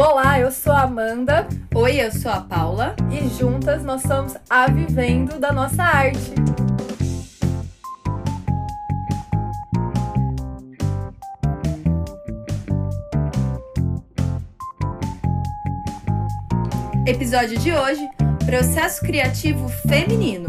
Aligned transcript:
Olá, 0.00 0.38
eu 0.38 0.52
sou 0.52 0.72
a 0.72 0.82
Amanda 0.82 1.48
Oi, 1.74 1.96
eu 1.96 2.12
sou 2.12 2.30
a 2.30 2.40
Paula. 2.40 2.94
e 3.10 3.28
juntas 3.36 3.82
nós 3.82 4.00
somos 4.02 4.36
a 4.48 4.68
Vivendo 4.68 5.40
da 5.40 5.52
Nossa 5.52 5.82
Arte. 5.82 6.34
Episódio 17.04 17.58
de 17.58 17.72
hoje: 17.72 18.08
Processo 18.46 19.00
Criativo 19.00 19.68
Feminino. 19.68 20.48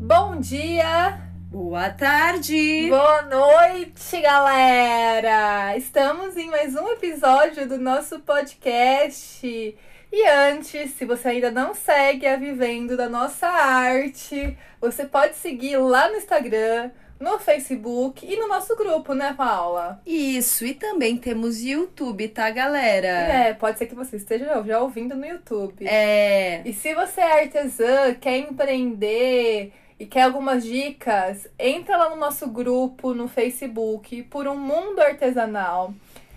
Bom 0.00 0.40
dia, 0.40 1.27
Boa 1.50 1.88
tarde! 1.88 2.88
boa 2.90 3.22
noite, 3.22 4.20
galera! 4.20 5.74
Estamos 5.78 6.36
em 6.36 6.50
mais 6.50 6.76
um 6.76 6.86
episódio 6.90 7.66
do 7.66 7.78
nosso 7.78 8.20
podcast. 8.20 9.74
E 10.12 10.26
antes, 10.26 10.90
se 10.90 11.06
você 11.06 11.28
ainda 11.28 11.50
não 11.50 11.72
segue 11.72 12.26
a 12.26 12.36
Vivendo 12.36 12.98
da 12.98 13.08
Nossa 13.08 13.46
Arte, 13.46 14.58
você 14.78 15.06
pode 15.06 15.36
seguir 15.36 15.78
lá 15.78 16.10
no 16.10 16.16
Instagram, 16.16 16.90
no 17.18 17.38
Facebook 17.38 18.30
e 18.30 18.36
no 18.36 18.46
nosso 18.46 18.76
grupo, 18.76 19.14
né, 19.14 19.32
Paula? 19.34 20.02
Isso, 20.04 20.66
e 20.66 20.74
também 20.74 21.16
temos 21.16 21.62
YouTube, 21.62 22.28
tá, 22.28 22.50
galera? 22.50 23.08
É, 23.08 23.54
pode 23.54 23.78
ser 23.78 23.86
que 23.86 23.94
você 23.94 24.16
esteja 24.16 24.62
já 24.66 24.80
ouvindo 24.80 25.16
no 25.16 25.24
YouTube. 25.24 25.86
É. 25.88 26.60
E 26.66 26.74
se 26.74 26.94
você 26.94 27.22
é 27.22 27.40
artesã, 27.40 28.12
quer 28.20 28.36
empreender 28.36 29.72
e 29.98 30.06
quer 30.06 30.22
algumas 30.22 30.64
dicas, 30.64 31.48
entra 31.58 31.96
lá 31.96 32.10
no 32.10 32.16
nosso 32.16 32.46
grupo 32.48 33.12
no 33.12 33.26
Facebook 33.26 34.22
por 34.24 34.46
um 34.46 34.56
mundo 34.56 35.00
artesanal. 35.00 35.92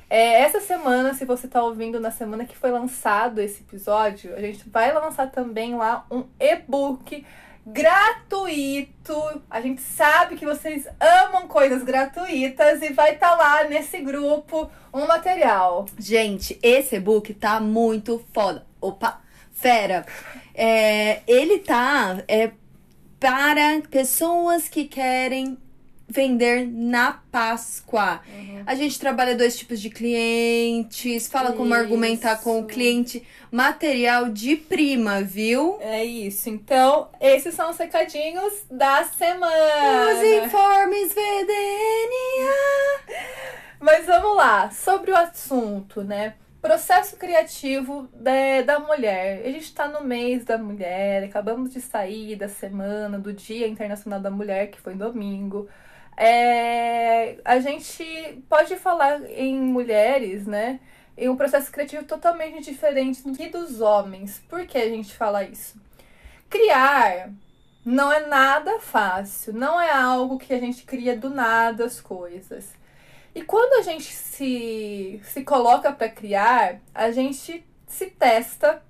É, 0.10 0.42
essa 0.42 0.60
semana, 0.60 1.14
se 1.14 1.24
você 1.24 1.46
está 1.46 1.64
ouvindo 1.64 2.00
na 2.00 2.12
semana 2.12 2.46
que 2.46 2.58
foi 2.58 2.72
lançado 2.72 3.40
esse 3.40 3.62
episódio, 3.62 4.36
a 4.36 4.42
gente 4.42 4.68
vai 4.68 4.92
lançar 4.92 5.32
também 5.32 5.76
lá 5.76 6.06
um 6.12 6.26
e-book 6.40 7.26
gratuito. 7.66 9.14
A 9.50 9.62
gente 9.62 9.82
sabe 9.82 10.36
que 10.36 10.46
vocês 10.46 10.88
amam 11.00 11.48
coisas 11.48 11.84
gratuitas 11.84 12.82
e 12.82 12.92
vai 12.92 13.14
estar 13.14 13.36
lá 13.36 13.64
nesse 13.66 14.00
grupo 14.00 14.70
um 14.94 15.06
material. 15.08 15.86
Gente, 15.98 16.60
esse 16.62 16.96
e-book 16.96 17.34
tá 17.34 17.60
muito 17.60 18.26
foda. 18.34 18.66
Opa, 18.82 19.22
fera! 19.54 20.06
É, 20.54 21.22
ele 21.26 21.60
tá 21.60 22.22
é, 22.28 22.52
para 23.22 23.80
pessoas 23.88 24.68
que 24.68 24.86
querem 24.86 25.56
vender 26.10 26.68
na 26.68 27.22
Páscoa. 27.32 28.20
A 28.66 28.74
gente 28.74 29.00
trabalha 29.00 29.36
dois 29.36 29.56
tipos 29.56 29.80
de 29.80 29.92
clientes, 29.92 31.28
fala 31.28 31.54
como 31.54 31.68
Isso. 31.68 31.84
argumentar 31.84 32.38
com 32.38 32.60
o 32.60 32.66
cliente, 32.66 33.24
material 33.52 34.30
de 34.30 34.56
prima, 34.56 35.22
viu? 35.22 35.78
É 35.80 36.04
isso. 36.04 36.50
Então, 36.50 37.10
esses 37.22 37.54
são 37.54 37.70
os 37.70 37.78
recadinhos 37.78 38.54
da 38.72 39.04
semana. 39.04 40.14
Os 40.14 40.24
informes 40.24 41.14
VDNA. 41.14 42.52
Mas 43.80 44.08
vamos 44.08 44.36
lá, 44.36 44.72
sobre 44.72 45.12
o 45.12 45.16
assunto, 45.16 46.04
né? 46.04 46.34
Processo 46.62 47.18
criativo 47.18 48.08
da, 48.14 48.62
da 48.64 48.80
mulher. 48.80 49.42
A 49.44 49.50
gente 49.50 49.74
tá 49.74 49.88
no 49.88 50.04
mês 50.04 50.46
da 50.46 50.60
mulher, 50.60 51.24
acabamos 51.24 51.74
de 51.74 51.82
sair 51.82 52.36
da 52.36 52.48
semana 52.48 53.18
do 53.18 53.34
Dia 53.34 53.68
Internacional 53.68 54.20
da 54.20 54.30
Mulher, 54.30 54.70
que 54.70 54.80
foi 54.80 54.94
domingo. 54.94 55.68
É, 56.16 57.38
a 57.44 57.60
gente 57.60 58.04
pode 58.48 58.76
falar 58.76 59.24
em 59.32 59.60
mulheres, 59.60 60.46
né? 60.46 60.80
Em 61.18 61.30
um 61.30 61.36
processo 61.36 61.72
criativo 61.72 62.04
totalmente 62.04 62.72
diferente 62.72 63.24
do 63.24 63.36
que 63.36 63.50
dos 63.50 63.82
homens. 63.82 64.40
Por 64.48 64.66
que 64.68 64.78
a 64.78 64.88
gente 64.88 65.16
fala 65.16 65.44
isso? 65.44 65.82
Criar 66.48 67.32
não 67.84 68.12
é 68.12 68.28
nada 68.28 68.80
fácil, 68.80 69.54
não 69.54 69.82
é 69.82 69.92
algo 69.92 70.38
que 70.38 70.54
a 70.54 70.60
gente 70.60 70.84
cria 70.84 71.18
do 71.18 71.32
nada 71.32 71.86
as 71.86 72.00
coisas. 72.00 72.72
E 73.34 73.42
quando 73.42 73.80
a 73.80 73.82
gente 73.82 74.12
se, 74.12 75.22
se 75.24 75.44
coloca 75.44 75.92
para 75.92 76.10
criar, 76.10 76.82
a 76.94 77.12
gente 77.12 77.66
se 77.88 78.08
testa, 78.08 78.84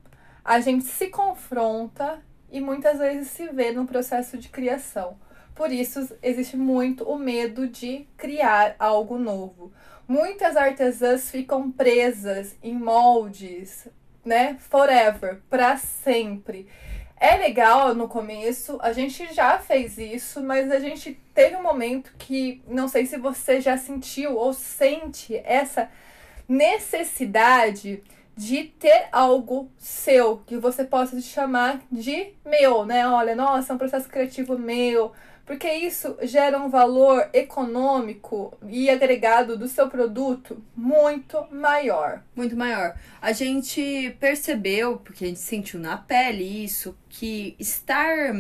a 0.43 0.59
gente 0.59 0.85
se 0.85 1.07
confronta 1.07 2.21
e 2.51 2.59
muitas 2.59 2.97
vezes 2.97 3.29
se 3.29 3.47
vê 3.47 3.71
num 3.71 3.85
processo 3.85 4.37
de 4.37 4.49
criação. 4.49 5.17
Por 5.53 5.71
isso 5.71 6.17
existe 6.23 6.57
muito 6.57 7.03
o 7.03 7.17
medo 7.17 7.67
de 7.67 8.07
criar 8.17 8.75
algo 8.79 9.17
novo. 9.17 9.71
Muitas 10.07 10.57
artesãs 10.57 11.29
ficam 11.29 11.71
presas 11.71 12.55
em 12.63 12.73
moldes, 12.73 13.87
né, 14.25 14.57
forever, 14.59 15.41
para 15.49 15.77
sempre. 15.77 16.67
É 17.23 17.37
legal 17.37 17.93
no 17.93 18.07
começo, 18.07 18.79
a 18.81 18.91
gente 18.93 19.31
já 19.31 19.59
fez 19.59 19.95
isso, 19.99 20.41
mas 20.41 20.71
a 20.71 20.79
gente 20.79 21.21
teve 21.35 21.55
um 21.55 21.61
momento 21.61 22.11
que 22.17 22.63
não 22.67 22.87
sei 22.87 23.05
se 23.05 23.15
você 23.15 23.61
já 23.61 23.77
sentiu 23.77 24.35
ou 24.35 24.53
sente 24.53 25.39
essa 25.45 25.87
necessidade 26.49 28.01
de 28.35 28.63
ter 28.63 29.07
algo 29.11 29.69
seu 29.77 30.37
que 30.47 30.57
você 30.57 30.83
possa 30.83 31.21
chamar 31.21 31.79
de 31.91 32.33
meu, 32.43 32.87
né? 32.87 33.07
Olha, 33.07 33.35
nossa, 33.35 33.71
é 33.71 33.75
um 33.75 33.77
processo 33.77 34.09
criativo 34.09 34.57
meu, 34.57 35.11
porque 35.45 35.71
isso 35.71 36.17
gera 36.23 36.59
um 36.59 36.69
valor 36.69 37.29
econômico 37.33 38.57
e 38.67 38.89
agregado 38.89 39.57
do 39.57 39.67
seu 39.67 39.89
produto 39.89 40.63
muito 40.75 41.45
maior. 41.51 42.23
Muito 42.35 42.55
maior. 42.55 42.95
A 43.21 43.31
gente 43.31 44.15
percebeu, 44.19 44.97
porque 44.97 45.25
a 45.25 45.27
gente 45.27 45.39
sentiu 45.39 45.79
na 45.79 45.97
pele 45.97 46.43
isso, 46.43 46.97
que 47.09 47.55
estar 47.59 48.33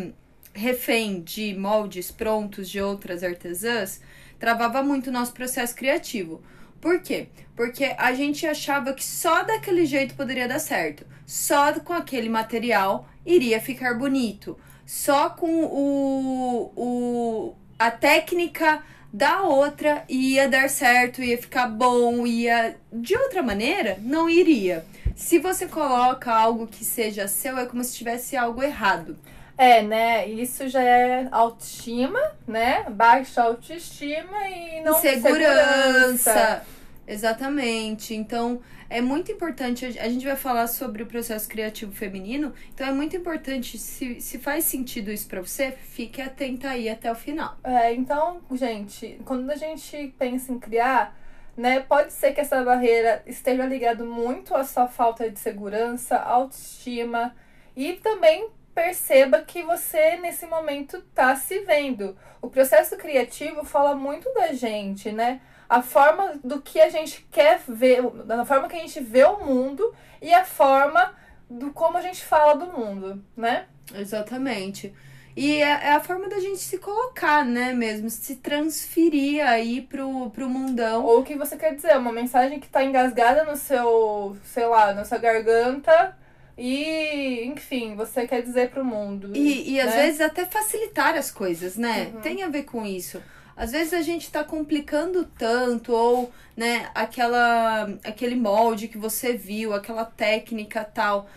refém 0.53 1.21
de 1.21 1.53
moldes 1.55 2.11
prontos 2.11 2.69
de 2.69 2.81
outras 2.81 3.23
artesãs 3.23 4.01
travava 4.39 4.81
muito 4.83 5.07
o 5.07 5.13
nosso 5.13 5.33
processo 5.33 5.75
criativo. 5.75 6.41
Por 6.81 6.99
quê? 7.01 7.27
Porque 7.55 7.95
a 7.97 8.11
gente 8.13 8.47
achava 8.47 8.91
que 8.93 9.05
só 9.05 9.43
daquele 9.43 9.85
jeito 9.85 10.15
poderia 10.15 10.47
dar 10.47 10.59
certo. 10.59 11.05
Só 11.27 11.79
com 11.79 11.93
aquele 11.93 12.27
material 12.27 13.07
iria 13.23 13.61
ficar 13.61 13.93
bonito. 13.97 14.57
Só 14.91 15.29
com 15.29 15.63
o, 15.63 16.73
o 16.75 17.55
a 17.79 17.89
técnica 17.89 18.83
da 19.11 19.41
outra 19.43 20.03
ia 20.09 20.49
dar 20.49 20.69
certo, 20.69 21.23
ia 21.23 21.37
ficar 21.37 21.67
bom, 21.67 22.27
ia 22.27 22.75
de 22.91 23.15
outra 23.15 23.41
maneira 23.41 23.97
não 24.01 24.29
iria. 24.29 24.85
Se 25.15 25.39
você 25.39 25.65
coloca 25.65 26.29
algo 26.29 26.67
que 26.67 26.83
seja 26.83 27.25
seu, 27.25 27.57
é 27.57 27.65
como 27.65 27.81
se 27.85 27.95
tivesse 27.95 28.35
algo 28.35 28.61
errado. 28.61 29.17
É, 29.57 29.81
né? 29.81 30.27
Isso 30.27 30.67
já 30.67 30.81
é 30.81 31.25
autoestima, 31.31 32.19
né? 32.45 32.83
Baixa 32.89 33.43
autoestima 33.43 34.49
e 34.49 34.81
não 34.83 34.99
Segurança. 34.99 36.65
Exatamente. 37.11 38.15
Então, 38.15 38.61
é 38.89 39.01
muito 39.01 39.31
importante. 39.33 39.85
A 39.99 40.07
gente 40.07 40.25
vai 40.25 40.37
falar 40.37 40.67
sobre 40.67 41.03
o 41.03 41.05
processo 41.05 41.47
criativo 41.49 41.91
feminino. 41.91 42.53
Então, 42.73 42.87
é 42.87 42.91
muito 42.93 43.17
importante. 43.17 43.77
Se, 43.77 44.21
se 44.21 44.39
faz 44.39 44.63
sentido 44.63 45.11
isso 45.11 45.27
pra 45.27 45.41
você, 45.41 45.71
fique 45.71 46.21
atenta 46.21 46.69
aí 46.69 46.87
até 46.87 47.11
o 47.11 47.15
final. 47.15 47.57
É, 47.65 47.93
então, 47.93 48.39
gente, 48.53 49.19
quando 49.25 49.49
a 49.51 49.55
gente 49.55 50.15
pensa 50.17 50.53
em 50.53 50.59
criar, 50.59 51.13
né, 51.57 51.81
pode 51.81 52.13
ser 52.13 52.31
que 52.31 52.39
essa 52.39 52.63
barreira 52.63 53.21
esteja 53.27 53.65
ligada 53.65 54.05
muito 54.05 54.55
à 54.55 54.63
sua 54.63 54.87
falta 54.87 55.29
de 55.29 55.37
segurança, 55.37 56.15
autoestima 56.17 57.35
e 57.75 57.93
também 57.93 58.49
perceba 58.73 59.41
que 59.41 59.63
você 59.63 60.15
nesse 60.15 60.45
momento 60.45 61.01
tá 61.13 61.35
se 61.35 61.59
vendo. 61.59 62.17
O 62.41 62.49
processo 62.49 62.95
criativo 62.95 63.65
fala 63.65 63.95
muito 63.95 64.33
da 64.33 64.53
gente, 64.53 65.11
né? 65.11 65.41
A 65.71 65.81
forma 65.81 66.33
do 66.43 66.61
que 66.61 66.81
a 66.81 66.89
gente 66.89 67.25
quer 67.31 67.61
ver, 67.65 68.01
da 68.25 68.43
forma 68.43 68.67
que 68.67 68.75
a 68.75 68.79
gente 68.79 68.99
vê 68.99 69.23
o 69.23 69.45
mundo 69.45 69.95
e 70.21 70.33
a 70.33 70.43
forma 70.43 71.13
do 71.49 71.71
como 71.71 71.97
a 71.97 72.01
gente 72.01 72.25
fala 72.25 72.55
do 72.55 72.77
mundo, 72.77 73.23
né? 73.37 73.67
Exatamente. 73.95 74.93
E 75.33 75.61
é, 75.61 75.69
é 75.69 75.91
a 75.93 76.01
forma 76.01 76.27
da 76.27 76.41
gente 76.41 76.59
se 76.59 76.77
colocar, 76.77 77.45
né, 77.45 77.71
mesmo? 77.71 78.09
Se 78.09 78.35
transferir 78.35 79.47
aí 79.47 79.81
pro, 79.81 80.29
pro 80.31 80.49
mundão. 80.49 81.05
Ou 81.05 81.21
o 81.21 81.23
que 81.23 81.37
você 81.37 81.55
quer 81.55 81.73
dizer, 81.73 81.97
uma 81.97 82.11
mensagem 82.11 82.59
que 82.59 82.67
tá 82.67 82.83
engasgada 82.83 83.45
no 83.45 83.55
seu, 83.55 84.35
sei 84.43 84.65
lá, 84.65 84.93
na 84.93 85.05
sua 85.05 85.19
garganta 85.19 86.17
e, 86.57 87.45
enfim, 87.45 87.95
você 87.95 88.27
quer 88.27 88.41
dizer 88.41 88.71
pro 88.71 88.83
mundo. 88.83 89.31
E, 89.33 89.71
e 89.71 89.79
às 89.79 89.91
né? 89.91 90.01
vezes 90.03 90.19
até 90.19 90.45
facilitar 90.45 91.15
as 91.15 91.31
coisas, 91.31 91.77
né? 91.77 92.11
Uhum. 92.13 92.21
Tem 92.21 92.43
a 92.43 92.49
ver 92.49 92.63
com 92.63 92.85
isso. 92.85 93.21
Às 93.55 93.71
vezes 93.71 93.93
a 93.93 94.01
gente 94.01 94.31
tá 94.31 94.43
complicando 94.43 95.25
tanto, 95.37 95.93
ou, 95.93 96.31
né, 96.55 96.89
aquela, 96.95 97.83
aquele 98.03 98.35
molde 98.35 98.87
que 98.87 98.97
você 98.97 99.33
viu, 99.33 99.73
aquela 99.73 100.05
técnica 100.05 100.83
tal, 100.83 101.29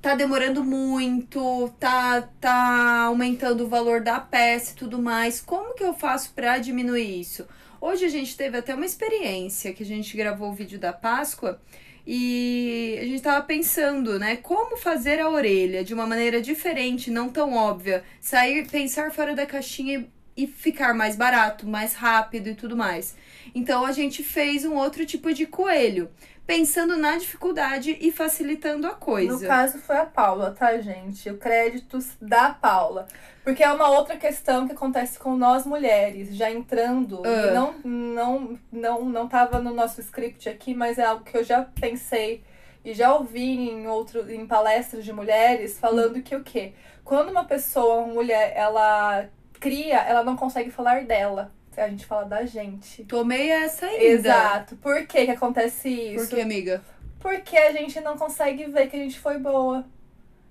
tá 0.00 0.14
demorando 0.14 0.64
muito, 0.64 1.72
tá, 1.78 2.28
tá 2.40 3.04
aumentando 3.04 3.64
o 3.64 3.68
valor 3.68 4.00
da 4.00 4.18
peça 4.20 4.72
e 4.72 4.76
tudo 4.76 5.00
mais. 5.00 5.40
Como 5.40 5.74
que 5.74 5.84
eu 5.84 5.94
faço 5.94 6.32
pra 6.34 6.58
diminuir 6.58 7.20
isso? 7.20 7.46
Hoje 7.80 8.04
a 8.04 8.08
gente 8.08 8.36
teve 8.36 8.58
até 8.58 8.74
uma 8.74 8.86
experiência 8.86 9.72
que 9.72 9.82
a 9.82 9.86
gente 9.86 10.16
gravou 10.16 10.50
o 10.50 10.54
vídeo 10.54 10.78
da 10.78 10.92
Páscoa 10.92 11.60
e 12.06 12.98
a 13.00 13.04
gente 13.04 13.22
tava 13.22 13.44
pensando, 13.44 14.18
né, 14.18 14.36
como 14.36 14.76
fazer 14.76 15.20
a 15.20 15.28
orelha 15.28 15.84
de 15.84 15.94
uma 15.94 16.06
maneira 16.06 16.40
diferente, 16.40 17.10
não 17.10 17.28
tão 17.28 17.54
óbvia, 17.54 18.02
sair, 18.20 18.68
pensar 18.68 19.12
fora 19.12 19.34
da 19.34 19.46
caixinha 19.46 20.00
e 20.00 20.21
ficar 20.46 20.94
mais 20.94 21.16
barato, 21.16 21.66
mais 21.66 21.94
rápido 21.94 22.48
e 22.48 22.54
tudo 22.54 22.76
mais. 22.76 23.16
Então 23.54 23.84
a 23.84 23.92
gente 23.92 24.22
fez 24.22 24.64
um 24.64 24.76
outro 24.76 25.04
tipo 25.04 25.32
de 25.32 25.46
coelho, 25.46 26.10
pensando 26.46 26.96
na 26.96 27.16
dificuldade 27.18 27.96
e 28.00 28.10
facilitando 28.10 28.86
a 28.86 28.94
coisa. 28.94 29.32
No 29.32 29.46
caso 29.46 29.78
foi 29.78 29.96
a 29.96 30.06
Paula, 30.06 30.50
tá, 30.50 30.78
gente? 30.78 31.30
O 31.30 31.36
créditos 31.38 32.16
da 32.20 32.50
Paula. 32.50 33.06
Porque 33.44 33.62
é 33.62 33.72
uma 33.72 33.88
outra 33.90 34.16
questão 34.16 34.66
que 34.66 34.72
acontece 34.72 35.18
com 35.18 35.36
nós 35.36 35.66
mulheres, 35.66 36.34
já 36.34 36.50
entrando, 36.50 37.22
e 37.24 37.28
Ah. 37.28 37.52
não, 37.52 37.74
não, 37.84 38.58
não, 38.70 39.04
não 39.04 39.28
tava 39.28 39.58
no 39.58 39.74
nosso 39.74 40.00
script 40.00 40.48
aqui, 40.48 40.74
mas 40.74 40.98
é 40.98 41.04
algo 41.04 41.24
que 41.24 41.36
eu 41.36 41.44
já 41.44 41.62
pensei 41.62 42.42
e 42.84 42.94
já 42.94 43.14
ouvi 43.14 43.68
em 43.70 43.86
outro, 43.86 44.30
em 44.32 44.46
palestras 44.46 45.04
de 45.04 45.12
mulheres 45.12 45.78
falando 45.78 46.22
que 46.22 46.34
o 46.34 46.42
quê? 46.42 46.72
Quando 47.04 47.30
uma 47.30 47.44
pessoa, 47.44 47.96
uma 48.02 48.14
mulher, 48.14 48.52
ela 48.56 49.28
cria, 49.62 49.98
ela 50.00 50.24
não 50.24 50.36
consegue 50.36 50.70
falar 50.70 51.04
dela. 51.04 51.52
A 51.76 51.88
gente 51.88 52.04
fala 52.04 52.24
da 52.24 52.44
gente. 52.44 53.04
Tomei 53.04 53.50
essa 53.50 53.86
ainda. 53.86 54.04
Exato. 54.04 54.76
Por 54.76 55.06
que 55.06 55.24
que 55.24 55.30
acontece 55.30 55.88
isso? 55.88 56.26
Por 56.28 56.34
que, 56.36 56.42
amiga? 56.42 56.82
Porque 57.18 57.56
a 57.56 57.72
gente 57.72 57.98
não 58.00 58.18
consegue 58.18 58.64
ver 58.66 58.88
que 58.88 58.96
a 58.96 58.98
gente 58.98 59.18
foi 59.18 59.38
boa, 59.38 59.84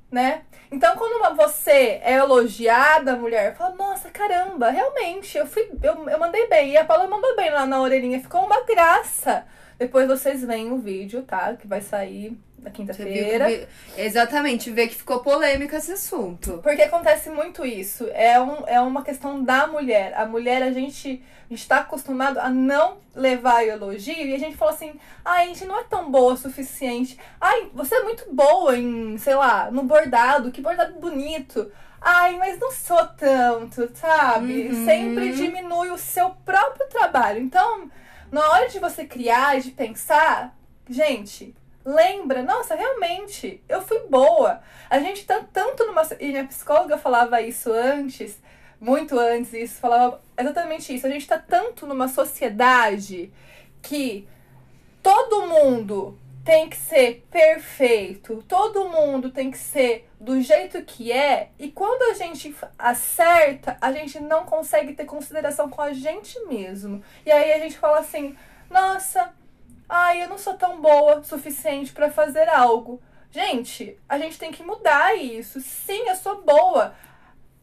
né? 0.10 0.42
Então, 0.72 0.96
quando 0.96 1.18
uma- 1.20 1.36
você 1.36 2.00
é 2.04 2.14
elogiada, 2.14 3.16
mulher, 3.16 3.56
fala, 3.56 3.76
nossa, 3.76 4.10
caramba, 4.10 4.70
realmente, 4.72 5.38
eu 5.38 5.46
fui, 5.46 5.70
eu, 5.84 6.10
eu 6.10 6.18
mandei 6.18 6.48
bem. 6.48 6.72
E 6.72 6.78
a 6.78 6.86
Paula 6.86 7.06
mandou 7.08 7.36
bem 7.36 7.52
lá 7.52 7.68
na 7.68 7.80
orelhinha, 7.82 8.20
ficou 8.20 8.44
uma 8.46 8.62
graça. 8.66 9.46
Depois 9.78 10.08
vocês 10.08 10.44
veem 10.44 10.72
o 10.72 10.78
vídeo, 10.80 11.22
tá? 11.24 11.54
Que 11.56 11.68
vai 11.68 11.82
sair 11.82 12.36
viu 12.62 12.72
quinta-feira. 12.72 13.68
Exatamente, 13.98 14.70
vê 14.72 14.88
que 14.88 14.96
ficou 14.96 15.20
polêmico 15.20 15.76
esse 15.76 15.94
assunto. 15.94 16.60
Porque 16.62 16.82
acontece 16.82 17.30
muito 17.30 17.66
isso. 17.66 18.08
É, 18.14 18.40
um, 18.40 18.68
é 18.68 18.80
uma 18.80 19.04
questão 19.04 19.44
da 19.44 19.68
mulher. 19.68 20.14
A 20.16 20.26
mulher, 20.26 20.62
a 20.62 20.72
gente 20.72 21.24
está 21.50 21.80
acostumado 21.80 22.40
a 22.40 22.50
não 22.50 22.98
levar 23.16 23.66
elogio 23.66 24.26
e 24.26 24.34
a 24.34 24.40
gente 24.40 24.56
fala 24.56 24.72
assim: 24.72 24.94
ai, 25.24 25.46
a 25.46 25.48
gente 25.48 25.66
não 25.66 25.80
é 25.80 25.84
tão 25.84 26.10
boa 26.12 26.34
o 26.34 26.38
suficiente. 26.38 27.18
Ai, 27.40 27.70
você 27.74 27.96
é 27.96 28.04
muito 28.04 28.26
boa 28.34 28.78
em, 28.78 29.18
sei 29.18 29.36
lá, 29.36 29.70
no 29.72 29.84
bordado, 29.84 30.52
que 30.52 30.62
bordado 30.62 31.00
bonito. 31.00 31.72
Ai, 32.00 32.36
mas 32.38 32.60
não 32.60 32.72
sou 32.72 33.06
tanto, 33.10 33.92
sabe? 33.94 34.70
Uhum. 34.70 34.86
Sempre 34.86 35.34
diminui 35.34 35.92
o 35.92 35.98
seu 36.00 36.32
próprio 36.44 36.88
trabalho. 36.90 37.40
Então, 37.40 37.92
na 38.32 38.50
hora 38.50 38.68
de 38.70 38.80
você 38.80 39.06
criar, 39.06 39.60
de 39.60 39.70
pensar, 39.70 40.58
gente, 40.90 41.54
lembra, 41.86 42.44
nossa, 42.44 42.76
realmente, 42.76 43.62
eu 43.68 43.82
fui 43.82 44.00
boa. 44.10 44.62
A 44.90 45.00
gente 45.00 45.26
tá 45.26 45.44
tanto 45.52 45.86
numa. 45.86 46.02
E 46.20 46.28
minha 46.28 46.46
psicóloga 46.46 46.98
falava 46.98 47.42
isso 47.42 47.72
antes, 47.72 48.40
muito 48.80 49.18
antes, 49.20 49.54
isso, 49.54 49.80
falava 49.80 50.22
exatamente 50.38 50.94
isso. 50.94 51.08
A 51.08 51.10
gente 51.10 51.28
tá 51.28 51.38
tanto 51.38 51.86
numa 51.86 52.08
sociedade 52.08 53.32
que 53.82 54.28
todo 55.02 55.48
mundo 55.48 56.18
tem 56.44 56.70
que 56.70 56.78
ser 56.78 57.26
perfeito, 57.30 58.44
todo 58.48 58.90
mundo 58.90 59.30
tem 59.30 59.52
que 59.52 59.58
ser 59.58 60.10
do 60.20 60.42
jeito 60.42 60.82
que 60.84 61.12
é, 61.12 61.50
e 61.58 61.72
quando 61.72 62.02
a 62.12 62.14
gente 62.16 62.56
acerta, 62.78 63.78
a 63.80 63.92
gente 63.92 64.20
não 64.20 64.46
consegue 64.46 64.94
ter 64.94 65.06
consideração 65.06 65.70
com 65.70 65.82
a 65.82 65.94
gente 65.94 66.40
mesmo. 66.46 67.04
E 67.26 67.32
aí 67.32 67.54
a 67.54 67.60
gente 67.60 67.78
fala 67.78 68.00
assim: 68.00 68.36
nossa, 68.70 69.34
ai, 69.92 70.24
eu 70.24 70.30
não 70.30 70.38
sou 70.38 70.54
tão 70.56 70.82
boa 70.82 71.20
o 71.20 71.24
suficiente 71.24 71.92
pra 71.92 72.10
fazer 72.10 72.48
algo. 72.50 73.02
Gente, 73.32 73.98
a 74.10 74.18
gente 74.18 74.38
tem 74.40 74.52
que 74.52 74.64
mudar 74.64 75.16
isso. 75.16 75.60
Sim, 75.62 76.08
eu 76.10 76.16
sou 76.16 76.42
boa. 76.42 76.94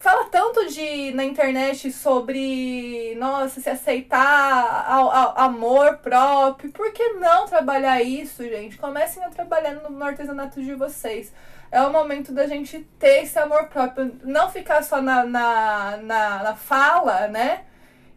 Fala 0.00 0.26
tanto 0.30 0.66
de 0.68 1.10
na 1.12 1.24
internet 1.24 1.90
sobre, 1.90 3.14
nossa, 3.18 3.60
se 3.60 3.68
aceitar, 3.68 4.18
a- 4.20 5.34
a- 5.40 5.44
amor 5.46 5.98
próprio. 5.98 6.70
Por 6.72 6.92
que 6.92 7.14
não 7.14 7.46
trabalhar 7.46 8.00
isso, 8.02 8.44
gente? 8.44 8.78
Comecem 8.78 9.22
a 9.24 9.28
trabalhar 9.30 9.74
no 9.74 10.04
artesanato 10.04 10.62
de 10.62 10.74
vocês. 10.74 11.32
É 11.70 11.82
o 11.82 11.90
momento 11.92 12.32
da 12.32 12.46
gente 12.46 12.78
ter 12.98 13.24
esse 13.24 13.38
amor 13.38 13.66
próprio. 13.68 14.16
Não 14.22 14.48
ficar 14.50 14.82
só 14.84 15.02
na, 15.02 15.24
na, 15.24 15.96
na, 15.98 16.42
na 16.44 16.54
fala, 16.56 17.26
né? 17.28 17.64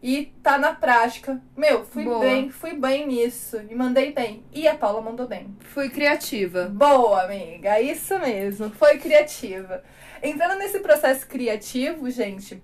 E 0.02 0.32
tá 0.42 0.58
na 0.58 0.74
prática. 0.74 1.40
Meu, 1.56 1.84
fui 1.84 2.04
Boa. 2.04 2.18
bem, 2.18 2.50
fui 2.50 2.74
bem 2.74 3.06
nisso. 3.06 3.60
E 3.70 3.74
mandei 3.74 4.12
bem. 4.12 4.42
E 4.52 4.66
a 4.66 4.74
Paula 4.74 5.00
mandou 5.00 5.28
bem. 5.28 5.56
Fui 5.60 5.88
criativa. 5.88 6.64
Boa, 6.64 7.22
amiga. 7.22 7.80
Isso 7.80 8.18
mesmo. 8.18 8.70
Foi 8.70 8.98
criativa. 8.98 9.82
Entrando 10.20 10.58
nesse 10.58 10.80
processo 10.80 11.26
criativo, 11.26 12.10
gente, 12.10 12.60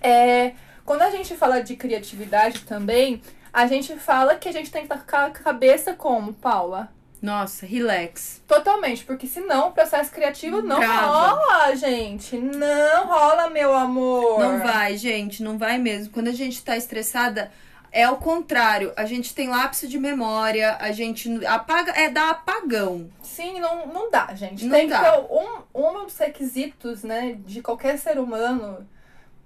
é, 0.00 0.52
quando 0.84 1.02
a 1.02 1.10
gente 1.10 1.34
fala 1.34 1.60
de 1.62 1.74
criatividade 1.74 2.60
também, 2.60 3.20
a 3.52 3.66
gente 3.66 3.96
fala 3.96 4.36
que 4.36 4.48
a 4.48 4.52
gente 4.52 4.70
tem 4.70 4.86
que 4.86 4.92
estar 4.92 5.04
com 5.04 5.16
a 5.16 5.30
cabeça 5.30 5.94
como, 5.94 6.32
Paula? 6.32 6.92
Nossa, 7.22 7.64
relax. 7.64 8.42
Totalmente, 8.48 9.04
porque 9.04 9.28
senão 9.28 9.68
o 9.68 9.72
processo 9.72 10.10
criativo 10.10 10.60
não 10.60 10.80
rola, 10.84 11.74
gente. 11.76 12.36
Não 12.36 13.06
rola, 13.06 13.48
meu 13.48 13.72
amor. 13.72 14.40
Não 14.40 14.58
vai, 14.58 14.96
gente, 14.96 15.40
não 15.40 15.56
vai 15.56 15.78
mesmo. 15.78 16.12
Quando 16.12 16.26
a 16.26 16.32
gente 16.32 16.60
tá 16.64 16.76
estressada, 16.76 17.52
é 17.92 18.10
o 18.10 18.16
contrário. 18.16 18.92
A 18.96 19.04
gente 19.04 19.34
tem 19.34 19.48
lapso 19.48 19.86
de 19.86 19.98
memória, 19.98 20.76
a 20.80 20.90
gente 20.90 21.46
apaga, 21.46 21.92
é 21.92 22.08
dar 22.08 22.30
apagão. 22.30 23.08
Sim, 23.22 23.60
não, 23.60 23.86
não 23.86 24.10
dá, 24.10 24.34
gente. 24.34 24.64
Não 24.64 24.76
Tem 24.76 24.88
dá. 24.88 24.98
que 24.98 25.04
ter 25.04 25.32
um, 25.32 25.62
um 25.74 26.04
dos 26.04 26.18
requisitos, 26.18 27.04
né, 27.04 27.38
de 27.46 27.62
qualquer 27.62 27.98
ser 27.98 28.18
humano, 28.18 28.84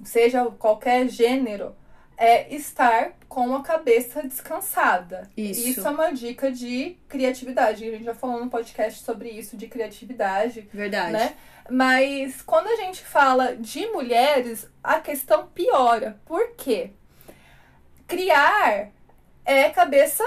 seja 0.02 0.46
qualquer 0.58 1.08
gênero, 1.08 1.74
é 2.16 2.54
estar 2.54 3.12
com 3.28 3.54
a 3.54 3.62
cabeça 3.62 4.22
descansada. 4.22 5.28
Isso. 5.36 5.86
é 5.86 5.90
uma 5.90 6.10
dica 6.12 6.50
de 6.50 6.96
criatividade. 7.08 7.84
A 7.86 7.90
gente 7.92 8.04
já 8.04 8.14
falou 8.14 8.42
no 8.42 8.50
podcast 8.50 9.02
sobre 9.02 9.28
isso, 9.28 9.56
de 9.56 9.68
criatividade, 9.68 10.68
Verdade. 10.72 11.12
né? 11.12 11.34
Mas 11.70 12.40
quando 12.42 12.68
a 12.68 12.76
gente 12.76 13.04
fala 13.04 13.56
de 13.56 13.86
mulheres, 13.88 14.68
a 14.82 15.00
questão 15.00 15.46
piora. 15.48 16.18
Por 16.24 16.52
quê? 16.56 16.90
Criar 18.06 18.88
é 19.44 19.68
cabeça 19.70 20.24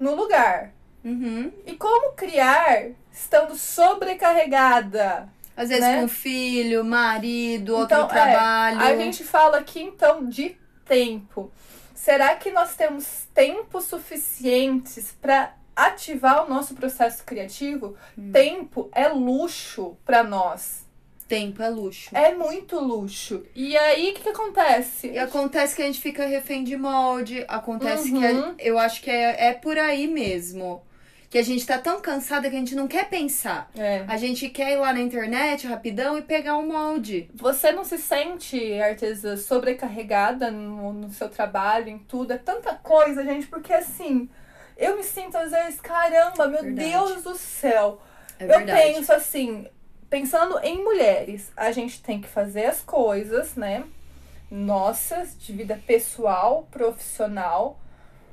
no 0.00 0.14
lugar. 0.14 0.72
Uhum. 1.04 1.52
E 1.66 1.74
como 1.74 2.12
criar 2.12 2.86
estando 3.12 3.54
sobrecarregada? 3.54 5.28
Às 5.56 5.68
vezes 5.68 5.84
Né? 5.84 6.00
com 6.00 6.08
filho, 6.08 6.84
marido, 6.84 7.76
outro 7.76 7.96
Então, 7.96 8.06
é, 8.06 8.08
trabalho. 8.08 8.80
A 8.80 8.96
gente 8.96 9.24
fala 9.24 9.58
aqui 9.58 9.82
então 9.82 10.28
de 10.28 10.56
tempo. 10.88 11.50
Será 11.94 12.34
que 12.36 12.50
nós 12.50 12.74
temos 12.74 13.26
tempo 13.34 13.80
suficientes 13.80 15.14
para 15.20 15.54
ativar 15.76 16.44
o 16.44 16.48
nosso 16.48 16.74
processo 16.74 17.22
criativo? 17.24 17.94
Hum. 18.16 18.32
Tempo 18.32 18.88
é 18.92 19.08
luxo 19.08 19.96
para 20.04 20.22
nós. 20.24 20.86
Tempo 21.28 21.62
é 21.62 21.68
luxo. 21.68 22.08
É 22.16 22.34
muito 22.34 22.78
luxo. 22.80 23.44
E 23.54 23.76
aí 23.76 24.10
o 24.10 24.14
que, 24.14 24.22
que 24.22 24.28
acontece? 24.30 25.08
E 25.08 25.18
acontece 25.18 25.76
que 25.76 25.82
a 25.82 25.84
gente 25.84 26.00
fica 26.00 26.24
refém 26.26 26.64
de 26.64 26.74
molde, 26.76 27.44
acontece 27.46 28.10
que 28.10 28.16
Uhum. 28.16 28.44
a- 28.50 28.54
eu 28.58 28.78
acho 28.78 29.02
que 29.02 29.10
é, 29.10 29.48
é 29.48 29.52
por 29.52 29.76
aí 29.78 30.06
mesmo. 30.06 30.82
Que 31.30 31.38
a 31.38 31.42
gente 31.42 31.66
tá 31.66 31.76
tão 31.76 32.00
cansada 32.00 32.48
que 32.48 32.56
a 32.56 32.58
gente 32.58 32.74
não 32.74 32.88
quer 32.88 33.08
pensar. 33.08 33.70
É. 33.76 34.04
A 34.08 34.16
gente 34.16 34.48
quer 34.48 34.72
ir 34.72 34.76
lá 34.76 34.94
na 34.94 35.00
internet 35.00 35.66
rapidão 35.66 36.16
e 36.16 36.22
pegar 36.22 36.56
um 36.56 36.66
molde. 36.66 37.30
Você 37.34 37.70
não 37.70 37.84
se 37.84 37.98
sente, 37.98 38.80
artesã, 38.80 39.36
sobrecarregada 39.36 40.50
no, 40.50 40.92
no 40.92 41.10
seu 41.12 41.28
trabalho, 41.28 41.90
em 41.90 41.98
tudo? 41.98 42.32
É 42.32 42.38
tanta 42.38 42.74
coisa, 42.74 43.22
gente, 43.24 43.46
porque 43.46 43.74
assim, 43.74 44.28
eu 44.78 44.96
me 44.96 45.02
sinto 45.02 45.36
às 45.36 45.50
vezes, 45.50 45.80
caramba, 45.80 46.46
meu 46.46 46.62
Verdade. 46.62 46.90
Deus 46.90 47.22
do 47.22 47.34
céu. 47.36 48.00
É 48.38 48.44
eu 48.44 48.48
verdade. 48.48 48.80
penso 48.80 49.12
assim, 49.12 49.66
pensando 50.08 50.58
em 50.60 50.82
mulheres, 50.82 51.52
a 51.56 51.70
gente 51.72 52.02
tem 52.02 52.20
que 52.20 52.28
fazer 52.28 52.66
as 52.66 52.80
coisas, 52.80 53.54
né? 53.54 53.84
Nossas, 54.50 55.36
de 55.38 55.52
vida 55.52 55.78
pessoal, 55.86 56.66
profissional, 56.70 57.78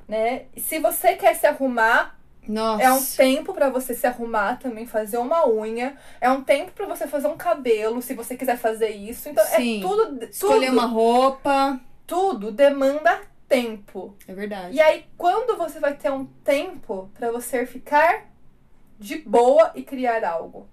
né? 0.07 0.43
E 0.55 0.61
se 0.61 0.79
você 0.79 1.15
quer 1.15 1.35
se 1.35 1.45
arrumar, 1.45 2.14
Nossa. 2.47 2.83
é 2.83 2.91
um 2.91 3.03
tempo 3.03 3.53
pra 3.53 3.69
você 3.69 3.93
se 3.93 4.05
arrumar 4.07 4.57
também, 4.59 4.85
fazer 4.85 5.17
uma 5.17 5.47
unha. 5.47 5.95
É 6.21 6.29
um 6.29 6.43
tempo 6.43 6.71
pra 6.71 6.85
você 6.85 7.07
fazer 7.07 7.27
um 7.27 7.37
cabelo, 7.37 8.01
se 8.01 8.13
você 8.13 8.35
quiser 8.35 8.57
fazer 8.57 8.89
isso. 8.89 9.29
Então, 9.29 9.45
Sim. 9.45 9.79
é 9.79 9.81
tudo, 9.81 10.23
Escolher 10.25 10.67
tudo, 10.67 10.77
uma 10.79 10.85
roupa. 10.85 11.79
tudo 12.07 12.51
demanda 12.51 13.21
tempo. 13.47 14.15
É 14.27 14.33
verdade. 14.33 14.75
E 14.75 14.81
aí, 14.81 15.05
quando 15.17 15.57
você 15.57 15.79
vai 15.79 15.93
ter 15.95 16.11
um 16.11 16.25
tempo 16.43 17.09
pra 17.13 17.31
você 17.31 17.65
ficar 17.65 18.25
de 18.99 19.17
boa 19.19 19.71
e 19.75 19.83
criar 19.83 20.23
algo? 20.23 20.67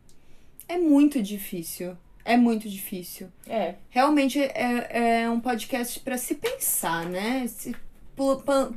É 0.68 0.78
muito 0.78 1.20
difícil. 1.22 1.96
É 2.24 2.36
muito 2.36 2.68
difícil. 2.68 3.28
É. 3.48 3.74
Realmente 3.90 4.40
é, 4.40 5.22
é 5.22 5.30
um 5.30 5.40
podcast 5.40 5.98
pra 6.00 6.16
se 6.16 6.36
pensar, 6.36 7.04
né? 7.04 7.46
Se 7.48 7.74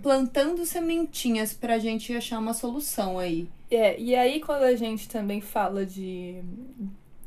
plantando 0.01 0.65
sementinhas 0.65 1.54
pra 1.54 1.77
gente 1.77 2.15
achar 2.15 2.39
uma 2.39 2.54
solução 2.54 3.20
aí. 3.20 3.50
É, 3.70 4.00
e 4.00 4.15
aí 4.15 4.39
quando 4.39 4.63
a 4.63 4.75
gente 4.75 5.10
também 5.10 5.42
fala 5.42 5.86
de, 5.86 6.42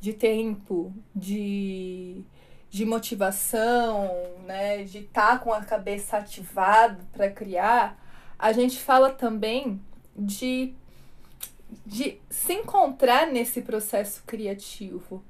de 0.00 0.12
tempo, 0.12 0.93
de, 1.15 2.23
de 2.71 2.85
motivação, 2.85 4.11
né, 4.47 4.85
de 4.85 4.99
estar 4.99 5.33
tá 5.33 5.38
com 5.38 5.53
a 5.53 5.65
cabeça 5.65 6.17
ativada 6.17 6.99
para 7.12 7.31
criar, 7.31 8.03
a 8.38 8.53
gente 8.53 8.79
fala 8.79 9.11
também 9.11 9.81
de, 10.17 10.73
de 11.85 12.19
se 12.31 12.55
encontrar 12.55 13.27
nesse 13.27 13.62
processo 13.62 14.23
criativo, 14.27 15.23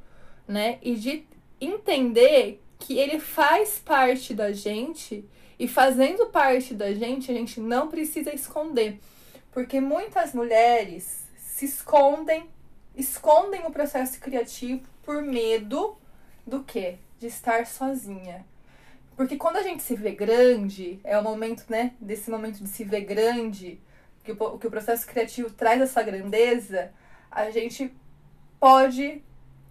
né, 0.46 0.78
e 0.82 0.94
de 0.94 1.26
entender 1.60 2.62
que 2.78 2.96
ele 2.96 3.18
faz 3.18 3.78
parte 3.78 4.32
da 4.32 4.52
gente 4.52 5.24
e 5.58 5.66
fazendo 5.66 6.26
parte 6.26 6.72
da 6.74 6.92
gente, 6.94 7.30
a 7.30 7.34
gente 7.34 7.60
não 7.60 7.88
precisa 7.88 8.34
esconder. 8.34 9.00
Porque 9.50 9.80
muitas 9.80 10.32
mulheres 10.32 11.26
se 11.36 11.64
escondem, 11.64 12.48
escondem 12.94 13.66
o 13.66 13.70
processo 13.70 14.20
criativo 14.20 14.86
por 15.02 15.20
medo 15.22 15.96
do 16.46 16.62
quê? 16.62 16.98
De 17.18 17.26
estar 17.26 17.66
sozinha. 17.66 18.46
Porque 19.16 19.36
quando 19.36 19.56
a 19.56 19.62
gente 19.62 19.82
se 19.82 19.96
vê 19.96 20.12
grande, 20.12 21.00
é 21.02 21.18
o 21.18 21.22
momento, 21.24 21.64
né, 21.68 21.92
desse 22.00 22.30
momento 22.30 22.62
de 22.62 22.68
se 22.68 22.84
ver 22.84 23.00
grande, 23.00 23.80
que 24.22 24.30
o, 24.30 24.58
que 24.58 24.66
o 24.66 24.70
processo 24.70 25.04
criativo 25.06 25.50
traz 25.50 25.80
essa 25.80 26.02
grandeza, 26.04 26.92
a 27.28 27.50
gente 27.50 27.92
pode 28.60 29.20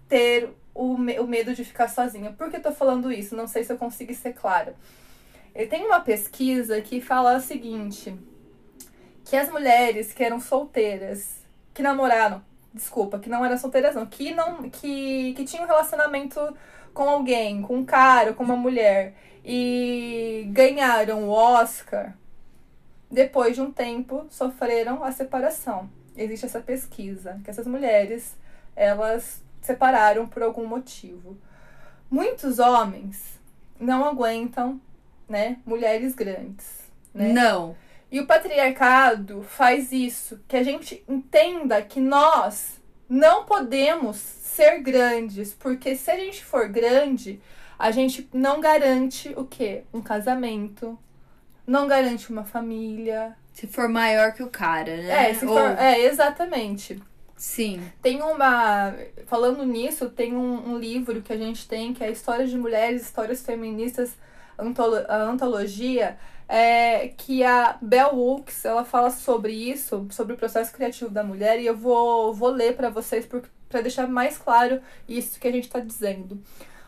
ter 0.09 0.49
o, 0.75 0.95
o 0.95 1.27
medo 1.27 1.55
de 1.55 1.63
ficar 1.63 1.87
sozinha. 1.87 2.33
Por 2.33 2.49
que 2.49 2.57
eu 2.57 2.61
tô 2.61 2.73
falando 2.73 3.09
isso? 3.09 3.37
Não 3.37 3.47
sei 3.47 3.63
se 3.63 3.71
eu 3.71 3.77
consigo 3.77 4.13
ser 4.13 4.33
clara. 4.33 4.75
Ele 5.57 5.65
tem 5.65 5.87
uma 5.87 6.01
pesquisa 6.01 6.79
que 6.81 7.01
fala 7.01 7.37
o 7.37 7.41
seguinte: 7.41 8.15
que 9.25 9.35
as 9.35 9.49
mulheres 9.49 10.13
que 10.13 10.23
eram 10.23 10.39
solteiras, 10.39 11.39
que 11.73 11.81
namoraram, 11.81 12.43
desculpa, 12.71 13.17
que 13.17 13.27
não 13.27 13.43
eram 13.43 13.57
solteiras 13.57 13.95
não, 13.95 14.05
que 14.05 14.35
não 14.35 14.69
que, 14.69 15.33
que 15.33 15.43
tinham 15.43 15.65
um 15.65 15.67
relacionamento 15.67 16.39
com 16.93 17.09
alguém, 17.09 17.63
com 17.63 17.77
um 17.77 17.83
cara, 17.83 18.33
com 18.33 18.43
uma 18.43 18.55
mulher 18.55 19.15
e 19.43 20.47
ganharam 20.51 21.27
o 21.27 21.31
Oscar, 21.31 22.15
depois 23.09 23.55
de 23.55 23.61
um 23.61 23.71
tempo 23.71 24.27
sofreram 24.29 25.03
a 25.03 25.11
separação. 25.11 25.89
Existe 26.15 26.45
essa 26.45 26.59
pesquisa 26.59 27.41
que 27.43 27.49
essas 27.49 27.65
mulheres 27.65 28.37
elas 28.75 29.43
separaram 29.59 30.27
por 30.27 30.43
algum 30.43 30.67
motivo. 30.67 31.35
Muitos 32.11 32.59
homens 32.59 33.39
não 33.79 34.05
aguentam, 34.05 34.79
né, 35.27 35.57
mulheres 35.65 36.13
grandes, 36.13 36.65
né? 37.13 37.31
Não. 37.33 37.75
E 38.11 38.19
o 38.19 38.25
patriarcado 38.25 39.43
faz 39.43 39.91
isso, 39.91 40.39
que 40.47 40.55
a 40.55 40.63
gente 40.63 41.03
entenda 41.07 41.81
que 41.81 41.99
nós 41.99 42.79
não 43.09 43.43
podemos 43.43 44.15
ser 44.17 44.79
grandes, 44.79 45.53
porque 45.53 45.95
se 45.95 46.09
a 46.09 46.15
gente 46.15 46.43
for 46.43 46.67
grande, 46.67 47.41
a 47.77 47.91
gente 47.91 48.27
não 48.33 48.59
garante 48.59 49.33
o 49.35 49.45
quê? 49.45 49.83
Um 49.93 50.01
casamento, 50.01 50.97
não 51.65 51.87
garante 51.87 52.31
uma 52.31 52.43
família. 52.43 53.35
Se 53.53 53.67
for 53.67 53.89
maior 53.89 54.33
que 54.33 54.41
o 54.41 54.49
cara, 54.49 54.97
né? 54.97 55.29
É, 55.29 55.33
se 55.33 55.45
for, 55.45 55.61
Ou... 55.61 55.67
é 55.77 55.99
exatamente. 56.01 57.01
Sim. 57.35 57.81
Tem 58.01 58.21
uma. 58.21 58.95
Falando 59.27 59.63
nisso, 59.63 60.09
tem 60.09 60.35
um, 60.35 60.71
um, 60.71 60.77
livro 60.77 61.21
que 61.21 61.31
a 61.31 61.37
gente 61.37 61.67
tem, 61.67 61.93
que 61.93 62.03
é 62.03 62.09
Histórias 62.09 62.49
de 62.49 62.57
Mulheres, 62.57 63.03
Histórias 63.03 63.43
Feministas, 63.43 64.15
a 64.57 65.23
antologia 65.23 66.17
é, 66.47 67.09
que 67.09 67.43
a 67.43 67.77
Bell 67.81 68.15
Hooks 68.15 68.63
ela 68.65 68.85
fala 68.85 69.09
sobre 69.09 69.53
isso, 69.53 70.07
sobre 70.11 70.33
o 70.33 70.37
processo 70.37 70.71
criativo 70.71 71.09
da 71.09 71.23
mulher, 71.23 71.59
e 71.59 71.65
eu 71.65 71.75
vou, 71.75 72.33
vou 72.33 72.49
ler 72.49 72.75
para 72.75 72.89
vocês 72.89 73.27
para 73.69 73.81
deixar 73.81 74.07
mais 74.07 74.37
claro 74.37 74.81
isso 75.07 75.39
que 75.39 75.47
a 75.47 75.51
gente 75.51 75.65
está 75.65 75.79
dizendo. 75.79 76.41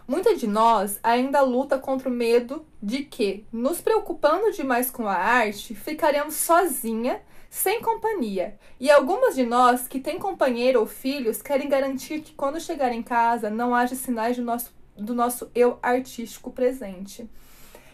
Muita 0.08 0.36
de 0.36 0.48
nós 0.48 1.00
ainda 1.04 1.42
luta 1.42 1.78
contra 1.78 2.10
o 2.10 2.12
medo 2.12 2.66
de 2.82 3.04
que, 3.04 3.46
nos 3.52 3.80
preocupando 3.80 4.52
demais 4.52 4.90
com 4.90 5.08
a 5.08 5.14
arte, 5.14 5.76
ficaremos 5.76 6.34
sozinha, 6.34 7.22
sem 7.48 7.80
companhia. 7.82 8.58
E 8.80 8.90
algumas 8.90 9.36
de 9.36 9.46
nós 9.46 9.88
que 9.88 10.00
têm 10.00 10.18
companheiro 10.18 10.80
ou 10.80 10.88
filhos 10.88 11.44
querem 11.44 11.70
garantir 11.70 12.22
que 12.22 12.34
quando 12.34 12.60
chegar 12.60 12.92
em 12.92 13.04
casa 13.04 13.52
não 13.52 13.76
haja 13.76 13.94
sinais 13.94 14.36
do 14.36 14.44
nosso, 14.44 14.74
do 14.98 15.14
nosso 15.14 15.52
eu 15.54 15.78
artístico 15.80 16.52
presente. 16.52 17.30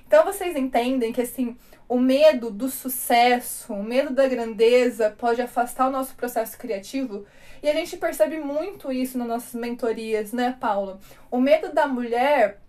Então 0.07 0.23
vocês 0.23 0.55
entendem 0.55 1.11
que 1.11 1.21
assim, 1.21 1.57
o 1.87 1.99
medo 1.99 2.49
do 2.49 2.69
sucesso, 2.69 3.73
o 3.73 3.83
medo 3.83 4.13
da 4.13 4.27
grandeza 4.27 5.13
pode 5.17 5.41
afastar 5.41 5.87
o 5.87 5.91
nosso 5.91 6.15
processo 6.15 6.57
criativo. 6.57 7.25
E 7.61 7.69
a 7.69 7.73
gente 7.73 7.97
percebe 7.97 8.39
muito 8.39 8.91
isso 8.91 9.17
nas 9.17 9.27
nossas 9.27 9.53
mentorias, 9.59 10.31
né, 10.31 10.55
Paula? 10.59 10.99
O 11.31 11.39
medo 11.39 11.73
da 11.73 11.87
mulher 11.87 12.59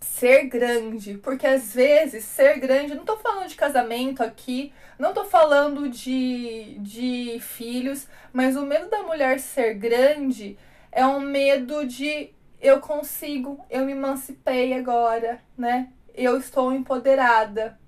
ser 0.00 0.44
grande, 0.44 1.18
porque 1.18 1.46
às 1.46 1.74
vezes 1.74 2.24
ser 2.24 2.58
grande, 2.60 2.94
não 2.94 3.04
tô 3.04 3.16
falando 3.16 3.48
de 3.48 3.56
casamento 3.56 4.22
aqui, 4.22 4.72
não 4.98 5.12
tô 5.12 5.24
falando 5.24 5.88
de, 5.88 6.78
de 6.78 7.38
filhos, 7.40 8.06
mas 8.32 8.56
o 8.56 8.64
medo 8.64 8.88
da 8.88 9.02
mulher 9.02 9.40
ser 9.40 9.74
grande 9.74 10.56
é 10.92 11.04
um 11.04 11.20
medo 11.20 11.84
de 11.86 12.30
eu 12.60 12.80
consigo, 12.80 13.64
eu 13.70 13.84
me 13.84 13.92
emancipei 13.92 14.72
agora, 14.72 15.40
né? 15.56 15.92
Eu 16.24 16.38
estou 16.38 16.72
empoderada, 16.72 17.78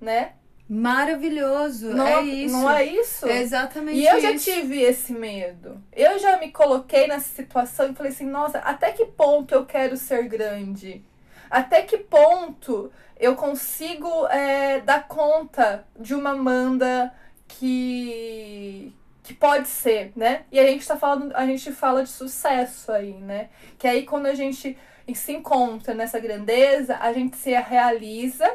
né? 0.00 0.32
Maravilhoso, 0.68 1.90
não, 1.90 2.06
é 2.06 2.22
isso. 2.22 2.54
Não 2.56 2.70
é 2.70 2.84
isso? 2.84 3.28
É 3.28 3.40
exatamente 3.40 3.98
isso. 4.00 4.08
E 4.08 4.12
eu 4.12 4.18
isso. 4.18 4.44
já 4.46 4.54
tive 4.54 4.82
esse 4.82 5.12
medo. 5.12 5.80
Eu 5.92 6.18
já 6.18 6.38
me 6.38 6.50
coloquei 6.50 7.06
nessa 7.06 7.28
situação 7.28 7.90
e 7.90 7.94
falei 7.94 8.10
assim, 8.10 8.26
nossa, 8.26 8.58
até 8.58 8.90
que 8.90 9.06
ponto 9.06 9.54
eu 9.54 9.64
quero 9.64 9.96
ser 9.96 10.26
grande? 10.28 11.04
Até 11.48 11.82
que 11.82 11.98
ponto 11.98 12.90
eu 13.16 13.36
consigo 13.36 14.26
é, 14.26 14.80
dar 14.80 15.06
conta 15.06 15.86
de 15.98 16.14
uma 16.14 16.30
Amanda 16.30 17.14
que 17.46 18.92
que 19.22 19.34
pode 19.34 19.66
ser, 19.66 20.12
né? 20.14 20.44
E 20.52 20.60
a 20.60 20.64
gente 20.64 20.86
tá 20.86 20.96
falando, 20.96 21.34
a 21.34 21.44
gente 21.44 21.72
fala 21.72 22.04
de 22.04 22.08
sucesso 22.08 22.92
aí, 22.92 23.14
né? 23.14 23.48
Que 23.76 23.88
aí 23.88 24.04
quando 24.04 24.26
a 24.26 24.34
gente 24.34 24.78
se 25.14 25.32
encontra 25.32 25.94
nessa 25.94 26.18
grandeza, 26.18 26.98
a 27.00 27.12
gente 27.12 27.36
se 27.36 27.50
realiza 27.50 28.50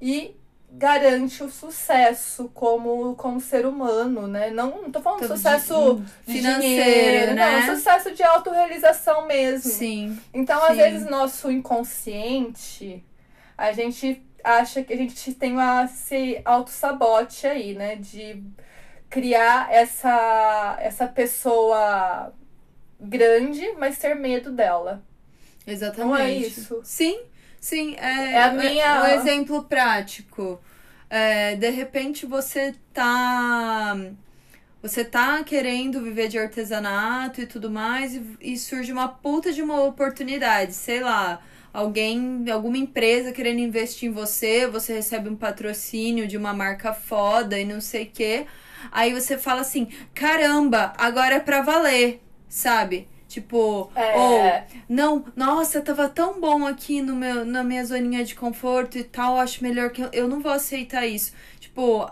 e 0.00 0.36
garante 0.72 1.42
o 1.44 1.50
sucesso 1.50 2.50
como, 2.54 3.14
como 3.16 3.40
ser 3.40 3.66
humano, 3.66 4.26
né? 4.26 4.50
Não, 4.50 4.82
não 4.82 4.90
tô 4.90 5.00
falando 5.00 5.20
Todo 5.20 5.36
sucesso 5.36 6.02
de, 6.26 6.32
financeiro, 6.32 6.62
dinheiro, 6.62 7.34
né? 7.34 7.66
Não, 7.66 7.76
sucesso 7.76 8.12
de 8.12 8.22
autorrealização 8.22 9.26
mesmo. 9.26 9.70
Sim. 9.70 10.18
Então, 10.32 10.58
sim. 10.60 10.66
às 10.70 10.76
vezes, 10.76 11.10
nosso 11.10 11.50
inconsciente, 11.50 13.04
a 13.56 13.70
gente 13.72 14.24
acha 14.42 14.82
que 14.82 14.92
a 14.92 14.96
gente 14.96 15.34
tem 15.34 15.52
uma, 15.52 15.84
esse 15.84 16.40
auto-sabote 16.44 17.46
aí, 17.46 17.74
né? 17.74 17.96
De 17.96 18.42
criar 19.10 19.70
essa, 19.70 20.78
essa 20.80 21.06
pessoa 21.06 22.32
grande, 22.98 23.72
mas 23.78 23.98
ter 23.98 24.14
medo 24.14 24.50
dela. 24.50 25.02
Exatamente. 25.66 26.08
Não 26.08 26.16
é 26.16 26.32
isso? 26.32 26.80
Sim, 26.82 27.20
sim. 27.60 27.94
É, 27.96 28.32
é 28.32 28.42
a 28.42 28.52
minha... 28.52 29.02
um 29.02 29.06
exemplo 29.06 29.64
prático. 29.64 30.60
É, 31.08 31.56
de 31.56 31.70
repente 31.70 32.26
você 32.26 32.74
tá. 32.92 33.96
Você 34.82 35.04
tá 35.04 35.44
querendo 35.44 36.02
viver 36.02 36.26
de 36.26 36.38
artesanato 36.38 37.40
e 37.40 37.46
tudo 37.46 37.70
mais, 37.70 38.16
e, 38.16 38.22
e 38.40 38.58
surge 38.58 38.92
uma 38.92 39.06
puta 39.06 39.52
de 39.52 39.62
uma 39.62 39.80
oportunidade, 39.84 40.72
sei 40.72 41.00
lá 41.00 41.40
alguém, 41.72 42.44
alguma 42.50 42.76
empresa 42.76 43.32
querendo 43.32 43.60
investir 43.60 44.08
em 44.08 44.12
você, 44.12 44.66
você 44.66 44.92
recebe 44.94 45.28
um 45.28 45.36
patrocínio 45.36 46.26
de 46.28 46.36
uma 46.36 46.52
marca 46.52 46.92
foda 46.92 47.58
e 47.58 47.64
não 47.64 47.80
sei 47.80 48.04
o 48.04 48.10
quê. 48.10 48.46
Aí 48.90 49.12
você 49.12 49.38
fala 49.38 49.62
assim: 49.62 49.88
caramba, 50.14 50.92
agora 50.98 51.36
é 51.36 51.40
pra 51.40 51.62
valer, 51.62 52.20
sabe? 52.48 53.08
Tipo, 53.32 53.90
é. 53.96 54.18
ou 54.18 54.62
não, 54.86 55.24
nossa, 55.34 55.80
tava 55.80 56.06
tão 56.06 56.38
bom 56.38 56.66
aqui 56.66 57.00
no 57.00 57.16
meu, 57.16 57.46
na 57.46 57.64
minha 57.64 57.82
zoninha 57.82 58.22
de 58.22 58.34
conforto 58.34 58.98
e 58.98 59.04
tal, 59.04 59.38
acho 59.38 59.62
melhor 59.62 59.88
que 59.88 60.02
eu, 60.02 60.10
eu 60.12 60.28
não 60.28 60.40
vou 60.40 60.52
aceitar 60.52 61.06
isso. 61.06 61.32
Tipo, 61.58 62.10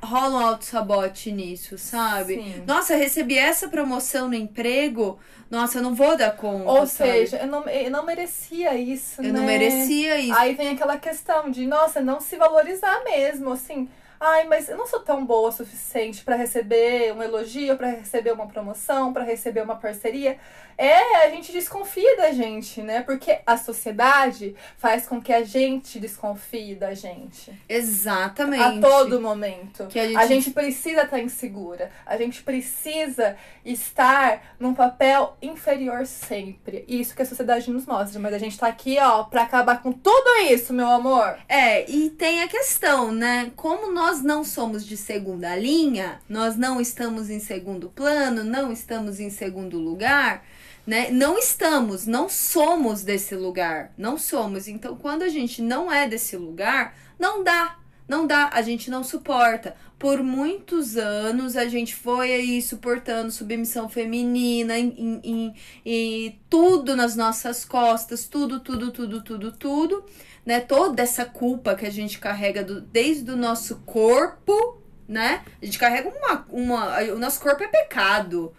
rola 0.00 0.38
um 0.38 0.46
auto-sabote 0.46 1.32
nisso, 1.32 1.76
sabe? 1.76 2.36
Sim. 2.36 2.62
Nossa, 2.64 2.94
recebi 2.94 3.36
essa 3.36 3.68
promoção 3.68 4.28
no 4.28 4.36
emprego, 4.36 5.18
nossa, 5.50 5.78
eu 5.78 5.82
não 5.82 5.92
vou 5.92 6.16
dar 6.16 6.36
conta. 6.36 6.70
Ou 6.70 6.86
sabe? 6.86 7.10
seja, 7.10 7.38
eu 7.38 7.48
não, 7.48 7.68
eu 7.68 7.90
não 7.90 8.06
merecia 8.06 8.76
isso, 8.76 9.20
eu 9.20 9.32
né? 9.32 9.40
não 9.40 9.44
merecia 9.44 10.20
isso. 10.20 10.38
Aí 10.38 10.54
vem 10.54 10.68
aquela 10.68 10.98
questão 10.98 11.50
de, 11.50 11.66
nossa, 11.66 12.00
não 12.00 12.20
se 12.20 12.36
valorizar 12.36 13.02
mesmo, 13.02 13.50
assim 13.50 13.88
Ai, 14.22 14.44
mas 14.46 14.68
eu 14.68 14.76
não 14.76 14.86
sou 14.86 15.00
tão 15.00 15.24
boa 15.24 15.48
o 15.48 15.52
suficiente 15.52 16.22
para 16.22 16.36
receber 16.36 17.10
um 17.14 17.22
elogio, 17.22 17.76
para 17.78 17.88
receber 17.88 18.32
uma 18.32 18.46
promoção, 18.46 19.14
para 19.14 19.24
receber 19.24 19.62
uma 19.62 19.76
parceria. 19.76 20.36
É, 20.76 21.24
a 21.26 21.28
gente 21.30 21.52
desconfia 21.52 22.16
da 22.16 22.30
gente, 22.32 22.80
né? 22.80 23.02
Porque 23.02 23.38
a 23.46 23.56
sociedade 23.58 24.54
faz 24.78 25.06
com 25.06 25.20
que 25.20 25.30
a 25.30 25.42
gente 25.44 26.00
desconfie 26.00 26.74
da 26.74 26.94
gente. 26.94 27.52
Exatamente. 27.68 28.62
A 28.62 28.80
todo 28.80 29.20
momento. 29.20 29.86
Que 29.88 30.00
a 30.00 30.06
gente- 30.06 30.16
a 30.16 30.26
gente 30.26 30.50
precisa 30.52 31.02
estar 31.02 31.18
insegura. 31.18 31.90
A 32.06 32.16
gente 32.16 32.42
precisa 32.42 33.36
estar 33.62 34.54
num 34.58 34.72
papel 34.72 35.36
inferior 35.42 36.06
sempre. 36.06 36.82
Isso 36.88 37.14
que 37.14 37.20
a 37.20 37.26
sociedade 37.26 37.70
nos 37.70 37.84
mostra. 37.84 38.18
Mas 38.18 38.32
a 38.32 38.38
gente 38.38 38.58
tá 38.58 38.66
aqui, 38.66 38.98
ó, 38.98 39.24
pra 39.24 39.42
acabar 39.42 39.82
com 39.82 39.92
tudo 39.92 40.30
isso, 40.50 40.72
meu 40.72 40.88
amor. 40.88 41.36
É, 41.46 41.90
e 41.90 42.08
tem 42.08 42.42
a 42.42 42.48
questão, 42.48 43.12
né? 43.12 43.52
Como 43.54 43.92
nós 43.92 44.09
não 44.22 44.42
somos 44.42 44.84
de 44.84 44.96
segunda 44.96 45.54
linha, 45.54 46.20
nós 46.28 46.56
não 46.56 46.80
estamos 46.80 47.30
em 47.30 47.38
segundo 47.38 47.88
plano, 47.88 48.42
não 48.42 48.72
estamos 48.72 49.20
em 49.20 49.30
segundo 49.30 49.78
lugar, 49.78 50.44
né? 50.86 51.10
Não 51.10 51.38
estamos, 51.38 52.06
não 52.06 52.28
somos 52.28 53.02
desse 53.04 53.36
lugar, 53.36 53.92
não 53.96 54.18
somos. 54.18 54.66
Então, 54.66 54.96
quando 54.96 55.22
a 55.22 55.28
gente 55.28 55.62
não 55.62 55.90
é 55.90 56.08
desse 56.08 56.36
lugar, 56.36 56.96
não 57.18 57.44
dá, 57.44 57.78
não 58.08 58.26
dá, 58.26 58.50
a 58.52 58.60
gente 58.60 58.90
não 58.90 59.04
suporta. 59.04 59.76
Por 59.98 60.22
muitos 60.22 60.96
anos 60.96 61.56
a 61.56 61.66
gente 61.68 61.94
foi 61.94 62.32
aí 62.32 62.62
suportando 62.62 63.30
submissão 63.30 63.86
feminina 63.88 64.78
em, 64.78 64.88
em, 64.98 65.20
em- 65.22 65.54
em 65.84 66.40
tudo 66.48 66.96
nas 66.96 67.14
nossas 67.14 67.64
costas, 67.66 68.26
tudo, 68.26 68.60
tudo, 68.60 68.90
tudo, 68.90 69.22
tudo, 69.22 69.52
tudo 69.52 70.04
né? 70.44 70.60
Toda 70.60 71.02
essa 71.02 71.24
culpa 71.24 71.74
que 71.74 71.86
a 71.86 71.90
gente 71.90 72.18
carrega 72.18 72.62
do- 72.64 72.80
desde 72.80 73.30
o 73.30 73.36
nosso 73.36 73.76
corpo, 73.86 74.78
né? 75.08 75.42
A 75.60 75.64
gente 75.64 75.78
carrega 75.78 76.08
uma, 76.08 76.46
uma. 76.50 77.00
O 77.14 77.18
nosso 77.18 77.40
corpo 77.40 77.62
é 77.62 77.68
pecado. 77.68 78.52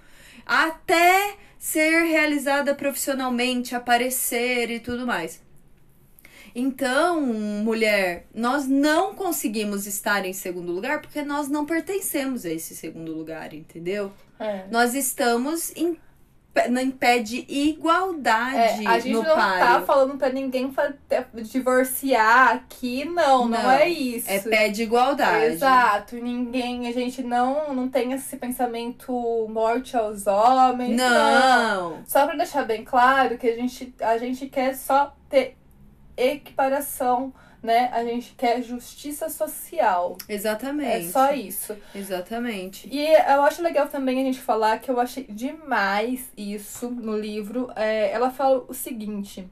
Até 0.45 1.35
ser 1.57 2.03
realizada 2.05 2.73
profissionalmente, 2.75 3.75
aparecer 3.75 4.69
e 4.71 4.79
tudo 4.79 5.05
mais. 5.05 5.41
Então, 6.53 7.21
mulher, 7.21 8.25
nós 8.33 8.67
não 8.67 9.15
conseguimos 9.15 9.87
estar 9.87 10.25
em 10.25 10.33
segundo 10.33 10.71
lugar 10.71 10.99
porque 11.01 11.21
nós 11.21 11.47
não 11.47 11.65
pertencemos 11.65 12.45
a 12.45 12.49
esse 12.49 12.75
segundo 12.75 13.13
lugar, 13.13 13.53
entendeu? 13.53 14.11
É. 14.39 14.65
Nós 14.69 14.93
estamos 14.93 15.71
em, 15.77 15.97
pé- 16.53 16.67
em 16.69 16.91
pé 16.91 17.19
de 17.19 17.45
igualdade 17.47 18.83
É, 18.83 18.87
a 18.87 18.99
gente 18.99 19.13
no 19.13 19.23
não 19.23 19.35
páreo. 19.35 19.59
tá 19.65 19.81
falando 19.81 20.17
pra 20.17 20.29
ninguém 20.29 20.73
divorciar 21.33 22.53
aqui, 22.55 23.05
não, 23.05 23.47
não, 23.47 23.63
Não, 23.63 23.71
é 23.71 23.87
isso. 23.89 24.29
É 24.29 24.39
pé 24.39 24.69
de 24.69 24.83
igualdade. 24.83 25.45
Exato, 25.53 26.15
ninguém, 26.15 26.87
a 26.87 26.91
gente 26.93 27.23
não, 27.23 27.73
não 27.73 27.87
tem 27.89 28.13
esse 28.13 28.35
pensamento 28.37 29.11
morte 29.49 29.95
aos 29.95 30.27
homens. 30.27 30.95
Não. 30.97 31.99
Só 32.05 32.25
pra 32.25 32.35
deixar 32.35 32.63
bem 32.65 32.83
claro 32.83 33.37
que 33.37 33.47
a 33.47 33.55
gente, 33.55 33.93
a 34.01 34.17
gente 34.17 34.47
quer 34.47 34.75
só 34.75 35.15
ter 35.29 35.55
equiparação, 36.17 37.33
né? 37.61 37.89
A 37.93 38.03
gente 38.03 38.33
quer 38.35 38.61
justiça 38.63 39.29
social. 39.29 40.17
Exatamente. 40.27 41.07
É 41.07 41.11
só 41.11 41.31
isso. 41.33 41.77
Exatamente. 41.93 42.89
E 42.91 43.05
eu 43.05 43.43
acho 43.43 43.61
legal 43.61 43.87
também 43.87 44.19
a 44.19 44.23
gente 44.23 44.39
falar 44.39 44.79
que 44.79 44.89
eu 44.89 44.99
achei 44.99 45.23
demais 45.25 46.29
isso 46.35 46.89
no 46.89 47.17
livro. 47.17 47.71
É, 47.75 48.11
ela 48.11 48.31
fala 48.31 48.65
o 48.67 48.73
seguinte. 48.73 49.47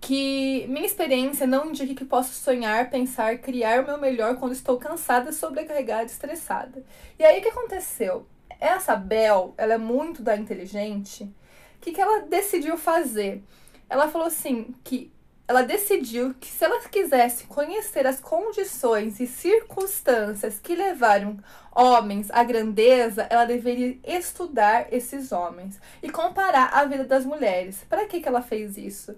Que 0.00 0.66
minha 0.68 0.84
experiência 0.84 1.46
não 1.46 1.70
indica 1.70 1.94
que 1.94 2.04
posso 2.04 2.34
sonhar, 2.34 2.90
pensar, 2.90 3.38
criar 3.38 3.82
o 3.82 3.86
meu 3.86 3.98
melhor 3.98 4.36
quando 4.36 4.50
estou 4.50 4.76
cansada, 4.76 5.30
sobrecarregada, 5.30 6.06
estressada. 6.06 6.84
E 7.16 7.24
aí 7.24 7.38
o 7.38 7.42
que 7.42 7.48
aconteceu? 7.48 8.26
Essa 8.58 8.96
Bel, 8.96 9.54
ela 9.56 9.74
é 9.74 9.78
muito 9.78 10.20
da 10.20 10.36
inteligente. 10.36 11.22
O 11.22 11.80
que, 11.80 11.92
que 11.92 12.00
ela 12.00 12.22
decidiu 12.22 12.76
fazer? 12.76 13.44
Ela 13.88 14.08
falou 14.08 14.26
assim 14.26 14.74
que 14.82 15.12
ela 15.46 15.62
decidiu 15.62 16.34
que 16.34 16.46
se 16.48 16.64
ela 16.64 16.80
quisesse 16.88 17.44
conhecer 17.46 18.06
as 18.06 18.20
condições 18.20 19.20
e 19.20 19.26
circunstâncias 19.26 20.58
que 20.58 20.74
levaram 20.74 21.38
homens 21.74 22.30
à 22.30 22.44
grandeza, 22.44 23.26
ela 23.28 23.44
deveria 23.44 23.98
estudar 24.04 24.92
esses 24.92 25.32
homens 25.32 25.80
e 26.02 26.08
comparar 26.08 26.70
a 26.72 26.84
vida 26.84 27.04
das 27.04 27.24
mulheres. 27.24 27.84
Para 27.88 28.06
que, 28.06 28.20
que 28.20 28.28
ela 28.28 28.42
fez 28.42 28.76
isso? 28.76 29.16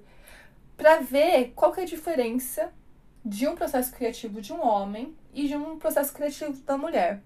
Para 0.77 1.01
ver 1.01 1.53
qual 1.55 1.72
que 1.72 1.81
é 1.81 1.83
a 1.85 1.87
diferença 1.87 2.72
de 3.25 3.46
um 3.46 3.55
processo 3.55 3.92
criativo 3.92 4.40
de 4.40 4.53
um 4.53 4.64
homem 4.64 5.16
e 5.33 5.49
de 5.49 5.57
um 5.57 5.79
processo 5.79 6.12
criativo 6.12 6.53
da 6.62 6.77
mulher. 6.77 7.22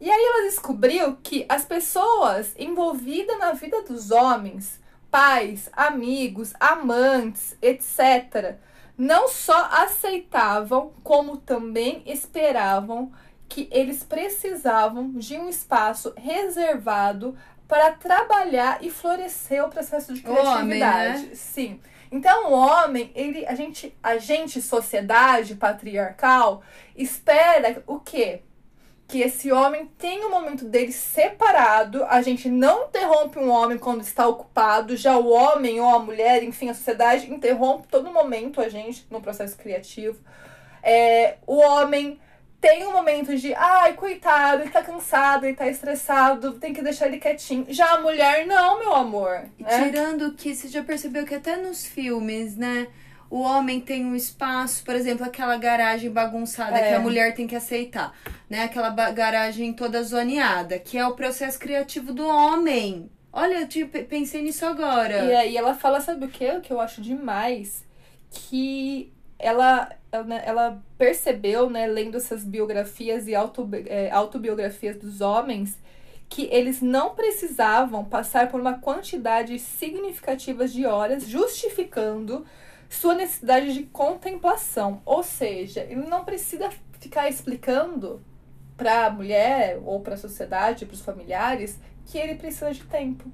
E 0.00 0.10
aí 0.10 0.24
ela 0.24 0.48
descobriu 0.48 1.16
que 1.22 1.46
as 1.48 1.64
pessoas 1.64 2.54
envolvidas 2.58 3.38
na 3.38 3.52
vida 3.52 3.82
dos 3.82 4.10
homens, 4.10 4.80
pais, 5.12 5.68
amigos, 5.74 6.54
amantes, 6.58 7.54
etc., 7.60 8.56
não 8.96 9.28
só 9.28 9.68
aceitavam, 9.70 10.92
como 11.04 11.36
também 11.36 12.02
esperavam 12.06 13.12
que 13.48 13.68
eles 13.70 14.02
precisavam 14.02 15.12
de 15.12 15.36
um 15.36 15.48
espaço 15.48 16.14
reservado 16.16 17.36
para 17.68 17.92
trabalhar 17.92 18.82
e 18.82 18.90
florescer 18.90 19.62
o 19.62 19.68
processo 19.68 20.14
de 20.14 20.26
O 20.26 20.30
homem, 20.32 20.78
criatividade. 20.78 21.26
né? 21.26 21.34
Sim. 21.34 21.80
Então 22.10 22.50
o 22.50 22.52
homem, 22.52 23.10
ele, 23.14 23.44
a 23.46 23.54
gente, 23.54 23.94
a 24.02 24.16
gente, 24.16 24.62
sociedade 24.62 25.54
patriarcal, 25.54 26.62
espera 26.96 27.82
o 27.86 27.98
quê? 28.00 28.42
Que 29.12 29.20
esse 29.20 29.52
homem 29.52 29.90
tenha 29.98 30.26
o 30.26 30.30
momento 30.30 30.64
dele 30.64 30.90
separado. 30.90 32.02
A 32.04 32.22
gente 32.22 32.48
não 32.48 32.86
interrompe 32.86 33.38
um 33.38 33.50
homem 33.50 33.76
quando 33.76 34.00
está 34.00 34.26
ocupado. 34.26 34.96
Já 34.96 35.18
o 35.18 35.28
homem 35.28 35.78
ou 35.78 35.94
a 35.94 35.98
mulher, 35.98 36.42
enfim, 36.42 36.70
a 36.70 36.74
sociedade 36.74 37.30
interrompe 37.30 37.88
todo 37.88 38.10
momento 38.10 38.58
a 38.58 38.70
gente 38.70 39.06
no 39.10 39.20
processo 39.20 39.54
criativo. 39.58 40.18
É, 40.82 41.36
o 41.46 41.58
homem 41.58 42.18
tem 42.58 42.86
um 42.86 42.92
momento 42.92 43.36
de, 43.36 43.52
ai, 43.52 43.92
coitado, 43.92 44.62
ele 44.62 44.70
tá 44.70 44.82
cansado, 44.82 45.44
ele 45.44 45.56
tá 45.56 45.68
estressado, 45.68 46.52
tem 46.52 46.72
que 46.72 46.80
deixar 46.80 47.08
ele 47.08 47.18
quietinho. 47.18 47.66
Já 47.68 47.96
a 47.96 48.00
mulher, 48.00 48.46
não, 48.46 48.78
meu 48.78 48.94
amor. 48.94 49.42
E 49.58 49.62
né? 49.62 49.84
tirando 49.84 50.32
que 50.32 50.54
você 50.54 50.68
já 50.68 50.82
percebeu 50.82 51.26
que 51.26 51.34
até 51.34 51.56
nos 51.58 51.84
filmes, 51.84 52.56
né? 52.56 52.86
O 53.32 53.40
homem 53.40 53.80
tem 53.80 54.04
um 54.04 54.14
espaço, 54.14 54.84
por 54.84 54.94
exemplo, 54.94 55.24
aquela 55.24 55.56
garagem 55.56 56.10
bagunçada 56.10 56.76
É. 56.76 56.88
que 56.88 56.94
a 56.94 57.00
mulher 57.00 57.34
tem 57.34 57.46
que 57.46 57.56
aceitar, 57.56 58.12
né? 58.50 58.64
Aquela 58.64 58.90
garagem 58.90 59.72
toda 59.72 60.02
zoneada, 60.02 60.78
que 60.78 60.98
é 60.98 61.06
o 61.06 61.14
processo 61.14 61.58
criativo 61.58 62.12
do 62.12 62.26
homem. 62.26 63.08
Olha, 63.32 63.66
eu 63.74 63.88
pe- 63.88 64.02
pensei 64.04 64.42
nisso 64.42 64.66
agora. 64.66 65.24
E 65.24 65.34
aí 65.34 65.56
ela 65.56 65.72
fala, 65.74 65.98
sabe 66.02 66.26
o 66.26 66.28
que? 66.28 66.46
O 66.46 66.60
que 66.60 66.70
eu 66.70 66.78
acho 66.78 67.00
demais? 67.00 67.82
Que 68.30 69.10
ela, 69.38 69.88
ela, 70.12 70.24
né, 70.24 70.42
ela 70.44 70.82
percebeu, 70.98 71.70
né, 71.70 71.86
lendo 71.86 72.18
essas 72.18 72.44
biografias 72.44 73.26
e 73.26 73.34
autobi- 73.34 73.86
é, 73.88 74.10
autobiografias 74.10 74.96
dos 74.98 75.22
homens, 75.22 75.78
que 76.28 76.50
eles 76.52 76.82
não 76.82 77.14
precisavam 77.14 78.04
passar 78.04 78.50
por 78.50 78.60
uma 78.60 78.74
quantidade 78.78 79.58
significativa 79.58 80.68
de 80.68 80.84
horas 80.84 81.26
justificando 81.26 82.44
sua 82.94 83.14
necessidade 83.14 83.72
de 83.72 83.84
contemplação. 83.84 85.00
Ou 85.04 85.22
seja, 85.22 85.80
ele 85.80 86.06
não 86.06 86.24
precisa 86.24 86.70
ficar 87.00 87.28
explicando 87.28 88.22
para 88.76 89.06
a 89.06 89.10
mulher 89.10 89.80
ou 89.84 90.00
para 90.00 90.14
a 90.14 90.18
sociedade, 90.18 90.86
para 90.86 90.94
os 90.94 91.00
familiares, 91.00 91.78
que 92.06 92.18
ele 92.18 92.34
precisa 92.34 92.72
de 92.72 92.84
tempo. 92.84 93.30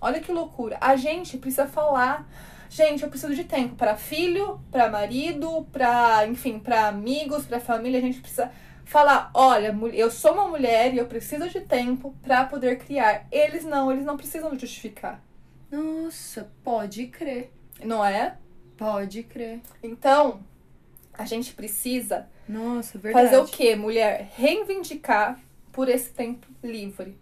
Olha 0.00 0.20
que 0.20 0.32
loucura. 0.32 0.78
A 0.80 0.96
gente 0.96 1.38
precisa 1.38 1.66
falar. 1.66 2.28
Gente, 2.70 3.02
eu 3.02 3.08
preciso 3.08 3.34
de 3.34 3.44
tempo 3.44 3.74
para 3.76 3.96
filho, 3.96 4.60
para 4.70 4.90
marido, 4.90 5.66
para, 5.72 6.26
enfim, 6.26 6.58
para 6.58 6.86
amigos, 6.86 7.46
para 7.46 7.58
família. 7.58 7.98
A 7.98 8.02
gente 8.02 8.20
precisa 8.20 8.50
falar, 8.84 9.30
olha, 9.34 9.76
eu 9.92 10.10
sou 10.10 10.32
uma 10.32 10.48
mulher 10.48 10.94
e 10.94 10.98
eu 10.98 11.06
preciso 11.06 11.48
de 11.48 11.60
tempo 11.60 12.14
para 12.22 12.44
poder 12.44 12.78
criar. 12.78 13.26
Eles 13.30 13.64
não, 13.64 13.90
eles 13.90 14.04
não 14.04 14.16
precisam 14.16 14.58
justificar, 14.58 15.22
Nossa, 15.70 16.50
pode 16.62 17.06
crer. 17.06 17.52
não 17.84 18.04
é? 18.04 18.36
Pode 18.78 19.24
crer. 19.24 19.60
Então, 19.82 20.40
a 21.12 21.24
gente 21.24 21.52
precisa 21.52 22.28
Nossa, 22.48 22.96
verdade. 22.96 23.26
fazer 23.26 23.42
o 23.42 23.46
que, 23.46 23.74
mulher? 23.74 24.30
Reivindicar 24.36 25.38
por 25.72 25.88
esse 25.88 26.10
tempo 26.10 26.46
livre. 26.62 27.18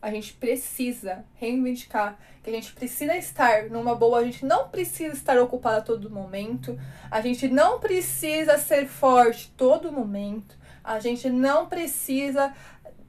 A 0.00 0.10
gente 0.10 0.34
precisa 0.34 1.24
reivindicar 1.34 2.18
que 2.42 2.50
a 2.50 2.52
gente 2.52 2.72
precisa 2.74 3.16
estar 3.16 3.64
numa 3.70 3.94
boa, 3.94 4.18
a 4.18 4.24
gente 4.24 4.44
não 4.44 4.68
precisa 4.68 5.14
estar 5.14 5.36
ocupada 5.38 5.78
a 5.78 5.82
todo 5.82 6.08
momento, 6.08 6.78
a 7.10 7.20
gente 7.20 7.48
não 7.48 7.80
precisa 7.80 8.56
ser 8.56 8.86
forte 8.86 9.52
todo 9.56 9.90
momento, 9.90 10.56
a 10.84 11.00
gente 11.00 11.28
não 11.28 11.66
precisa 11.66 12.54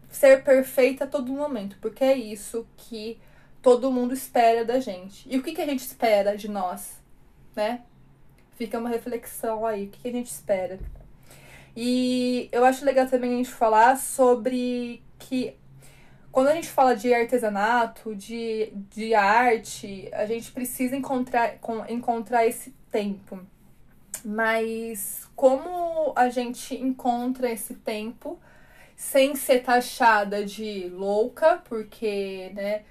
ser 0.10 0.44
perfeita 0.44 1.04
a 1.04 1.08
todo 1.08 1.32
momento, 1.32 1.78
porque 1.80 2.04
é 2.04 2.18
isso 2.18 2.66
que 2.76 3.20
todo 3.62 3.92
mundo 3.92 4.14
espera 4.14 4.66
da 4.66 4.80
gente. 4.80 5.28
E 5.30 5.38
o 5.38 5.44
que, 5.44 5.54
que 5.54 5.62
a 5.62 5.66
gente 5.66 5.82
espera 5.82 6.36
de 6.36 6.50
nós, 6.50 6.97
né? 7.58 7.82
Fica 8.56 8.80
uma 8.80 8.90
reflexão 8.90 9.66
aí, 9.66 9.86
o 9.86 9.90
que, 9.90 10.08
a 10.08 10.12
gente 10.12 10.28
espera? 10.28 10.80
E 11.76 12.48
eu 12.52 12.64
acho 12.64 12.86
legal 12.86 13.08
também 13.08 13.34
a 13.34 13.38
gente 13.38 13.50
falar 13.50 13.98
sobre 13.98 15.04
que 15.20 15.56
quando 16.32 16.50
a 16.50 16.56
gente 16.56 16.70
fala 16.70 16.96
de 16.96 17.14
artesanato, 17.14 18.16
de, 18.16 18.72
de 18.90 19.14
arte, 19.16 20.10
a 20.14 20.26
gente 20.26 20.52
precisa 20.52 20.96
encontrar, 20.96 21.58
encontrar 21.90 22.46
esse 22.46 22.72
tempo. 22.92 23.40
Mas 24.24 25.28
como 25.36 26.14
a 26.16 26.30
gente 26.30 26.76
encontra 26.76 27.52
esse 27.52 27.76
tempo 27.76 28.40
sem 28.96 29.36
ser 29.36 29.62
taxada 29.64 30.44
de 30.44 30.90
louca, 30.90 31.62
porque, 31.70 32.52
né, 32.54 32.84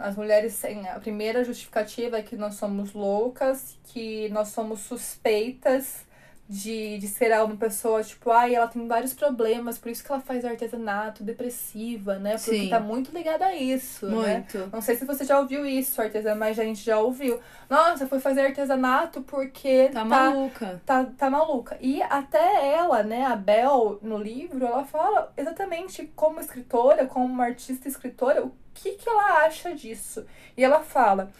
as 0.00 0.16
mulheres 0.16 0.64
a 0.64 0.98
primeira 0.98 1.44
justificativa 1.44 2.18
é 2.18 2.22
que 2.22 2.34
nós 2.34 2.54
somos 2.54 2.92
loucas, 2.94 3.78
que 3.84 4.28
nós 4.30 4.48
somos 4.48 4.80
suspeitas 4.80 6.06
de, 6.50 6.98
de 6.98 7.06
ser 7.06 7.32
uma 7.40 7.54
pessoa, 7.54 8.02
tipo, 8.02 8.28
ai, 8.28 8.56
ela 8.56 8.66
tem 8.66 8.84
vários 8.88 9.14
problemas, 9.14 9.78
por 9.78 9.88
isso 9.88 10.02
que 10.02 10.10
ela 10.10 10.20
faz 10.20 10.44
artesanato, 10.44 11.22
depressiva, 11.22 12.18
né? 12.18 12.32
Porque 12.32 12.62
Sim. 12.62 12.68
tá 12.68 12.80
muito 12.80 13.12
ligada 13.16 13.46
a 13.46 13.54
isso, 13.54 14.08
né? 14.08 14.38
muito. 14.38 14.58
né? 14.58 14.68
Não 14.72 14.82
sei 14.82 14.96
se 14.96 15.04
você 15.04 15.24
já 15.24 15.38
ouviu 15.38 15.64
isso, 15.64 16.02
artesanato, 16.02 16.40
mas 16.40 16.58
a 16.58 16.64
gente 16.64 16.84
já 16.84 16.98
ouviu. 16.98 17.38
Nossa, 17.68 18.04
foi 18.08 18.18
fazer 18.18 18.40
artesanato 18.40 19.20
porque 19.22 19.90
tá, 19.90 20.00
tá 20.00 20.04
maluca. 20.04 20.82
Tá, 20.84 21.04
tá 21.16 21.30
maluca. 21.30 21.78
E 21.80 22.02
até 22.02 22.74
ela, 22.74 23.04
né, 23.04 23.26
a 23.26 23.36
Bel, 23.36 24.00
no 24.02 24.18
livro, 24.18 24.66
ela 24.66 24.84
fala 24.84 25.32
exatamente 25.36 26.10
como 26.16 26.40
escritora, 26.40 27.06
como 27.06 27.26
uma 27.26 27.44
artista 27.44 27.86
escritora, 27.86 28.44
o 28.44 28.50
que, 28.74 28.94
que 28.94 29.08
ela 29.08 29.44
acha 29.44 29.72
disso. 29.72 30.26
E 30.56 30.64
ela 30.64 30.80
fala. 30.80 31.30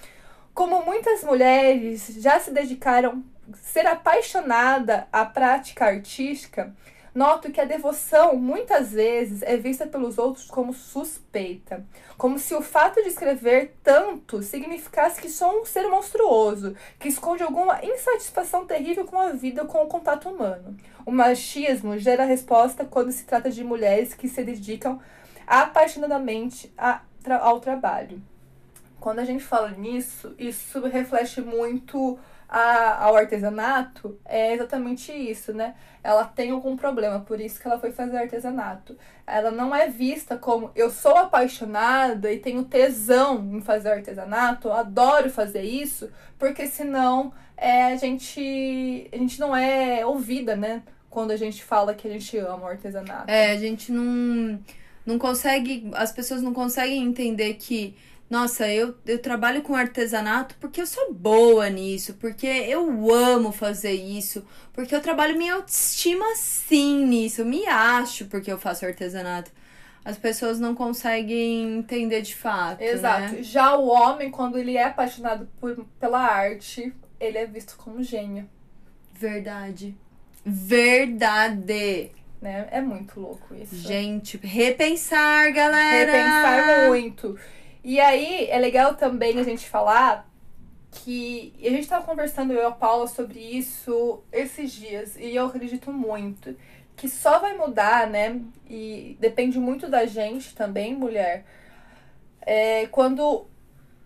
Como 0.54 0.84
muitas 0.84 1.24
mulheres 1.24 2.14
já 2.18 2.38
se 2.38 2.52
dedicaram 2.52 3.24
ser 3.56 3.86
apaixonada 3.86 5.06
à 5.12 5.24
prática 5.24 5.86
artística, 5.86 6.74
noto 7.14 7.50
que 7.50 7.60
a 7.60 7.64
devoção 7.64 8.36
muitas 8.36 8.92
vezes 8.92 9.42
é 9.42 9.56
vista 9.56 9.86
pelos 9.86 10.18
outros 10.18 10.46
como 10.46 10.72
suspeita, 10.72 11.84
como 12.16 12.38
se 12.38 12.54
o 12.54 12.62
fato 12.62 13.02
de 13.02 13.08
escrever 13.08 13.76
tanto 13.82 14.42
significasse 14.42 15.20
que 15.20 15.28
sou 15.28 15.60
um 15.60 15.64
ser 15.64 15.88
monstruoso, 15.88 16.76
que 16.98 17.08
esconde 17.08 17.42
alguma 17.42 17.84
insatisfação 17.84 18.66
terrível 18.66 19.04
com 19.04 19.18
a 19.18 19.30
vida 19.30 19.64
com 19.64 19.82
o 19.82 19.88
contato 19.88 20.28
humano. 20.28 20.76
O 21.04 21.10
machismo 21.10 21.98
gera 21.98 22.24
resposta 22.24 22.84
quando 22.84 23.12
se 23.12 23.24
trata 23.24 23.50
de 23.50 23.64
mulheres 23.64 24.14
que 24.14 24.28
se 24.28 24.42
dedicam 24.44 25.00
apaixonadamente 25.46 26.72
a, 26.78 27.00
ao 27.40 27.58
trabalho. 27.58 28.22
Quando 29.00 29.18
a 29.18 29.24
gente 29.24 29.42
fala 29.42 29.70
nisso, 29.70 30.34
isso 30.38 30.80
reflete 30.86 31.40
muito 31.40 32.18
a, 32.50 33.04
ao 33.04 33.16
artesanato 33.16 34.18
é 34.24 34.52
exatamente 34.52 35.12
isso, 35.12 35.54
né? 35.54 35.76
Ela 36.02 36.24
tem 36.24 36.50
algum 36.50 36.76
problema, 36.76 37.20
por 37.20 37.40
isso 37.40 37.60
que 37.60 37.66
ela 37.68 37.78
foi 37.78 37.92
fazer 37.92 38.16
artesanato. 38.16 38.98
Ela 39.24 39.52
não 39.52 39.72
é 39.72 39.88
vista 39.88 40.36
como 40.36 40.72
eu 40.74 40.90
sou 40.90 41.16
apaixonada 41.16 42.32
e 42.32 42.40
tenho 42.40 42.64
tesão 42.64 43.56
em 43.56 43.60
fazer 43.60 43.90
artesanato, 43.90 44.72
adoro 44.72 45.30
fazer 45.30 45.62
isso, 45.62 46.10
porque 46.36 46.66
senão 46.66 47.32
é, 47.56 47.92
a, 47.92 47.96
gente, 47.96 49.08
a 49.12 49.16
gente 49.16 49.38
não 49.38 49.54
é 49.54 50.04
ouvida, 50.04 50.56
né? 50.56 50.82
Quando 51.08 51.30
a 51.30 51.36
gente 51.36 51.62
fala 51.62 51.94
que 51.94 52.08
a 52.08 52.10
gente 52.10 52.36
ama 52.36 52.64
o 52.64 52.66
artesanato. 52.66 53.30
É, 53.30 53.52
a 53.52 53.56
gente 53.56 53.92
não, 53.92 54.58
não 55.06 55.18
consegue, 55.20 55.88
as 55.94 56.10
pessoas 56.10 56.42
não 56.42 56.52
conseguem 56.52 57.04
entender 57.04 57.54
que 57.54 57.96
nossa, 58.30 58.68
eu, 58.68 58.94
eu 59.04 59.18
trabalho 59.18 59.60
com 59.60 59.74
artesanato 59.74 60.54
porque 60.60 60.80
eu 60.80 60.86
sou 60.86 61.12
boa 61.12 61.68
nisso, 61.68 62.14
porque 62.14 62.46
eu 62.46 63.12
amo 63.12 63.50
fazer 63.50 63.92
isso, 63.92 64.46
porque 64.72 64.94
eu 64.94 65.00
trabalho 65.00 65.36
minha 65.36 65.54
autoestima 65.54 66.24
sim 66.36 67.04
nisso, 67.04 67.40
eu 67.40 67.44
me 67.44 67.66
acho 67.66 68.26
porque 68.26 68.52
eu 68.52 68.56
faço 68.56 68.86
artesanato. 68.86 69.50
As 70.04 70.16
pessoas 70.16 70.60
não 70.60 70.76
conseguem 70.76 71.78
entender 71.78 72.22
de 72.22 72.36
fato. 72.36 72.80
Exato. 72.80 73.34
Né? 73.34 73.42
Já 73.42 73.76
o 73.76 73.88
homem, 73.88 74.30
quando 74.30 74.56
ele 74.56 74.76
é 74.76 74.84
apaixonado 74.84 75.48
por, 75.60 75.84
pela 75.98 76.20
arte, 76.20 76.94
ele 77.18 77.36
é 77.36 77.46
visto 77.46 77.76
como 77.76 78.00
gênio. 78.02 78.48
Verdade. 79.12 79.94
Verdade. 80.46 82.12
Né? 82.40 82.68
É 82.70 82.80
muito 82.80 83.20
louco 83.20 83.54
isso. 83.54 83.74
Gente, 83.76 84.38
repensar, 84.38 85.52
galera! 85.52 86.12
Repensar 86.12 86.88
muito. 86.88 87.36
E 87.82 87.98
aí 88.00 88.46
é 88.48 88.58
legal 88.58 88.94
também 88.94 89.38
a 89.38 89.42
gente 89.42 89.68
falar 89.68 90.28
que 90.90 91.54
a 91.60 91.70
gente 91.70 91.82
estava 91.82 92.04
conversando 92.04 92.52
eu 92.52 92.62
e 92.62 92.64
a 92.64 92.70
Paula 92.70 93.06
sobre 93.06 93.38
isso 93.38 94.22
esses 94.32 94.72
dias 94.72 95.16
e 95.16 95.36
eu 95.36 95.46
acredito 95.46 95.92
muito 95.92 96.56
que 97.00 97.08
só 97.08 97.38
vai 97.38 97.56
mudar, 97.56 98.06
né? 98.06 98.42
E 98.68 99.16
depende 99.18 99.58
muito 99.58 99.88
da 99.88 100.04
gente 100.04 100.54
também, 100.54 100.94
mulher. 100.94 101.46
É, 102.42 102.86
quando 102.88 103.46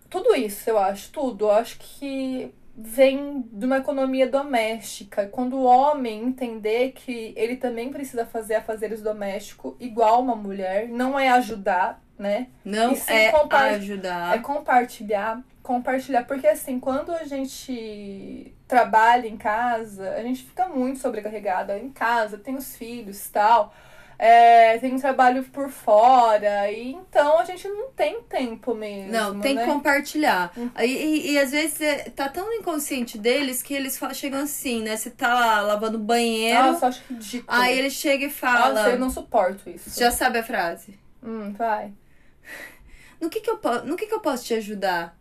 tudo 0.09 0.33
isso, 0.33 0.69
eu 0.69 0.79
acho, 0.79 1.11
tudo, 1.11 1.45
eu 1.45 1.51
acho 1.51 1.77
que 1.77 2.53
vem 2.77 3.41
de 3.51 3.65
uma 3.65 3.79
economia 3.79 4.27
doméstica. 4.27 5.27
Quando 5.27 5.57
o 5.57 5.63
homem 5.63 6.23
entender 6.23 6.93
que 6.93 7.33
ele 7.35 7.57
também 7.57 7.91
precisa 7.91 8.25
fazer 8.25 8.55
afazeres 8.55 9.01
domésticos 9.01 9.75
igual 9.77 10.21
uma 10.21 10.35
mulher, 10.35 10.87
não 10.87 11.19
é 11.19 11.27
ajudar, 11.29 12.01
né? 12.17 12.47
Não 12.63 12.95
é 13.07 13.29
ajudar. 13.75 14.35
É 14.35 14.39
compartilhar. 14.39 15.43
Compartilhar. 15.61 16.23
Porque 16.25 16.47
assim, 16.47 16.79
quando 16.79 17.11
a 17.11 17.23
gente 17.23 18.53
trabalha 18.67 19.27
em 19.27 19.37
casa, 19.37 20.11
a 20.11 20.21
gente 20.21 20.43
fica 20.43 20.67
muito 20.67 20.99
sobrecarregada 20.99 21.77
em 21.77 21.89
casa, 21.89 22.37
tem 22.37 22.55
os 22.55 22.75
filhos 22.75 23.25
e 23.25 23.31
tal. 23.31 23.73
É, 24.17 24.77
tem 24.77 24.93
um 24.93 24.99
trabalho 24.99 25.43
por 25.43 25.69
fora, 25.69 26.71
e 26.71 26.93
então 26.93 27.37
a 27.37 27.43
gente 27.43 27.67
não 27.67 27.89
tem 27.89 28.21
tempo 28.21 28.73
mesmo. 28.73 29.11
Não, 29.11 29.41
tem 29.41 29.55
né? 29.55 29.65
que 29.65 29.69
compartilhar. 29.69 30.53
Uhum. 30.55 30.71
E, 30.79 30.85
e, 30.85 31.31
e, 31.33 31.37
às 31.37 31.51
vezes 31.51 31.81
é, 31.81 32.09
tá 32.09 32.29
tão 32.29 32.53
inconsciente 32.53 33.17
deles 33.17 33.61
que 33.61 33.73
eles 33.73 33.97
falam, 33.97 34.15
chegam 34.15 34.39
assim, 34.39 34.81
né? 34.83 34.95
Você 34.95 35.09
tá 35.09 35.33
lá 35.33 35.61
lavando 35.61 35.99
banheiro. 35.99 36.63
Nossa, 36.63 36.87
acho 36.87 37.03
ridículo. 37.09 37.45
Aí 37.45 37.77
ele 37.77 37.89
chega 37.89 38.25
e 38.25 38.29
fala. 38.29 38.73
Nossa, 38.73 38.89
eu 38.91 38.99
não 38.99 39.09
suporto 39.09 39.69
isso. 39.69 39.99
Já 39.99 40.11
sabe 40.11 40.39
a 40.39 40.43
frase? 40.43 40.97
Hum, 41.21 41.51
vai. 41.51 41.91
No 43.19 43.29
que 43.29 43.39
que 43.39 43.49
eu, 43.49 43.59
no 43.85 43.95
que 43.95 44.07
que 44.07 44.13
eu 44.13 44.19
posso 44.19 44.45
te 44.45 44.53
ajudar? 44.53 45.17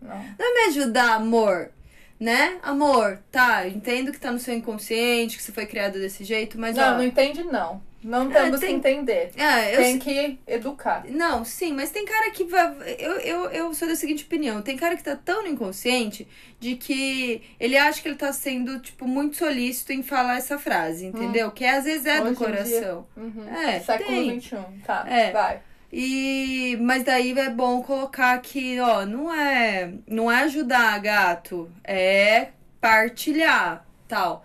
Não. 0.00 0.16
Não 0.38 0.46
é 0.46 0.54
me 0.54 0.60
ajudar, 0.70 1.14
amor. 1.14 1.70
Né? 2.18 2.58
Amor, 2.62 3.18
tá, 3.30 3.68
entendo 3.68 4.10
que 4.10 4.18
tá 4.18 4.32
no 4.32 4.38
seu 4.38 4.54
inconsciente, 4.54 5.36
que 5.36 5.42
você 5.42 5.52
foi 5.52 5.66
criado 5.66 5.98
desse 5.98 6.24
jeito, 6.24 6.58
mas. 6.58 6.74
Não, 6.74 6.94
ó, 6.94 6.96
não 6.96 7.04
entende, 7.04 7.44
não. 7.44 7.82
Não 8.06 8.30
é, 8.30 8.44
temos 8.44 8.60
tem... 8.60 8.68
que 8.68 8.88
entender. 8.88 9.32
É. 9.36 9.76
Tem 9.76 9.98
que 9.98 10.38
educar. 10.46 11.04
Não, 11.08 11.44
sim, 11.44 11.72
mas 11.72 11.90
tem 11.90 12.04
cara 12.04 12.30
que 12.30 12.44
vai. 12.44 12.74
Eu, 12.98 13.12
eu, 13.18 13.50
eu 13.50 13.74
sou 13.74 13.88
da 13.88 13.96
seguinte 13.96 14.24
opinião: 14.24 14.62
tem 14.62 14.76
cara 14.76 14.96
que 14.96 15.02
tá 15.02 15.16
tão 15.16 15.42
no 15.42 15.48
inconsciente 15.48 16.26
de 16.60 16.76
que 16.76 17.42
ele 17.58 17.76
acha 17.76 18.00
que 18.00 18.08
ele 18.08 18.16
tá 18.16 18.32
sendo, 18.32 18.78
tipo, 18.78 19.08
muito 19.08 19.36
solícito 19.36 19.92
em 19.92 20.04
falar 20.04 20.36
essa 20.36 20.56
frase, 20.56 21.06
entendeu? 21.06 21.48
Hum. 21.48 21.50
Que 21.50 21.64
às 21.64 21.84
vezes 21.84 22.06
é 22.06 22.22
Hoje 22.22 22.30
do 22.30 22.36
coração. 22.36 23.06
Uhum. 23.16 23.48
É, 23.48 23.80
Século 23.80 24.08
tem. 24.08 24.40
XXI. 24.40 24.56
Tá, 24.86 25.04
é. 25.08 25.32
vai. 25.32 25.60
E 25.98 26.76
mas 26.78 27.04
daí 27.04 27.32
é 27.32 27.48
bom 27.48 27.82
colocar 27.82 28.38
que, 28.42 28.78
ó, 28.78 29.06
não 29.06 29.32
é, 29.32 29.94
não 30.06 30.30
é 30.30 30.42
ajudar 30.42 30.98
gato, 30.98 31.70
é 31.82 32.48
partilhar, 32.78 33.82
tal. 34.06 34.44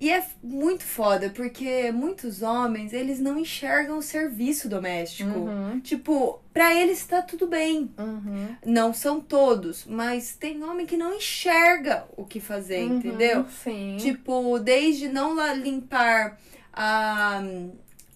E 0.00 0.10
é 0.10 0.24
muito 0.42 0.84
foda, 0.84 1.28
porque 1.28 1.92
muitos 1.92 2.40
homens, 2.40 2.94
eles 2.94 3.20
não 3.20 3.38
enxergam 3.38 3.98
o 3.98 4.02
serviço 4.02 4.70
doméstico. 4.70 5.38
Uhum. 5.38 5.80
Tipo, 5.80 6.40
pra 6.50 6.74
eles 6.74 7.04
tá 7.04 7.20
tudo 7.20 7.46
bem. 7.46 7.90
Uhum. 7.98 8.56
Não 8.64 8.94
são 8.94 9.20
todos, 9.20 9.84
mas 9.84 10.34
tem 10.34 10.64
homem 10.64 10.86
que 10.86 10.96
não 10.96 11.14
enxerga 11.14 12.06
o 12.16 12.24
que 12.24 12.40
fazer, 12.40 12.84
uhum, 12.86 12.96
entendeu? 12.96 13.44
Sim. 13.62 13.98
Tipo, 13.98 14.58
desde 14.58 15.08
não 15.08 15.36
limpar 15.54 16.38
a 16.72 17.42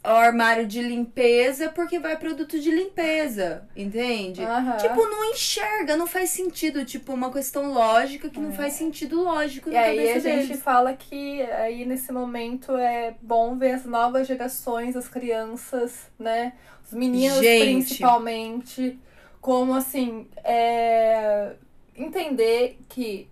o 0.02 0.08
armário 0.08 0.66
de 0.66 0.80
limpeza 0.80 1.68
porque 1.68 1.98
vai 1.98 2.16
produto 2.16 2.58
de 2.58 2.70
limpeza, 2.70 3.68
entende? 3.76 4.40
Uhum. 4.40 4.76
Tipo, 4.78 5.06
não 5.06 5.24
enxerga, 5.26 5.94
não 5.94 6.06
faz 6.06 6.30
sentido. 6.30 6.84
Tipo, 6.86 7.12
uma 7.12 7.30
questão 7.30 7.70
lógica 7.70 8.30
que 8.30 8.40
não 8.40 8.50
é. 8.50 8.54
faz 8.54 8.72
sentido 8.72 9.22
lógico 9.22 9.68
e 9.68 9.72
na 9.74 9.80
aí 9.80 9.96
cabeça 9.96 10.18
a 10.18 10.32
deles. 10.32 10.46
gente 10.46 10.58
fala 10.58 10.94
que 10.94 11.42
aí 11.42 11.84
nesse 11.84 12.10
momento 12.12 12.74
é 12.76 13.14
bom 13.20 13.58
ver 13.58 13.72
as 13.72 13.84
novas 13.84 14.26
gerações, 14.26 14.96
as 14.96 15.06
crianças, 15.06 16.10
né? 16.18 16.54
Os 16.82 16.92
meninos 16.92 17.38
gente. 17.38 17.64
principalmente, 17.64 18.98
como 19.38 19.74
assim, 19.74 20.26
é... 20.42 21.52
entender 21.94 22.78
que 22.88 23.28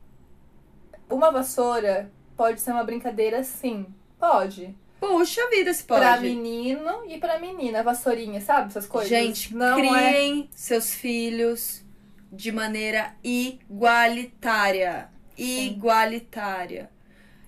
uma 1.09 1.31
vassoura 1.31 2.11
pode 2.37 2.61
ser 2.61 2.73
uma 2.73 2.85
brincadeira 2.85 3.43
sim, 3.43 3.87
pode. 4.21 4.77
Puxa 5.01 5.49
vida, 5.51 5.73
se 5.73 5.85
pode. 5.85 6.01
Pra 6.01 6.21
menino 6.21 7.05
e 7.07 7.19
pra 7.19 7.39
menina, 7.39 7.83
vassourinha, 7.83 8.41
sabe? 8.41 8.69
Essas 8.69 8.87
coisas. 8.87 9.09
Gente, 9.09 9.55
não 9.55 9.77
criem 9.77 10.49
é... 10.53 10.57
seus 10.57 10.93
filhos 10.93 11.85
de 12.33 12.53
maneira 12.53 13.15
igualitária. 13.23 15.09
Sim. 15.37 15.67
Igualitária. 15.69 16.91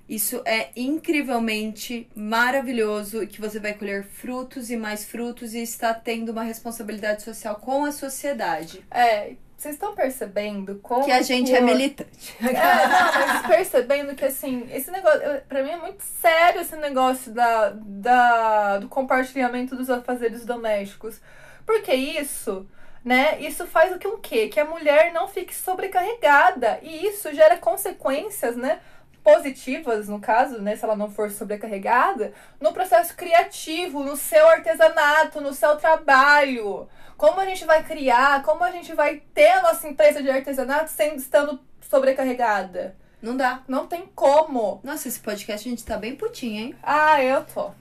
Isso 0.08 0.42
é 0.44 0.70
incrivelmente 0.74 2.08
maravilhoso 2.16 3.22
e 3.22 3.28
que 3.28 3.40
você 3.40 3.60
vai 3.60 3.74
colher 3.74 4.04
frutos 4.04 4.68
e 4.68 4.76
mais 4.76 5.04
frutos 5.04 5.54
e 5.54 5.62
está 5.62 5.94
tendo 5.94 6.32
uma 6.32 6.42
responsabilidade 6.42 7.22
social 7.22 7.54
com 7.56 7.84
a 7.84 7.92
sociedade. 7.92 8.84
É, 8.90 9.34
vocês 9.60 9.74
estão 9.74 9.94
percebendo 9.94 10.76
como. 10.76 11.04
Que 11.04 11.12
a 11.12 11.20
gente 11.20 11.54
é 11.54 11.60
militante. 11.60 12.34
É, 12.40 12.52
não, 12.52 13.26
mas 13.26 13.46
percebendo 13.46 14.14
que 14.14 14.24
assim, 14.24 14.66
esse 14.72 14.90
negócio, 14.90 15.20
pra 15.46 15.62
mim 15.62 15.70
é 15.70 15.76
muito 15.76 16.02
sério 16.02 16.62
esse 16.62 16.74
negócio 16.76 17.30
da, 17.32 17.70
da, 17.74 18.78
do 18.78 18.88
compartilhamento 18.88 19.76
dos 19.76 19.90
afazeres 19.90 20.46
domésticos. 20.46 21.20
Porque 21.66 21.92
isso, 21.92 22.66
né, 23.04 23.38
isso 23.40 23.66
faz 23.66 23.94
o 23.94 23.98
que 23.98 24.08
um 24.08 24.18
quê? 24.18 24.48
Que 24.48 24.58
a 24.58 24.64
mulher 24.64 25.12
não 25.12 25.28
fique 25.28 25.54
sobrecarregada. 25.54 26.78
E 26.82 27.06
isso 27.06 27.30
gera 27.34 27.58
consequências, 27.58 28.56
né? 28.56 28.80
Positivas, 29.22 30.08
no 30.08 30.18
caso, 30.20 30.58
né? 30.62 30.74
Se 30.74 30.84
ela 30.86 30.96
não 30.96 31.10
for 31.10 31.30
sobrecarregada, 31.30 32.32
no 32.58 32.72
processo 32.72 33.14
criativo, 33.14 34.02
no 34.02 34.16
seu 34.16 34.48
artesanato, 34.48 35.38
no 35.38 35.52
seu 35.52 35.76
trabalho. 35.76 36.88
Como 37.20 37.38
a 37.38 37.44
gente 37.44 37.66
vai 37.66 37.84
criar, 37.84 38.42
como 38.42 38.64
a 38.64 38.70
gente 38.70 38.94
vai 38.94 39.20
ter 39.34 39.48
a 39.50 39.60
nossa 39.62 39.86
empresa 39.86 40.22
de 40.22 40.30
artesanato 40.30 40.90
sendo 40.90 41.16
estando 41.16 41.60
sobrecarregada? 41.90 42.96
Não 43.20 43.36
dá. 43.36 43.62
Não 43.68 43.86
tem 43.86 44.06
como. 44.14 44.80
Nossa, 44.82 45.06
esse 45.06 45.20
podcast 45.20 45.68
a 45.68 45.70
gente 45.70 45.84
tá 45.84 45.98
bem 45.98 46.16
putinho, 46.16 46.58
hein? 46.58 46.74
Ah, 46.82 47.22
eu 47.22 47.44
tô. 47.44 47.70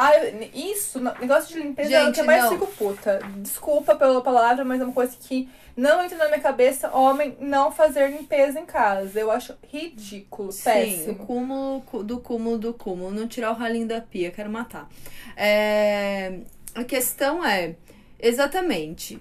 Ah, 0.00 0.12
isso, 0.54 1.00
negócio 1.00 1.52
de 1.52 1.60
limpeza 1.60 1.92
é 1.92 1.96
o 1.96 2.00
que 2.00 2.06
Gente, 2.06 2.20
eu 2.20 2.24
mais 2.26 2.44
não. 2.44 2.50
fico 2.52 2.66
puta. 2.68 3.18
Desculpa 3.38 3.96
pela 3.96 4.20
palavra, 4.20 4.64
mas 4.64 4.80
é 4.80 4.84
uma 4.84 4.92
coisa 4.92 5.16
que 5.18 5.48
não 5.76 6.00
entra 6.04 6.16
na 6.18 6.26
minha 6.28 6.38
cabeça 6.40 6.88
homem 6.96 7.36
não 7.40 7.72
fazer 7.72 8.08
limpeza 8.08 8.60
em 8.60 8.64
casa. 8.66 9.18
Eu 9.18 9.28
acho 9.28 9.56
ridículo, 9.72 10.52
Sim, 10.52 10.60
o 10.60 10.62
péssimo. 10.72 11.26
cúmulo 11.26 11.80
cu- 11.82 12.04
do 12.04 12.20
cúmulo 12.20 12.58
do 12.58 12.72
cúmulo. 12.74 13.10
Não 13.10 13.26
tirar 13.26 13.50
o 13.50 13.54
ralinho 13.54 13.88
da 13.88 14.00
pia, 14.00 14.30
quero 14.30 14.48
matar. 14.50 14.88
É, 15.36 16.42
A 16.76 16.84
questão 16.84 17.44
é, 17.44 17.74
exatamente, 18.18 19.20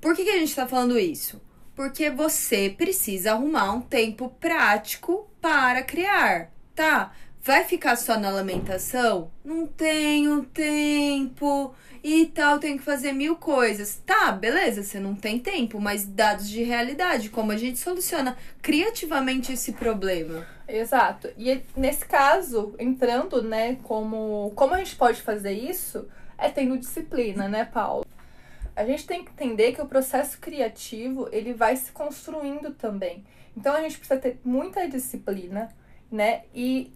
por 0.00 0.14
que, 0.14 0.24
que 0.24 0.30
a 0.30 0.38
gente 0.38 0.54
tá 0.54 0.66
falando 0.66 0.98
isso? 0.98 1.40
Porque 1.74 2.10
você 2.10 2.74
precisa 2.76 3.32
arrumar 3.32 3.72
um 3.72 3.80
tempo 3.80 4.28
prático 4.40 5.28
para 5.40 5.82
criar, 5.82 6.50
tá? 6.74 7.12
Vai 7.42 7.64
ficar 7.64 7.96
só 7.96 8.18
na 8.18 8.30
lamentação? 8.30 9.30
Não 9.44 9.66
tenho 9.66 10.44
tempo 10.44 11.74
e 12.02 12.26
tal, 12.26 12.58
tenho 12.58 12.78
que 12.78 12.84
fazer 12.84 13.12
mil 13.12 13.36
coisas. 13.36 14.02
Tá, 14.04 14.30
beleza, 14.32 14.82
você 14.82 15.00
não 15.00 15.14
tem 15.14 15.38
tempo, 15.38 15.80
mas 15.80 16.04
dados 16.04 16.48
de 16.48 16.62
realidade, 16.62 17.30
como 17.30 17.52
a 17.52 17.56
gente 17.56 17.78
soluciona 17.78 18.36
criativamente 18.60 19.52
esse 19.52 19.72
problema. 19.72 20.46
Exato. 20.66 21.28
E 21.36 21.62
nesse 21.76 22.04
caso, 22.04 22.74
entrando, 22.78 23.42
né, 23.42 23.78
como, 23.82 24.52
como 24.54 24.74
a 24.74 24.78
gente 24.78 24.96
pode 24.96 25.22
fazer 25.22 25.52
isso, 25.52 26.06
é 26.36 26.48
tendo 26.48 26.78
disciplina, 26.78 27.48
né, 27.48 27.64
Paulo? 27.64 28.04
A 28.78 28.84
gente 28.84 29.08
tem 29.08 29.24
que 29.24 29.32
entender 29.32 29.72
que 29.72 29.82
o 29.82 29.86
processo 29.86 30.38
criativo, 30.38 31.28
ele 31.32 31.52
vai 31.52 31.74
se 31.74 31.90
construindo 31.90 32.72
também. 32.74 33.24
Então 33.56 33.74
a 33.74 33.80
gente 33.80 33.98
precisa 33.98 34.20
ter 34.20 34.38
muita 34.44 34.88
disciplina, 34.88 35.68
né? 36.08 36.44
E, 36.54 36.92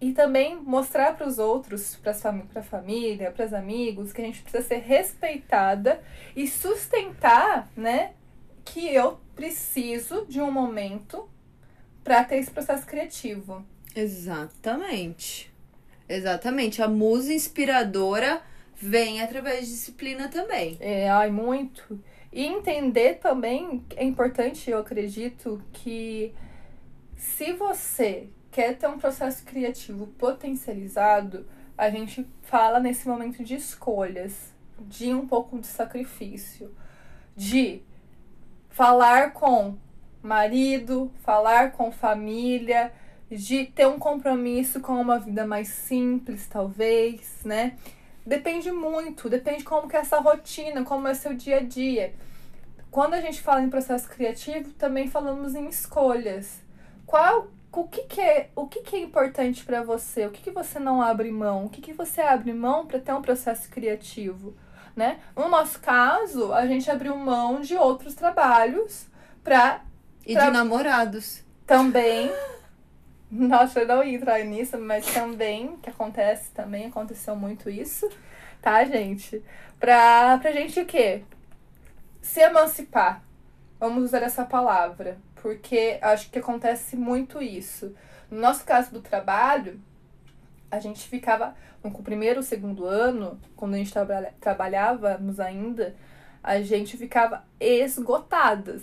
e 0.00 0.12
também 0.12 0.54
mostrar 0.54 1.16
para 1.16 1.26
os 1.26 1.40
outros, 1.40 1.96
para 1.96 2.14
fami 2.14 2.44
a 2.54 2.62
família, 2.62 3.32
para 3.32 3.46
os 3.46 3.52
amigos, 3.52 4.12
que 4.12 4.22
a 4.22 4.24
gente 4.24 4.42
precisa 4.42 4.62
ser 4.62 4.78
respeitada 4.78 6.00
e 6.36 6.46
sustentar, 6.46 7.68
né, 7.76 8.12
que 8.64 8.86
eu 8.94 9.18
preciso 9.34 10.24
de 10.26 10.40
um 10.40 10.52
momento 10.52 11.28
para 12.04 12.22
ter 12.22 12.36
esse 12.36 12.52
processo 12.52 12.86
criativo. 12.86 13.66
Exatamente. 13.96 15.52
Exatamente. 16.08 16.80
A 16.80 16.86
musa 16.86 17.32
inspiradora 17.32 18.40
vem 18.76 19.22
através 19.22 19.66
de 19.66 19.72
disciplina 19.72 20.28
também. 20.28 20.76
É, 20.80 21.08
ai, 21.08 21.30
muito. 21.30 22.00
E 22.32 22.44
entender 22.44 23.14
também 23.14 23.84
é 23.96 24.04
importante, 24.04 24.70
eu 24.70 24.78
acredito, 24.78 25.62
que 25.72 26.34
se 27.16 27.52
você 27.52 28.28
quer 28.50 28.76
ter 28.76 28.86
um 28.88 28.98
processo 28.98 29.44
criativo 29.44 30.06
potencializado, 30.18 31.46
a 31.76 31.90
gente 31.90 32.26
fala 32.42 32.78
nesse 32.80 33.08
momento 33.08 33.42
de 33.42 33.54
escolhas, 33.54 34.52
de 34.80 35.12
um 35.14 35.26
pouco 35.26 35.58
de 35.58 35.66
sacrifício, 35.66 36.74
de 37.36 37.82
falar 38.68 39.32
com 39.32 39.76
marido, 40.22 41.10
falar 41.22 41.72
com 41.72 41.92
família, 41.92 42.92
de 43.30 43.66
ter 43.66 43.86
um 43.86 43.98
compromisso 43.98 44.80
com 44.80 45.00
uma 45.00 45.18
vida 45.18 45.46
mais 45.46 45.68
simples, 45.68 46.46
talvez, 46.46 47.40
né? 47.44 47.76
Depende 48.26 48.72
muito, 48.72 49.28
depende 49.28 49.64
como 49.64 49.88
que 49.88 49.96
é 49.96 50.00
essa 50.00 50.18
rotina, 50.18 50.82
como 50.84 51.06
é 51.08 51.14
seu 51.14 51.34
dia 51.34 51.58
a 51.58 51.62
dia. 51.62 52.14
Quando 52.90 53.14
a 53.14 53.20
gente 53.20 53.42
fala 53.42 53.62
em 53.62 53.68
processo 53.68 54.08
criativo, 54.08 54.70
também 54.72 55.08
falamos 55.08 55.54
em 55.54 55.66
escolhas. 55.68 56.60
Qual 57.06 57.48
o 57.72 57.84
que, 57.88 58.02
que 58.04 58.20
é, 58.20 58.50
o 58.54 58.66
que, 58.66 58.80
que 58.82 58.96
é 58.96 59.00
importante 59.00 59.64
para 59.64 59.82
você? 59.82 60.26
O 60.26 60.30
que, 60.30 60.42
que 60.42 60.50
você 60.50 60.78
não 60.78 61.02
abre 61.02 61.30
mão? 61.30 61.64
O 61.66 61.68
que, 61.68 61.80
que 61.80 61.92
você 61.92 62.20
abre 62.20 62.52
mão 62.52 62.86
para 62.86 63.00
ter 63.00 63.12
um 63.12 63.20
processo 63.20 63.68
criativo, 63.68 64.54
né? 64.94 65.18
No 65.36 65.48
nosso 65.48 65.80
caso, 65.80 66.52
a 66.52 66.66
gente 66.66 66.88
abriu 66.90 67.16
mão 67.16 67.60
de 67.60 67.76
outros 67.76 68.14
trabalhos 68.14 69.06
para 69.42 69.82
E 70.24 70.32
Pra- 70.32 70.46
de 70.46 70.50
namorados. 70.52 71.42
também. 71.66 72.30
Nossa, 73.30 73.80
eu 73.80 73.86
não 73.86 74.02
ia 74.04 74.16
entrar 74.16 74.44
nisso, 74.44 74.78
mas 74.78 75.06
também, 75.12 75.76
que 75.78 75.90
acontece 75.90 76.50
também, 76.52 76.86
aconteceu 76.86 77.34
muito 77.34 77.68
isso, 77.68 78.08
tá, 78.62 78.84
gente? 78.84 79.42
Pra, 79.80 80.38
pra 80.38 80.52
gente 80.52 80.80
o 80.80 80.86
quê? 80.86 81.22
Se 82.22 82.40
emancipar. 82.40 83.22
Vamos 83.80 84.04
usar 84.04 84.22
essa 84.22 84.44
palavra. 84.44 85.18
Porque 85.44 85.98
acho 86.00 86.30
que 86.30 86.38
acontece 86.38 86.96
muito 86.96 87.42
isso. 87.42 87.94
No 88.30 88.40
nosso 88.40 88.64
caso 88.64 88.90
do 88.90 89.02
trabalho, 89.02 89.78
a 90.70 90.80
gente 90.80 91.06
ficava 91.06 91.54
no 91.82 91.90
primeiro, 92.02 92.42
segundo 92.42 92.86
ano, 92.86 93.38
quando 93.54 93.74
a 93.74 93.76
gente 93.76 93.92
trabalha, 93.92 94.32
trabalhávamos 94.40 95.38
ainda, 95.38 95.94
a 96.42 96.62
gente 96.62 96.96
ficava 96.96 97.44
esgotadas 97.60 98.82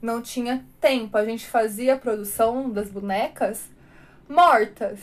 não 0.00 0.22
tinha 0.22 0.64
tempo. 0.80 1.16
A 1.16 1.24
gente 1.24 1.46
fazia 1.46 1.94
a 1.94 1.98
produção 1.98 2.70
das 2.70 2.90
bonecas 2.90 3.68
mortas. 4.28 4.98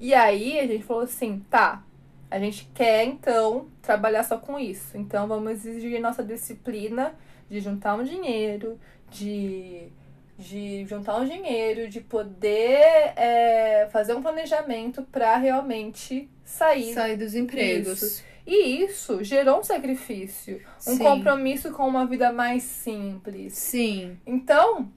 E 0.00 0.14
aí 0.14 0.58
a 0.58 0.66
gente 0.66 0.84
falou 0.84 1.02
assim: 1.02 1.44
tá, 1.50 1.82
a 2.30 2.38
gente 2.38 2.68
quer 2.74 3.04
então 3.04 3.68
trabalhar 3.80 4.22
só 4.22 4.36
com 4.36 4.58
isso. 4.58 4.96
Então 4.96 5.26
vamos 5.26 5.64
exigir 5.64 6.00
nossa 6.00 6.22
disciplina 6.22 7.14
de 7.48 7.60
juntar 7.60 7.94
um 7.94 8.04
dinheiro, 8.04 8.78
de, 9.10 9.88
de 10.36 10.84
juntar 10.84 11.16
um 11.16 11.24
dinheiro, 11.24 11.88
de 11.88 12.00
poder 12.00 13.12
é, 13.16 13.88
fazer 13.90 14.14
um 14.14 14.22
planejamento 14.22 15.02
para 15.04 15.36
realmente 15.36 16.28
sair. 16.44 16.92
Sair 16.92 17.16
dos 17.16 17.34
empregos. 17.34 18.02
Isso. 18.02 18.24
E 18.50 18.82
isso 18.82 19.22
gerou 19.22 19.60
um 19.60 19.62
sacrifício, 19.62 20.62
um 20.86 20.96
Sim. 20.96 20.98
compromisso 20.98 21.70
com 21.70 21.86
uma 21.86 22.06
vida 22.06 22.32
mais 22.32 22.62
simples. 22.62 23.52
Sim. 23.52 24.18
Então, 24.26 24.90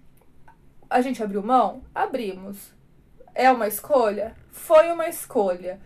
a 0.89 1.01
gente 1.01 1.21
abriu 1.21 1.43
mão? 1.43 1.81
Abrimos. 1.93 2.57
É 3.35 3.51
uma 3.51 3.67
escolha? 3.67 4.37
Foi 4.51 4.89
uma 4.89 5.05
escolha. 5.09 5.81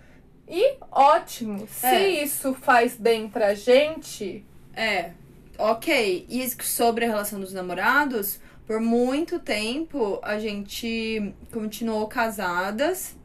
E 0.47 0.75
ótimo. 0.91 1.67
Se 1.67 1.87
É. 1.87 2.23
isso 2.23 2.53
faz 2.53 2.95
bem 2.95 3.27
pra 3.27 3.55
gente, 3.55 4.45
É, 4.77 5.11
ok. 5.57 6.25
E 6.29 6.47
sobre 6.63 7.05
a 7.05 7.07
relação 7.07 7.39
dos 7.39 7.53
namorados, 7.53 8.39
por 8.67 8.79
muito 8.81 9.39
tempo 9.39 10.19
a 10.21 10.37
gente 10.37 11.33
continuou 11.51 12.05
casadas. 12.07 13.15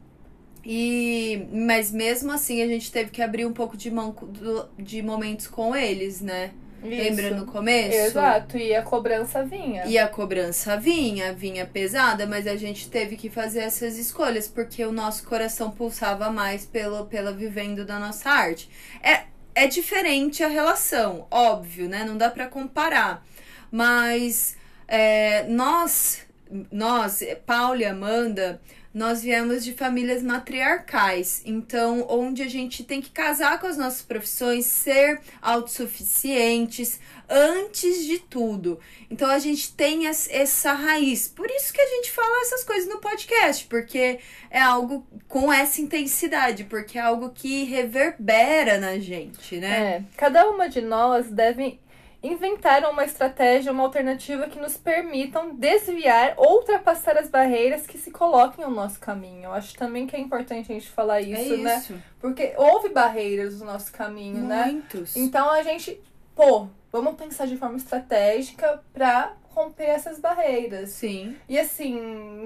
E, 0.63 1.47
mas 1.51 1.91
mesmo 1.91 2.31
assim 2.31 2.61
a 2.61 2.67
gente 2.67 2.91
teve 2.91 3.09
que 3.11 3.21
abrir 3.21 3.45
um 3.45 3.53
pouco 3.53 3.75
de 3.75 3.89
mão 3.89 4.11
do- 4.11 4.69
de 4.77 5.01
momentos 5.01 5.47
com 5.47 5.75
eles, 5.75 6.21
né? 6.21 6.51
Lembra 6.83 7.27
isso. 7.27 7.35
no 7.35 7.45
começo? 7.45 7.95
Exato, 7.95 8.57
e 8.57 8.73
a 8.73 8.81
cobrança 8.81 9.43
vinha. 9.43 9.85
E 9.85 9.97
a 9.99 10.07
cobrança 10.07 10.75
vinha, 10.77 11.31
vinha 11.31 11.65
pesada, 11.65 12.25
mas 12.25 12.47
a 12.47 12.55
gente 12.55 12.89
teve 12.89 13.15
que 13.15 13.29
fazer 13.29 13.59
essas 13.59 13.97
escolhas 13.97 14.47
porque 14.47 14.83
o 14.83 14.91
nosso 14.91 15.23
coração 15.23 15.69
pulsava 15.71 16.31
mais 16.31 16.65
pelo, 16.65 17.05
pela 17.05 17.31
vivendo 17.31 17.85
da 17.85 17.99
nossa 17.99 18.29
arte. 18.31 18.67
É, 19.03 19.25
é 19.53 19.67
diferente 19.67 20.43
a 20.43 20.47
relação, 20.47 21.27
óbvio, 21.29 21.87
né? 21.87 22.03
Não 22.03 22.17
dá 22.17 22.29
pra 22.31 22.47
comparar. 22.47 23.23
Mas 23.71 24.57
é, 24.87 25.43
nós, 25.47 26.25
nós, 26.71 27.21
Paulo 27.45 27.79
e 27.79 27.85
Amanda, 27.85 28.61
nós 28.93 29.21
viemos 29.21 29.63
de 29.63 29.73
famílias 29.73 30.21
matriarcais, 30.21 31.41
então 31.45 32.05
onde 32.09 32.43
a 32.43 32.47
gente 32.47 32.83
tem 32.83 33.01
que 33.01 33.09
casar 33.09 33.57
com 33.59 33.67
as 33.67 33.77
nossas 33.77 34.01
profissões, 34.01 34.65
ser 34.65 35.21
autossuficientes 35.41 36.99
antes 37.29 38.05
de 38.05 38.19
tudo. 38.19 38.79
Então 39.09 39.29
a 39.29 39.39
gente 39.39 39.73
tem 39.73 40.07
essa 40.07 40.73
raiz. 40.73 41.29
Por 41.29 41.49
isso 41.49 41.71
que 41.71 41.79
a 41.79 41.87
gente 41.87 42.11
fala 42.11 42.41
essas 42.41 42.65
coisas 42.65 42.89
no 42.89 42.99
podcast, 42.99 43.65
porque 43.67 44.19
é 44.49 44.59
algo 44.59 45.07
com 45.29 45.51
essa 45.51 45.81
intensidade, 45.81 46.65
porque 46.65 46.97
é 46.97 47.01
algo 47.01 47.29
que 47.29 47.63
reverbera 47.63 48.77
na 48.77 48.99
gente, 48.99 49.55
né? 49.55 49.69
É, 49.69 50.03
cada 50.17 50.49
uma 50.49 50.67
de 50.67 50.81
nós 50.81 51.29
deve 51.29 51.79
inventaram 52.23 52.91
uma 52.91 53.03
estratégia, 53.03 53.71
uma 53.71 53.83
alternativa 53.83 54.47
que 54.47 54.59
nos 54.59 54.77
permitam 54.77 55.55
desviar 55.55 56.35
ou 56.37 56.57
ultrapassar 56.57 57.17
as 57.17 57.27
barreiras 57.27 57.87
que 57.87 57.97
se 57.97 58.11
coloquem 58.11 58.63
ao 58.63 58.71
nosso 58.71 58.99
caminho. 58.99 59.45
Eu 59.45 59.53
acho 59.53 59.75
também 59.75 60.05
que 60.05 60.15
é 60.15 60.19
importante 60.19 60.71
a 60.71 60.75
gente 60.75 60.89
falar 60.89 61.21
isso, 61.21 61.53
é 61.53 61.57
né? 61.57 61.77
isso. 61.77 61.95
Porque 62.19 62.53
houve 62.57 62.89
barreiras 62.89 63.59
no 63.59 63.65
nosso 63.65 63.91
caminho, 63.91 64.43
né? 64.43 64.65
Muitos. 64.65 65.15
Então 65.15 65.49
a 65.49 65.63
gente, 65.63 65.99
pô, 66.35 66.67
vamos 66.91 67.15
pensar 67.15 67.47
de 67.47 67.57
forma 67.57 67.77
estratégica 67.77 68.83
para 68.93 69.33
romper 69.55 69.85
essas 69.85 70.19
barreiras. 70.19 70.91
Sim. 70.91 71.35
E 71.49 71.57
assim, 71.57 71.99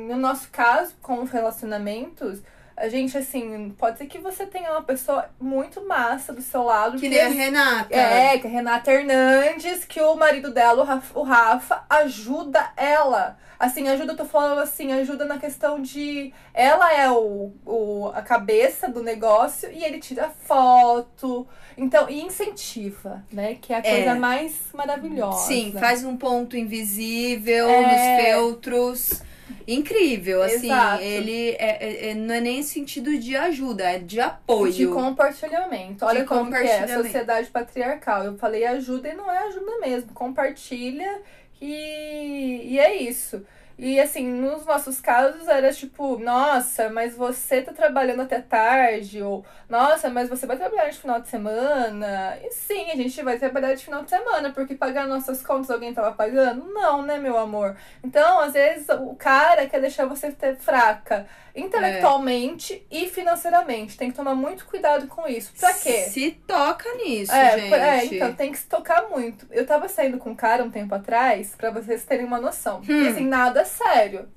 no 0.08 0.16
nosso 0.16 0.50
caso, 0.50 0.96
com 1.02 1.22
os 1.22 1.30
relacionamentos, 1.30 2.42
a 2.78 2.90
gente, 2.90 3.18
assim, 3.18 3.74
pode 3.78 3.98
ser 3.98 4.06
que 4.06 4.18
você 4.20 4.46
tenha 4.46 4.72
uma 4.72 4.82
pessoa 4.82 5.30
muito 5.40 5.86
massa 5.88 6.34
do 6.34 6.42
seu 6.42 6.64
lado. 6.64 6.98
Que 7.00 7.08
nem 7.08 7.22
a 7.22 7.28
Renata. 7.30 7.96
É, 7.96 8.38
que 8.38 8.48
a 8.48 8.50
Renata 8.50 8.92
Hernandes, 8.92 9.86
que 9.86 10.02
o 10.02 10.16
marido 10.16 10.52
dela, 10.52 10.84
o 10.84 10.86
Rafa, 10.86 11.20
o 11.20 11.24
Rafa, 11.24 11.84
ajuda 11.90 12.72
ela. 12.76 13.38
Assim, 13.58 13.88
ajuda, 13.88 14.12
eu 14.12 14.18
tô 14.18 14.26
falando 14.26 14.60
assim, 14.60 14.92
ajuda 14.92 15.24
na 15.24 15.38
questão 15.38 15.82
de. 15.82 16.34
Ela 16.54 16.94
é 16.94 17.10
o, 17.10 17.54
o, 17.66 18.12
a 18.14 18.22
cabeça 18.22 18.90
do 18.90 19.02
negócio 19.02 19.72
e 19.72 19.82
ele 19.82 20.00
tira 20.00 20.30
foto. 20.44 21.48
Então, 21.78 22.10
e 22.10 22.22
incentiva, 22.22 23.24
né? 23.32 23.56
Que 23.62 23.72
é 23.74 23.78
a 23.78 23.82
coisa 23.82 24.12
É. 24.12 24.14
mais 24.16 24.54
maravilhosa. 24.74 25.48
Sim, 25.48 25.74
faz 25.80 26.04
um 26.04 26.18
ponto 26.18 26.58
invisível 26.58 27.70
É. 27.70 27.82
nos 27.82 28.24
feltros. 28.26 29.22
Incrível, 29.68 30.42
assim, 30.42 30.68
Exato. 30.68 31.04
ele 31.04 31.52
é, 31.52 31.58
é- 31.60 32.10
é- 32.10 32.14
não 32.16 32.34
é 32.36 32.42
nem 32.42 32.64
sentido 32.64 33.18
de 33.18 33.36
ajuda, 33.36 33.84
é 33.84 34.00
de 34.00 34.20
apoio. 34.20 34.72
De 34.72 34.88
compartilhamento. 34.88 36.06
Olha 36.06 36.22
De 36.22 36.26
como 36.28 36.52
que 36.52 36.58
é 36.58 36.84
a 36.84 37.04
sociedade 37.04 37.50
patriarcal. 37.50 38.24
Eu 38.24 38.38
falei 38.38 38.66
ajuda 38.66 39.10
e 39.10 39.14
não 39.14 39.32
é 39.32 39.38
ajuda 39.48 39.80
mesmo. 39.80 40.14
Compartilha 40.14 41.22
e, 41.62 42.74
e 42.74 42.80
é 42.80 42.96
isso. 42.96 43.46
E 43.78 44.00
assim, 44.00 44.26
nos 44.26 44.66
nossos 44.66 45.02
casos 45.02 45.48
era 45.50 45.72
tipo, 45.74 46.18
nossa, 46.18 46.90
mas 46.90 47.14
você 47.16 47.62
tá 47.62 47.74
trabalhando 47.74 48.22
até 48.22 48.40
tarde, 48.40 49.22
ou 49.22 49.46
nossa, 49.68 50.10
mas 50.10 50.30
você 50.30 50.46
vai 50.46 50.56
trabalhar 50.56 50.90
de 50.90 50.98
final 50.98 51.20
de 51.20 51.28
semana. 51.28 52.38
E 52.44 52.52
sim, 52.52 52.90
a 52.92 52.96
gente 52.96 53.22
vai 53.22 53.38
trabalhar 53.38 53.74
de 53.74 53.84
final 53.84 54.04
de 54.04 54.10
semana, 54.10 54.52
porque 54.52 54.76
pagar 54.76 55.06
nossas 55.08 55.42
contas 55.42 55.70
alguém 55.70 55.94
tava 55.94 56.14
pagando? 56.14 56.66
Não, 56.74 57.02
né, 57.02 57.18
meu 57.18 57.38
amor? 57.38 57.76
Então, 58.04 58.40
às 58.40 58.54
vezes, 58.54 58.88
o 58.90 59.14
cara 59.16 59.68
quer 59.68 59.82
deixar 59.82 60.06
você 60.06 60.32
ter 60.32 60.56
fraca 60.56 61.26
intelectualmente 61.56 62.86
e 62.92 63.08
financeiramente. 63.08 63.98
Tem 63.98 64.10
que 64.12 64.16
tomar 64.16 64.36
muito 64.36 64.66
cuidado 64.66 65.08
com 65.08 65.28
isso. 65.28 65.52
Pra 65.60 65.74
quê? 65.74 66.04
Se 66.04 66.32
toca 66.46 66.88
nisso, 66.96 67.32
É, 67.34 67.60
gente. 67.60 67.74
é, 67.74 68.06
então 68.06 68.34
tem 68.34 68.52
que 68.52 68.58
se 68.58 68.68
tocar 68.68 69.10
muito. 69.10 69.46
Eu 69.52 69.66
tava 69.66 69.88
saindo 69.88 70.18
com 70.18 70.32
um 70.32 70.36
cara 70.36 70.64
um 70.64 70.70
tempo 70.70 70.94
atrás, 70.94 71.56
pra 71.56 71.72
vocês 71.72 72.04
terem 72.06 72.26
uma 72.26 72.40
noção. 72.40 72.82
Hum. 72.88 73.04
E 73.04 73.08
assim, 73.08 73.26
nada 73.26 73.64
sério. 73.65 74.30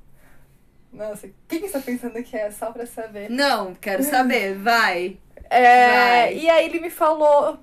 Nossa, 0.92 1.26
o 1.26 1.30
que, 1.46 1.60
que 1.60 1.68
você 1.68 1.78
tá 1.78 1.80
pensando 1.80 2.22
que 2.22 2.36
é? 2.36 2.50
Só 2.50 2.72
pra 2.72 2.86
saber. 2.86 3.30
Não, 3.30 3.74
quero 3.74 4.02
saber, 4.02 4.54
vai. 4.58 5.18
É, 5.50 6.24
Vai. 6.26 6.36
e 6.36 6.50
aí 6.50 6.66
ele 6.66 6.80
me 6.80 6.90
falou. 6.90 7.58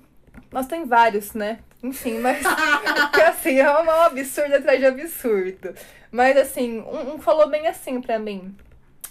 Nós 0.50 0.66
tem 0.66 0.84
vários, 0.84 1.34
né? 1.34 1.58
Enfim, 1.82 2.18
mas. 2.18 2.42
porque 3.10 3.22
assim, 3.22 3.60
é 3.60 3.70
um 3.70 3.90
absurdo 3.90 4.54
atrás 4.54 4.78
de 4.78 4.86
absurdo. 4.86 5.74
Mas 6.10 6.36
assim, 6.36 6.80
um, 6.80 7.14
um 7.14 7.18
falou 7.18 7.48
bem 7.48 7.66
assim 7.66 8.00
pra 8.00 8.18
mim. 8.18 8.56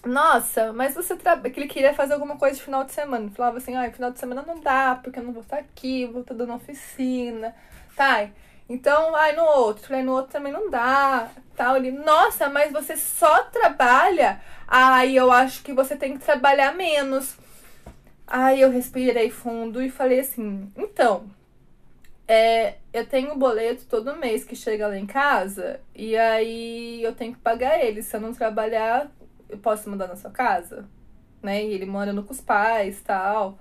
Nossa, 0.06 0.72
mas 0.74 0.94
você 0.94 1.16
trabalha. 1.16 1.50
Que 1.50 1.60
ele 1.60 1.68
queria 1.68 1.94
fazer 1.94 2.14
alguma 2.14 2.38
coisa 2.38 2.56
de 2.56 2.64
final 2.64 2.84
de 2.84 2.92
semana. 2.92 3.30
Falava 3.32 3.58
assim, 3.58 3.76
ah, 3.76 3.92
final 3.92 4.12
de 4.12 4.20
semana 4.20 4.44
não 4.46 4.60
dá, 4.60 5.00
porque 5.02 5.20
eu 5.20 5.24
não 5.24 5.34
vou 5.34 5.42
estar 5.42 5.58
aqui, 5.58 6.06
vou 6.06 6.22
estar 6.22 6.34
dando 6.34 6.54
oficina. 6.54 7.56
Tá. 7.96 8.30
Então, 8.68 9.16
ai, 9.16 9.36
no 9.36 9.44
outro. 9.44 9.88
Falei, 9.88 10.04
no 10.04 10.14
outro 10.14 10.32
também 10.32 10.52
não 10.52 10.70
dá. 10.70 11.30
Tal. 11.56 11.78
Ele, 11.78 11.92
nossa, 11.92 12.50
mas 12.50 12.72
você 12.72 12.98
só 12.98 13.44
trabalha? 13.46 14.42
Ai, 14.68 15.14
eu 15.18 15.32
acho 15.32 15.64
que 15.64 15.74
você 15.74 15.96
tem 15.96 16.18
que 16.18 16.26
trabalhar 16.26 16.74
menos. 16.76 17.38
Aí 18.28 18.62
eu 18.62 18.72
respirei 18.72 19.30
fundo 19.30 19.82
e 19.82 19.90
falei 19.90 20.20
assim: 20.20 20.72
então, 20.76 21.30
é, 22.28 22.76
eu 22.92 23.06
tenho 23.06 23.34
um 23.34 23.38
boleto 23.38 23.86
todo 23.86 24.16
mês 24.18 24.44
que 24.44 24.56
chega 24.56 24.88
lá 24.88 24.98
em 24.98 25.06
casa 25.06 25.80
e 25.94 26.18
aí 26.18 27.04
eu 27.04 27.14
tenho 27.14 27.34
que 27.34 27.40
pagar 27.40 27.80
ele. 27.84 28.02
Se 28.02 28.16
eu 28.16 28.22
não 28.22 28.34
trabalhar, 28.34 29.12
eu 29.50 29.58
posso 29.60 29.90
mandar 29.90 30.08
na 30.08 30.16
sua 30.16 30.32
casa? 30.32 30.86
Né? 31.42 31.64
E 31.64 31.74
ele 31.74 31.86
morando 31.86 32.24
com 32.24 32.34
os 32.34 32.42
pais 32.42 33.02
tal. 33.02 33.60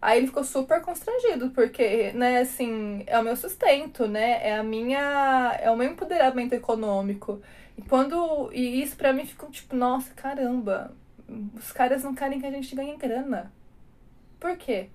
Aí 0.00 0.18
ele 0.18 0.28
ficou 0.28 0.44
super 0.44 0.80
constrangido, 0.80 1.50
porque, 1.50 2.12
né, 2.12 2.38
assim, 2.38 3.02
é 3.06 3.18
o 3.18 3.22
meu 3.24 3.36
sustento, 3.36 4.06
né? 4.06 4.46
É 4.48 4.56
a 4.56 4.62
minha. 4.62 5.58
É 5.60 5.70
o 5.70 5.76
meu 5.76 5.90
empoderamento 5.90 6.52
econômico. 6.52 7.42
E 7.76 7.82
quando. 7.82 8.50
E 8.52 8.80
isso 8.82 8.96
pra 8.96 9.12
mim 9.12 9.26
ficou 9.26 9.50
tipo, 9.50 9.74
nossa, 9.74 10.12
caramba. 10.14 10.94
Os 11.56 11.72
caras 11.72 12.04
não 12.04 12.14
querem 12.14 12.40
que 12.40 12.46
a 12.46 12.50
gente 12.50 12.74
ganhe 12.74 12.96
grana. 12.96 13.52
Por 14.40 14.56
quê? 14.56 14.88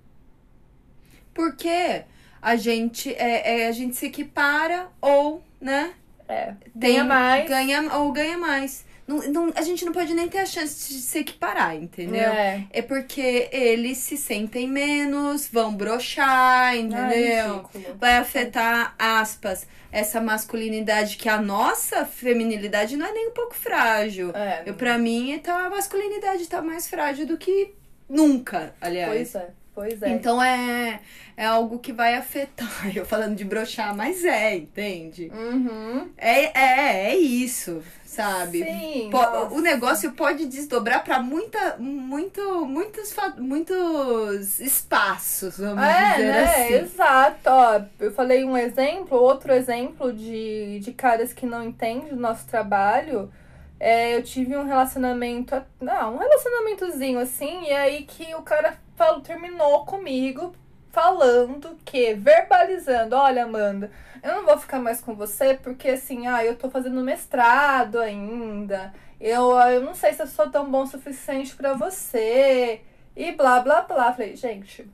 Porque 1.33 2.03
a 2.41 2.55
gente, 2.55 3.13
é, 3.15 3.61
é, 3.61 3.67
a 3.67 3.71
gente 3.71 3.95
se 3.95 4.05
equipara 4.05 4.87
ou, 5.01 5.43
né? 5.59 5.93
É, 6.27 6.53
tem- 6.53 6.71
ganha 6.75 7.03
mais. 7.03 7.49
Ganha, 7.49 7.97
ou 7.97 8.11
ganha 8.11 8.37
mais. 8.37 8.85
Não, 9.05 9.17
não- 9.17 9.53
a 9.55 9.61
gente 9.61 9.83
não 9.83 9.91
pode 9.91 10.13
nem 10.13 10.29
ter 10.29 10.37
a 10.39 10.45
chance 10.45 10.93
de 10.93 10.99
se 11.01 11.19
equiparar, 11.19 11.75
entendeu? 11.75 12.21
É. 12.31 12.63
É 12.71 12.81
porque 12.81 13.49
eles 13.51 13.97
se 13.97 14.15
sentem 14.15 14.67
menos, 14.67 15.47
vão 15.51 15.73
broxar, 15.75 16.27
Ai, 16.69 16.79
entendeu? 16.79 17.67
ridículo. 17.73 17.97
Vai 17.99 18.17
afetar, 18.17 18.95
aspas, 18.97 19.67
essa 19.91 20.21
masculinidade 20.21 21.17
que 21.17 21.27
a 21.27 21.41
nossa 21.41 22.05
feminilidade 22.05 22.95
não 22.95 23.05
é 23.05 23.11
nem 23.11 23.27
um 23.27 23.31
pouco 23.33 23.55
frágil. 23.55 24.31
É. 24.33 24.63
Eu, 24.65 24.73
pra 24.75 24.97
mim, 24.97 25.37
tá, 25.43 25.65
a 25.65 25.69
masculinidade 25.69 26.47
tá 26.47 26.61
mais 26.61 26.87
frágil 26.87 27.25
do 27.27 27.37
que 27.37 27.73
nunca, 28.09 28.73
aliás. 28.79 29.11
Pois 29.11 29.35
é, 29.35 29.49
pois 29.73 30.01
é. 30.01 30.09
Então 30.09 30.41
é, 30.41 30.99
é 31.37 31.45
algo 31.45 31.79
que 31.79 31.91
vai 31.93 32.15
afetar. 32.15 32.67
Eu 32.95 33.05
falando 33.05 33.35
de 33.35 33.43
broxar, 33.43 33.95
mas 33.95 34.23
é, 34.23 34.55
entende? 34.55 35.31
Uhum. 35.33 36.11
É, 36.17 36.45
é, 36.59 37.11
é 37.11 37.15
isso, 37.17 37.81
sabe? 38.05 38.63
Sim. 38.63 39.09
Po- 39.11 39.17
nossa. 39.17 39.53
o 39.55 39.61
negócio 39.61 40.11
pode 40.13 40.45
desdobrar 40.45 41.03
pra 41.03 41.19
muita, 41.21 41.77
muito, 41.77 42.65
muitos, 42.65 43.13
muitos 43.37 44.59
espaços, 44.59 45.57
vamos 45.57 45.83
É, 45.83 46.11
dizer 46.15 46.31
né? 46.31 46.43
assim. 46.43 46.73
Exato. 46.75 47.49
Ó, 47.49 47.81
eu 47.99 48.11
falei 48.13 48.43
um 48.43 48.57
exemplo, 48.57 49.17
outro 49.17 49.51
exemplo 49.53 50.13
de, 50.13 50.79
de 50.79 50.91
caras 50.93 51.33
que 51.33 51.45
não 51.45 51.63
entendem 51.63 52.13
o 52.13 52.15
nosso 52.15 52.45
trabalho. 52.47 53.31
É, 53.79 54.15
eu 54.15 54.23
tive 54.23 54.55
um 54.55 54.65
relacionamento. 54.65 55.61
Não, 55.81 56.15
um 56.15 56.17
relacionamentozinho 56.17 57.19
assim, 57.19 57.63
e 57.65 57.71
aí 57.73 58.03
que 58.03 58.33
o 58.35 58.41
cara 58.41 58.77
falou, 58.95 59.21
terminou 59.21 59.85
comigo 59.85 60.53
falando 60.91 61.77
que, 61.83 62.13
verbalizando, 62.13 63.15
olha, 63.15 63.45
Amanda, 63.45 63.91
eu 64.21 64.35
não 64.35 64.45
vou 64.45 64.57
ficar 64.57 64.79
mais 64.79 65.01
com 65.01 65.15
você 65.15 65.55
porque 65.55 65.89
assim, 65.89 66.27
ah, 66.27 66.45
eu 66.45 66.55
tô 66.55 66.69
fazendo 66.69 67.01
mestrado 67.01 67.99
ainda. 67.99 68.93
Eu, 69.19 69.51
eu 69.57 69.81
não 69.81 69.95
sei 69.95 70.13
se 70.13 70.21
eu 70.21 70.27
sou 70.27 70.49
tão 70.49 70.69
bom 70.69 70.83
o 70.83 70.87
suficiente 70.87 71.55
pra 71.55 71.73
você. 71.73 72.81
E 73.15 73.31
blá 73.31 73.59
blá 73.61 73.81
blá. 73.81 74.11
Falei, 74.11 74.35
gente, 74.35 74.87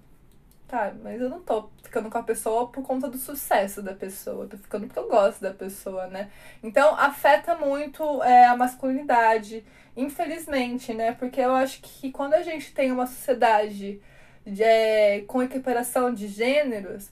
Tá, 0.69 0.93
mas 1.01 1.19
eu 1.19 1.29
não 1.29 1.41
tô 1.41 1.67
ficando 1.82 2.12
com 2.12 2.17
a 2.19 2.23
pessoa 2.23 2.67
por 2.67 2.84
conta 2.84 3.10
do 3.10 3.17
sucesso 3.17 3.82
da 3.82 3.91
pessoa. 3.91 4.45
Tô 4.45 4.55
ficando 4.55 4.86
porque 4.86 4.99
eu 4.99 5.10
gosto 5.10 5.41
da 5.41 5.51
pessoa, 5.51 6.05
né? 6.05 6.29
Então, 6.62 6.93
afeta 6.93 7.55
muito 7.55 8.21
é, 8.21 8.45
a 8.45 8.55
masculinidade, 8.55 9.65
infelizmente, 9.97 10.93
né? 10.93 11.13
Porque 11.13 11.41
eu 11.41 11.55
acho 11.55 11.82
que 11.82 12.12
quando 12.12 12.36
a 12.36 12.43
gente 12.43 12.71
tem 12.71 12.91
uma 12.91 13.08
sociedade 13.08 13.99
de, 14.45 14.63
é, 14.63 15.21
com 15.21 15.41
equiparação 15.41 16.13
de 16.13 16.27
gêneros, 16.27 17.10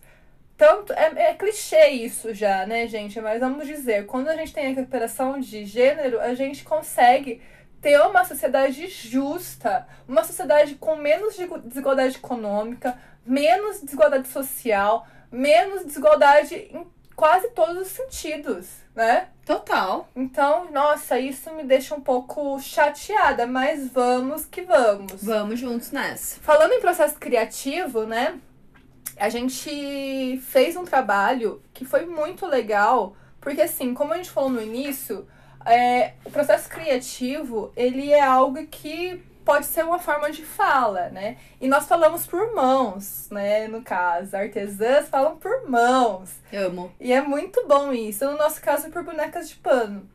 tanto. 0.55 0.93
É, 0.93 1.31
é 1.31 1.33
clichê 1.33 1.89
isso 1.89 2.35
já, 2.35 2.63
né, 2.67 2.87
gente? 2.87 3.19
Mas 3.19 3.39
vamos 3.39 3.65
dizer, 3.65 4.05
quando 4.05 4.27
a 4.29 4.35
gente 4.35 4.53
tem 4.53 4.71
equiparação 4.71 5.39
de 5.39 5.65
gênero, 5.65 6.19
a 6.19 6.35
gente 6.35 6.63
consegue 6.63 7.41
ter 7.81 7.99
uma 8.01 8.23
sociedade 8.25 8.87
justa, 8.87 9.87
uma 10.07 10.23
sociedade 10.23 10.75
com 10.75 10.95
menos 10.95 11.35
desigualdade 11.65 12.17
econômica, 12.17 12.97
menos 13.27 13.81
desigualdade 13.81 14.27
social, 14.27 15.05
menos 15.31 15.85
desigualdade 15.85 16.55
em 16.55 16.87
quase 17.15 17.49
todos 17.49 17.77
os 17.81 17.87
sentidos, 17.87 18.67
né? 18.95 19.27
Total. 19.45 20.07
Então, 20.15 20.71
nossa, 20.71 21.19
isso 21.19 21.51
me 21.53 21.63
deixa 21.63 21.95
um 21.95 22.01
pouco 22.01 22.59
chateada, 22.59 23.45
mas 23.45 23.89
vamos 23.89 24.45
que 24.45 24.61
vamos. 24.61 25.23
Vamos 25.23 25.59
juntos 25.59 25.91
nessa. 25.91 26.39
Falando 26.39 26.73
em 26.73 26.79
processo 26.79 27.15
criativo, 27.15 28.05
né? 28.05 28.39
A 29.17 29.29
gente 29.29 30.39
fez 30.45 30.75
um 30.75 30.85
trabalho 30.85 31.61
que 31.73 31.83
foi 31.83 32.05
muito 32.05 32.45
legal, 32.45 33.15
porque 33.41 33.61
assim, 33.61 33.93
como 33.93 34.13
a 34.13 34.17
gente 34.17 34.29
falou 34.29 34.51
no 34.51 34.61
início, 34.61 35.27
é, 35.65 36.13
o 36.23 36.29
processo 36.29 36.69
criativo, 36.69 37.73
ele 37.75 38.11
é 38.11 38.21
algo 38.21 38.65
que 38.67 39.23
pode 39.47 39.65
ser 39.65 39.85
uma 39.85 39.97
forma 39.97 40.29
de 40.29 40.43
fala, 40.43 41.07
né? 41.07 41.37
E 41.61 41.69
nós 41.69 41.87
falamos 41.87 42.27
por 42.27 42.53
mãos, 42.53 43.29
né? 43.31 43.65
No 43.69 43.81
caso, 43.81 44.35
artesãs 44.35 45.07
falam 45.07 45.37
por 45.37 45.65
mãos. 45.69 46.33
Amo. 46.53 46.91
E 46.99 47.13
é 47.13 47.21
muito 47.21 47.65
bom 47.65 47.93
isso. 47.93 48.25
No 48.25 48.35
nosso 48.37 48.61
caso, 48.61 48.89
por 48.89 49.03
bonecas 49.03 49.47
de 49.47 49.55
pano. 49.55 50.05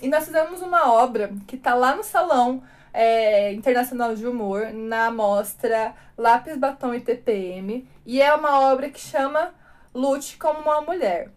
E 0.00 0.08
nós 0.08 0.24
fizemos 0.24 0.62
uma 0.62 0.90
obra 0.90 1.30
que 1.46 1.58
tá 1.58 1.74
lá 1.74 1.94
no 1.94 2.02
Salão 2.02 2.62
é, 2.94 3.52
Internacional 3.52 4.14
de 4.14 4.26
Humor, 4.26 4.72
na 4.72 5.10
mostra 5.10 5.94
Lápis, 6.16 6.56
Batom 6.56 6.94
e 6.94 7.00
TPM. 7.02 7.86
E 8.06 8.22
é 8.22 8.34
uma 8.34 8.58
obra 8.72 8.88
que 8.88 8.98
chama 8.98 9.52
Lute 9.94 10.38
como 10.38 10.60
uma 10.60 10.80
Mulher. 10.80 11.28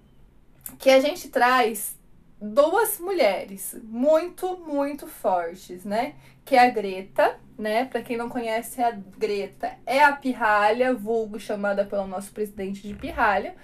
Que 0.80 0.90
a 0.90 1.02
gente 1.02 1.28
traz 1.28 1.98
duas 2.42 2.98
mulheres 2.98 3.76
muito, 3.84 4.58
muito 4.58 5.06
fortes, 5.06 5.84
né? 5.84 6.16
Que 6.46 6.56
é 6.56 6.60
a 6.60 6.70
Greta, 6.70 7.38
né? 7.58 7.86
Para 7.86 8.02
quem 8.02 8.16
não 8.16 8.30
conhece, 8.30 8.82
a 8.82 8.92
Greta 8.92 9.74
é 9.86 10.04
a 10.04 10.14
pirralha, 10.14 10.94
vulgo 10.94 11.40
chamada 11.40 11.84
pelo 11.84 12.08
nosso 12.08 12.32
presidente 12.32 12.88
de 12.88 12.94
pirralha. 12.94 13.56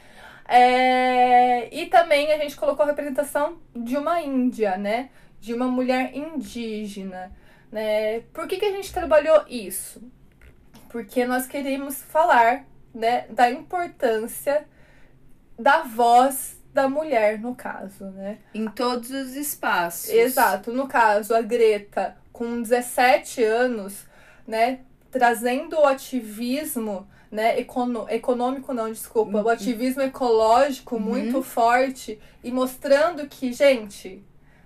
É... 0.48 1.74
E 1.74 1.86
também 1.86 2.32
a 2.34 2.38
gente 2.38 2.58
colocou 2.58 2.84
a 2.84 2.88
representação 2.88 3.62
de 3.76 3.96
uma 3.96 4.22
índia, 4.22 4.78
né? 4.78 5.10
De 5.40 5.54
uma 5.54 5.68
mulher 5.68 6.16
indígena. 6.16 7.32
Né? 7.72 8.22
Por 8.34 8.48
que, 8.48 8.58
que 8.58 8.66
a 8.66 8.72
gente 8.72 8.92
trabalhou 8.92 9.46
isso? 9.48 10.02
Porque 10.90 11.26
nós 11.26 11.48
queremos 11.48 12.02
falar 12.02 12.66
né, 12.94 13.26
da 13.30 13.50
importância 13.50 14.66
da 15.58 15.84
voz 15.84 16.60
da 16.74 16.90
mulher, 16.90 17.40
no 17.40 17.56
caso, 17.56 18.06
né? 18.12 18.40
Em 18.54 18.68
todos 18.68 19.12
os 19.12 19.36
espaços. 19.36 20.10
Exato. 20.10 20.72
No 20.72 20.88
caso, 20.88 21.36
a 21.36 21.42
Greta, 21.42 22.18
com 22.32 22.62
17 22.62 23.44
anos, 23.44 24.06
né, 24.48 24.80
trazendo 25.10 25.78
o 25.78 25.86
ativismo, 25.86 27.08
né, 27.30 27.60
econo 27.60 28.08
econômico 28.10 28.74
não, 28.74 28.92
desculpa, 28.92 29.38
uhum. 29.38 29.44
o 29.44 29.50
ativismo 29.50 30.02
ecológico 30.02 30.96
uhum. 30.96 31.02
muito 31.02 31.42
forte 31.42 32.20
e 32.44 32.52
mostrando 32.52 33.28
que, 33.28 33.54
gente, 33.54 34.24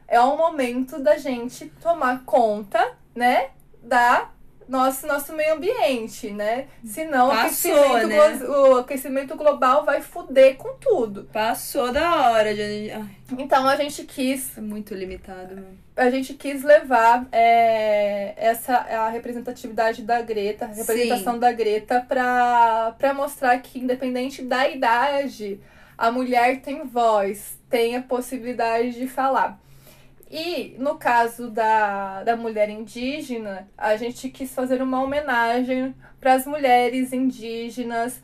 é 0.08 0.20
o 0.20 0.38
momento 0.38 1.00
da 1.00 1.18
gente 1.18 1.68
tomar 1.82 2.24
conta, 2.26 2.96
né, 3.14 3.50
da 3.82 4.30
nosso, 4.68 5.06
nosso 5.08 5.34
meio 5.34 5.56
ambiente, 5.56 6.30
né? 6.32 6.68
Senão 6.84 7.30
Passou, 7.30 7.72
o, 7.72 7.96
aquecimento 7.96 8.40
né? 8.40 8.48
o 8.50 8.78
aquecimento 8.78 9.36
global 9.36 9.86
vai 9.86 10.02
foder 10.02 10.56
com 10.56 10.74
tudo. 10.76 11.30
Passou 11.32 11.92
da 11.92 12.32
hora 12.32 12.54
de. 12.54 12.92
Ai. 12.92 13.16
Então 13.38 13.68
a 13.68 13.76
gente 13.76 14.04
quis. 14.04 14.58
É 14.58 14.62
muito 14.62 14.94
limitado. 14.94 15.64
A 15.96 16.10
gente 16.10 16.34
quis 16.34 16.64
levar 16.64 17.28
é, 17.32 18.34
essa 18.38 18.76
a 18.76 19.10
representatividade 19.10 20.02
da 20.02 20.22
Greta, 20.22 20.66
a 20.66 20.70
representação 20.70 21.34
Sim. 21.34 21.40
da 21.40 21.52
Greta, 21.52 22.02
para 22.02 23.14
mostrar 23.14 23.58
que, 23.60 23.80
independente 23.80 24.42
da 24.42 24.68
idade, 24.68 25.60
a 25.98 26.12
mulher 26.12 26.62
tem 26.62 26.86
voz, 26.86 27.58
tem 27.70 27.96
a 27.96 28.02
possibilidade 28.02 28.92
de 28.92 29.08
falar. 29.08 29.60
E 30.30 30.76
no 30.80 30.96
caso 30.96 31.50
da, 31.50 32.24
da 32.24 32.36
mulher 32.36 32.70
indígena, 32.70 33.68
a 33.78 33.96
gente 33.96 34.30
quis 34.30 34.54
fazer 34.54 34.82
uma 34.82 35.04
homenagem 35.04 35.94
para 36.20 36.34
as 36.34 36.46
mulheres 36.46 37.14
indígenas, 37.14 38.20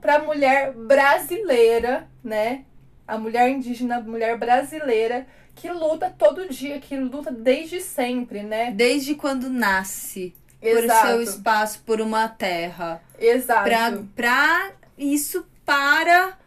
para 0.00 0.16
a 0.16 0.22
mulher 0.22 0.72
brasileira, 0.72 2.08
né? 2.24 2.64
A 3.06 3.18
mulher 3.18 3.50
indígena, 3.50 3.96
a 3.96 4.00
mulher 4.00 4.38
brasileira, 4.38 5.26
que 5.54 5.70
luta 5.70 6.14
todo 6.16 6.48
dia, 6.48 6.80
que 6.80 6.96
luta 6.96 7.30
desde 7.30 7.80
sempre, 7.80 8.42
né? 8.42 8.70
Desde 8.70 9.14
quando 9.14 9.50
nasce. 9.50 10.34
Exato. 10.62 11.00
Por 11.00 11.06
seu 11.06 11.22
espaço, 11.22 11.82
por 11.84 12.00
uma 12.00 12.28
terra. 12.28 13.02
Exato. 13.18 14.08
Para 14.14 14.72
isso 14.96 15.46
para 15.64 16.38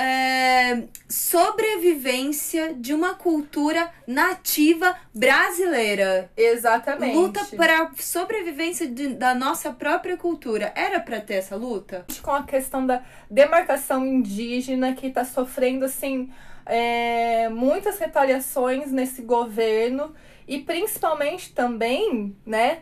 é, 0.00 0.84
sobrevivência 1.06 2.72
de 2.72 2.94
uma 2.94 3.14
cultura 3.14 3.92
nativa 4.06 4.96
brasileira. 5.14 6.30
Exatamente. 6.34 7.14
Luta 7.14 7.44
para 7.54 7.90
sobrevivência 7.98 8.86
de, 8.86 9.08
da 9.08 9.34
nossa 9.34 9.70
própria 9.72 10.16
cultura. 10.16 10.72
Era 10.74 11.00
para 11.00 11.20
ter 11.20 11.34
essa 11.34 11.54
luta? 11.54 12.06
Com 12.22 12.30
a 12.30 12.44
questão 12.44 12.86
da 12.86 13.02
demarcação 13.30 14.06
indígena 14.06 14.94
que 14.94 15.08
está 15.08 15.22
sofrendo 15.22 15.84
assim 15.84 16.32
é, 16.64 17.50
muitas 17.50 17.98
retaliações 17.98 18.90
nesse 18.90 19.20
governo 19.20 20.14
e 20.48 20.60
principalmente 20.60 21.52
também, 21.52 22.34
né, 22.46 22.78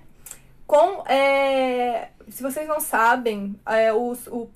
com 0.68 1.02
é, 1.08 2.10
se 2.30 2.42
vocês 2.42 2.66
não 2.68 2.80
sabem, 2.80 3.58
é, 3.66 3.92
os, 3.92 4.26
o, 4.26 4.48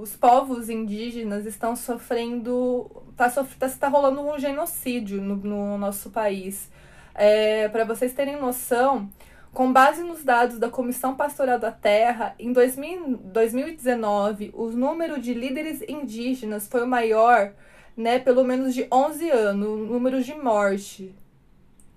os 0.00 0.16
povos 0.16 0.68
indígenas 0.68 1.46
estão 1.46 1.76
sofrendo. 1.76 2.90
Tá, 3.16 3.30
sof, 3.30 3.56
tá, 3.56 3.68
tá 3.68 3.88
rolando 3.88 4.20
um 4.20 4.38
genocídio 4.38 5.20
no, 5.20 5.36
no 5.36 5.78
nosso 5.78 6.10
país. 6.10 6.70
É, 7.14 7.68
Para 7.68 7.84
vocês 7.84 8.12
terem 8.12 8.40
noção, 8.40 9.10
com 9.52 9.72
base 9.72 10.02
nos 10.02 10.24
dados 10.24 10.58
da 10.58 10.70
Comissão 10.70 11.14
Pastoral 11.14 11.58
da 11.58 11.70
Terra, 11.70 12.34
em 12.38 12.52
2000, 12.52 13.18
2019, 13.18 14.50
o 14.54 14.70
número 14.70 15.20
de 15.20 15.34
líderes 15.34 15.82
indígenas 15.86 16.66
foi 16.66 16.82
o 16.82 16.86
maior, 16.86 17.52
né, 17.96 18.18
pelo 18.18 18.44
menos 18.44 18.74
de 18.74 18.86
11 18.90 19.30
anos, 19.30 19.68
o 19.68 19.76
número 19.76 20.22
de 20.22 20.34
morte. 20.34 21.14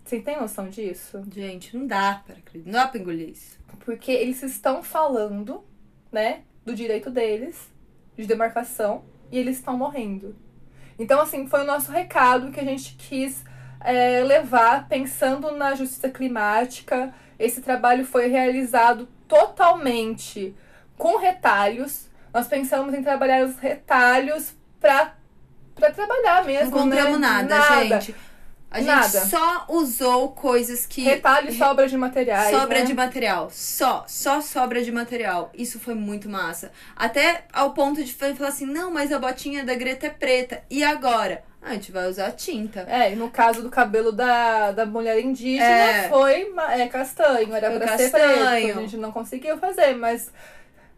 Você 0.03 0.19
tem 0.19 0.39
noção 0.39 0.69
disso? 0.69 1.23
Gente, 1.33 1.75
não 1.75 1.87
dá 1.87 2.21
para 2.25 2.35
acreditar. 2.35 2.71
Não 2.71 2.79
dá 2.79 2.87
pra 2.87 2.99
engolir 2.99 3.29
isso. 3.29 3.57
Porque 3.83 4.11
eles 4.11 4.41
estão 4.43 4.81
falando, 4.83 5.63
né, 6.11 6.41
do 6.63 6.73
direito 6.73 7.09
deles, 7.09 7.71
de 8.17 8.25
demarcação, 8.25 9.03
e 9.31 9.37
eles 9.37 9.57
estão 9.57 9.77
morrendo. 9.77 10.35
Então, 10.97 11.19
assim, 11.19 11.47
foi 11.47 11.61
o 11.61 11.65
nosso 11.65 11.91
recado 11.91 12.51
que 12.51 12.59
a 12.59 12.63
gente 12.63 12.95
quis 12.95 13.43
é, 13.81 14.23
levar 14.23 14.87
pensando 14.87 15.51
na 15.51 15.75
justiça 15.75 16.09
climática. 16.09 17.13
Esse 17.37 17.61
trabalho 17.61 18.05
foi 18.05 18.27
realizado 18.27 19.07
totalmente 19.27 20.55
com 20.97 21.17
retalhos. 21.17 22.09
Nós 22.33 22.47
pensamos 22.47 22.93
em 22.93 23.03
trabalhar 23.03 23.45
os 23.45 23.57
retalhos 23.59 24.55
para 24.79 25.13
trabalhar 25.93 26.45
mesmo. 26.45 26.71
Não 26.71 26.83
compramos 26.83 27.19
né? 27.19 27.27
nada, 27.27 27.57
nada, 27.57 27.99
gente. 27.99 28.15
A 28.75 28.79
gente 28.79 28.87
Nada. 28.87 29.25
só 29.27 29.65
usou 29.69 30.33
coisas 30.33 30.85
que. 30.85 31.01
Retalho 31.01 31.49
e 31.49 31.57
sobra 31.57 31.87
de 31.87 31.95
materiais. 31.95 32.53
Sobra 32.53 32.79
né? 32.79 32.85
de 32.85 32.93
material. 32.93 33.49
Só. 33.49 34.03
Só 34.05 34.41
sobra 34.41 34.83
de 34.83 34.91
material. 34.91 35.49
Isso 35.57 35.79
foi 35.79 35.95
muito 35.95 36.27
massa. 36.27 36.73
Até 36.93 37.45
ao 37.53 37.71
ponto 37.71 38.03
de 38.03 38.13
falar 38.13 38.49
assim: 38.49 38.65
não, 38.65 38.91
mas 38.91 39.13
a 39.13 39.19
botinha 39.19 39.63
da 39.63 39.73
Greta 39.75 40.07
é 40.07 40.09
preta. 40.09 40.61
E 40.69 40.83
agora? 40.83 41.41
Ah, 41.61 41.69
a 41.69 41.73
gente 41.75 41.89
vai 41.89 42.09
usar 42.09 42.33
tinta. 42.33 42.85
É, 42.89 43.13
e 43.13 43.15
no 43.15 43.29
caso 43.29 43.63
do 43.63 43.69
cabelo 43.69 44.11
da, 44.11 44.73
da 44.73 44.85
mulher 44.85 45.21
indígena 45.21 45.65
é. 45.65 46.09
foi 46.09 46.53
é, 46.71 46.87
castanho. 46.87 47.55
Era 47.55 47.69
foi 47.69 47.79
pra 47.79 47.87
castanho. 47.87 48.11
ser 48.11 48.49
preto. 48.49 48.79
A 48.79 48.81
gente 48.81 48.97
não 48.97 49.11
conseguiu 49.13 49.57
fazer, 49.57 49.95
mas 49.95 50.29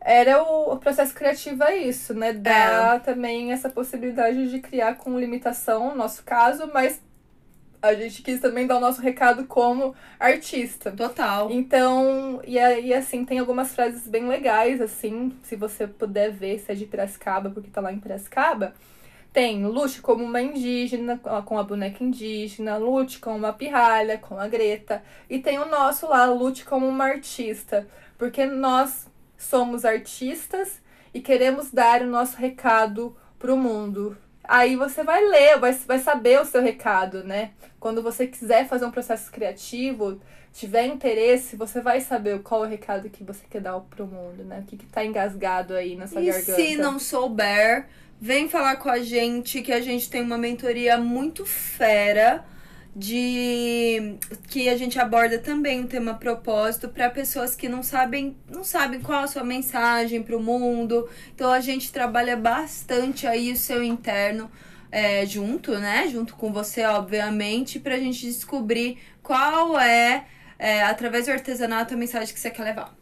era 0.01 0.41
o, 0.41 0.73
o, 0.73 0.77
processo 0.77 1.13
criativo 1.13 1.63
é 1.63 1.77
isso, 1.77 2.15
né? 2.15 2.33
Dá 2.33 2.95
é. 2.95 2.99
também 2.99 3.51
essa 3.51 3.69
possibilidade 3.69 4.49
de 4.49 4.59
criar 4.59 4.95
com 4.95 5.19
limitação, 5.19 5.91
no 5.91 5.95
nosso 5.95 6.23
caso, 6.23 6.71
mas 6.73 6.99
a 7.81 7.93
gente 7.93 8.21
quis 8.21 8.39
também 8.39 8.65
dar 8.65 8.77
o 8.77 8.79
nosso 8.79 9.01
recado 9.01 9.45
como 9.45 9.95
artista. 10.19 10.91
Total. 10.91 11.51
Então, 11.51 12.41
e 12.45 12.57
aí, 12.57 12.93
assim, 12.93 13.23
tem 13.23 13.39
algumas 13.39 13.73
frases 13.73 14.07
bem 14.07 14.27
legais, 14.27 14.81
assim, 14.81 15.35
se 15.43 15.55
você 15.55 15.87
puder 15.87 16.31
ver, 16.31 16.59
se 16.59 16.71
é 16.71 16.75
de 16.75 16.85
Piracicaba, 16.85 17.49
porque 17.49 17.69
tá 17.69 17.81
lá 17.81 17.91
em 17.91 17.99
Piracicaba. 17.99 18.73
Tem 19.31 19.65
lute 19.65 20.01
como 20.01 20.23
uma 20.23 20.41
indígena, 20.41 21.19
com 21.45 21.59
a 21.59 21.63
boneca 21.63 22.03
indígena, 22.03 22.77
lute 22.77 23.19
como 23.19 23.37
uma 23.37 23.53
pirralha, 23.53 24.17
com 24.17 24.39
a 24.39 24.47
Greta. 24.47 25.03
E 25.29 25.37
tem 25.39 25.59
o 25.59 25.67
nosso 25.67 26.07
lá, 26.07 26.25
lute 26.25 26.65
como 26.65 26.87
uma 26.87 27.05
artista. 27.05 27.87
Porque 28.17 28.45
nós 28.45 29.07
somos 29.37 29.85
artistas 29.85 30.81
e 31.13 31.21
queremos 31.21 31.69
dar 31.69 32.01
o 32.01 32.07
nosso 32.07 32.37
recado 32.37 33.15
pro 33.37 33.55
mundo. 33.55 34.17
Aí 34.47 34.75
você 34.75 35.03
vai 35.03 35.23
ler, 35.23 35.59
vai, 35.59 35.73
vai 35.73 35.99
saber 35.99 36.39
o 36.39 36.45
seu 36.45 36.61
recado, 36.61 37.23
né? 37.23 37.51
Quando 37.79 38.01
você 38.01 38.25
quiser 38.25 38.67
fazer 38.67 38.85
um 38.85 38.91
processo 38.91 39.31
criativo, 39.31 40.19
tiver 40.53 40.85
interesse, 40.85 41.55
você 41.55 41.81
vai 41.81 42.01
saber 42.01 42.39
qual 42.41 42.63
é 42.63 42.67
o 42.67 42.69
recado 42.69 43.09
que 43.09 43.23
você 43.23 43.45
quer 43.49 43.61
dar 43.61 43.79
pro 43.79 44.07
mundo, 44.07 44.43
né? 44.43 44.61
O 44.61 44.63
que, 44.63 44.77
que 44.77 44.85
tá 44.85 45.05
engasgado 45.05 45.73
aí 45.73 45.95
na 45.95 46.07
sua 46.07 46.21
e 46.21 46.25
garganta. 46.25 46.55
Se 46.55 46.75
não 46.77 46.97
souber, 46.97 47.87
vem 48.19 48.47
falar 48.47 48.77
com 48.77 48.89
a 48.89 48.99
gente 48.99 49.61
que 49.61 49.73
a 49.73 49.81
gente 49.81 50.09
tem 50.09 50.21
uma 50.21 50.37
mentoria 50.37 50.97
muito 50.97 51.45
fera 51.45 52.43
de 52.97 54.17
que 54.47 54.67
a 54.67 54.75
gente 54.75 54.99
aborda 54.99 55.37
também 55.37 55.81
um 55.81 55.85
tema 55.85 56.15
propósito 56.15 56.89
para 56.89 57.07
pessoas 57.11 57.55
que 57.55 57.69
não 57.69 57.83
sabem 57.83 58.35
não 58.49 58.63
sabem 58.63 58.99
qual 58.99 59.19
a 59.19 59.27
sua 59.27 59.43
mensagem 59.43 60.23
para 60.23 60.35
o 60.35 60.41
mundo 60.41 61.07
então 61.35 61.51
a 61.51 61.59
gente 61.59 61.91
trabalha 61.91 62.35
bastante 62.35 63.27
aí 63.27 63.51
o 63.51 63.55
seu 63.55 63.83
interno 63.83 64.49
é, 64.91 65.23
junto 65.27 65.77
né 65.77 66.07
junto 66.07 66.35
com 66.35 66.51
você 66.51 66.85
obviamente 66.85 67.79
para 67.79 67.93
a 67.93 67.99
gente 67.99 68.25
descobrir 68.25 68.97
qual 69.21 69.79
é, 69.79 70.25
é 70.57 70.81
através 70.81 71.27
do 71.27 71.33
artesanato 71.33 71.93
a 71.93 71.97
mensagem 71.97 72.33
que 72.33 72.39
você 72.39 72.49
quer 72.49 72.63
levar 72.63 72.97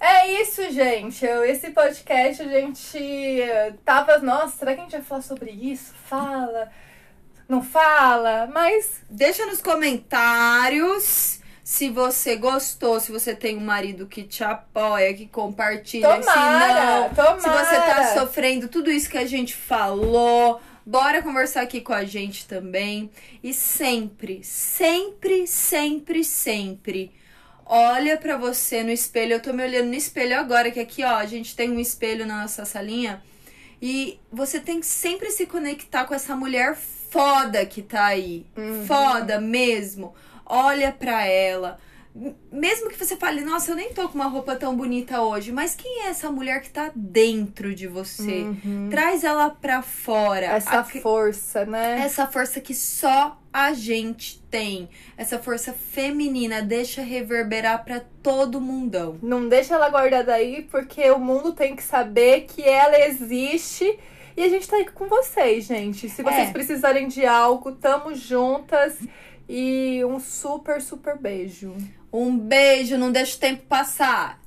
é 0.00 0.42
isso, 0.42 0.70
gente. 0.70 1.24
Esse 1.24 1.70
podcast 1.70 2.42
a 2.42 2.48
gente 2.48 2.98
tava. 3.86 4.18
Nossa, 4.18 4.58
será 4.58 4.74
que 4.74 4.80
a 4.80 4.82
gente 4.82 4.92
vai 4.92 5.00
falar 5.00 5.22
sobre 5.22 5.50
isso? 5.50 5.94
Fala 5.94 6.70
não 7.54 7.62
fala, 7.62 8.50
mas 8.52 9.00
deixa 9.08 9.46
nos 9.46 9.60
comentários 9.60 11.38
se 11.62 11.88
você 11.88 12.34
gostou, 12.34 12.98
se 12.98 13.12
você 13.12 13.34
tem 13.34 13.56
um 13.56 13.64
marido 13.64 14.06
que 14.06 14.24
te 14.24 14.42
apoia, 14.42 15.14
que 15.14 15.26
compartilha, 15.26 16.18
tomara, 16.18 16.24
se 16.24 16.84
não, 16.84 17.14
tomara. 17.14 17.40
se 17.40 17.48
você 17.48 17.76
tá 17.76 18.14
sofrendo 18.14 18.68
tudo 18.68 18.90
isso 18.90 19.08
que 19.08 19.16
a 19.16 19.24
gente 19.24 19.54
falou, 19.54 20.60
bora 20.84 21.22
conversar 21.22 21.62
aqui 21.62 21.80
com 21.80 21.92
a 21.92 22.04
gente 22.04 22.46
também. 22.46 23.08
E 23.42 23.54
sempre, 23.54 24.42
sempre, 24.42 25.46
sempre, 25.46 26.24
sempre 26.24 27.12
olha 27.64 28.16
para 28.18 28.36
você 28.36 28.82
no 28.82 28.90
espelho. 28.90 29.34
Eu 29.34 29.40
tô 29.40 29.52
me 29.52 29.62
olhando 29.62 29.86
no 29.86 29.94
espelho 29.94 30.38
agora, 30.38 30.70
que 30.70 30.80
aqui, 30.80 31.02
ó, 31.04 31.16
a 31.16 31.26
gente 31.26 31.56
tem 31.56 31.70
um 31.70 31.80
espelho 31.80 32.26
na 32.26 32.42
nossa 32.42 32.64
salinha. 32.64 33.22
E 33.80 34.18
você 34.30 34.60
tem 34.60 34.80
que 34.80 34.86
sempre 34.86 35.30
se 35.30 35.46
conectar 35.46 36.04
com 36.04 36.14
essa 36.14 36.36
mulher 36.36 36.76
foda 37.14 37.64
que 37.64 37.80
tá 37.80 38.06
aí. 38.06 38.44
Uhum. 38.56 38.84
Foda 38.84 39.40
mesmo. 39.40 40.12
Olha 40.44 40.90
pra 40.90 41.24
ela. 41.24 41.78
Mesmo 42.52 42.90
que 42.90 42.98
você 42.98 43.16
fale, 43.16 43.40
nossa, 43.40 43.72
eu 43.72 43.76
nem 43.76 43.92
tô 43.92 44.08
com 44.08 44.14
uma 44.14 44.26
roupa 44.26 44.54
tão 44.54 44.76
bonita 44.76 45.20
hoje, 45.20 45.50
mas 45.50 45.74
quem 45.74 46.02
é 46.02 46.08
essa 46.10 46.30
mulher 46.30 46.60
que 46.60 46.70
tá 46.70 46.92
dentro 46.94 47.74
de 47.74 47.88
você? 47.88 48.42
Uhum. 48.42 48.88
Traz 48.88 49.24
ela 49.24 49.50
pra 49.50 49.82
fora. 49.82 50.46
Essa 50.46 50.80
a... 50.80 50.84
força, 50.84 51.64
né? 51.64 52.00
Essa 52.00 52.26
força 52.26 52.60
que 52.60 52.74
só 52.74 53.40
a 53.52 53.72
gente 53.72 54.40
tem. 54.50 54.88
Essa 55.16 55.40
força 55.40 55.72
feminina 55.72 56.62
deixa 56.62 57.02
reverberar 57.02 57.84
para 57.84 58.00
todo 58.22 58.60
mundão. 58.60 59.18
Não 59.22 59.48
deixa 59.48 59.74
ela 59.74 59.88
guardada 59.88 60.34
aí, 60.34 60.62
porque 60.70 61.10
o 61.10 61.18
mundo 61.18 61.52
tem 61.52 61.74
que 61.74 61.82
saber 61.82 62.42
que 62.42 62.62
ela 62.62 62.98
existe 63.06 63.98
e 64.36 64.42
a 64.42 64.48
gente 64.48 64.68
tá 64.68 64.76
aí 64.76 64.84
com 64.86 65.06
vocês, 65.06 65.64
gente. 65.64 66.08
Se 66.08 66.22
vocês 66.22 66.48
é. 66.48 66.52
precisarem 66.52 67.08
de 67.08 67.24
algo, 67.24 67.72
tamo 67.72 68.14
juntas. 68.14 68.98
E 69.48 70.04
um 70.04 70.18
super, 70.18 70.80
super 70.80 71.18
beijo. 71.18 71.76
Um 72.12 72.36
beijo, 72.36 72.96
não 72.96 73.12
deixa 73.12 73.36
o 73.36 73.40
tempo 73.40 73.62
passar. 73.66 74.43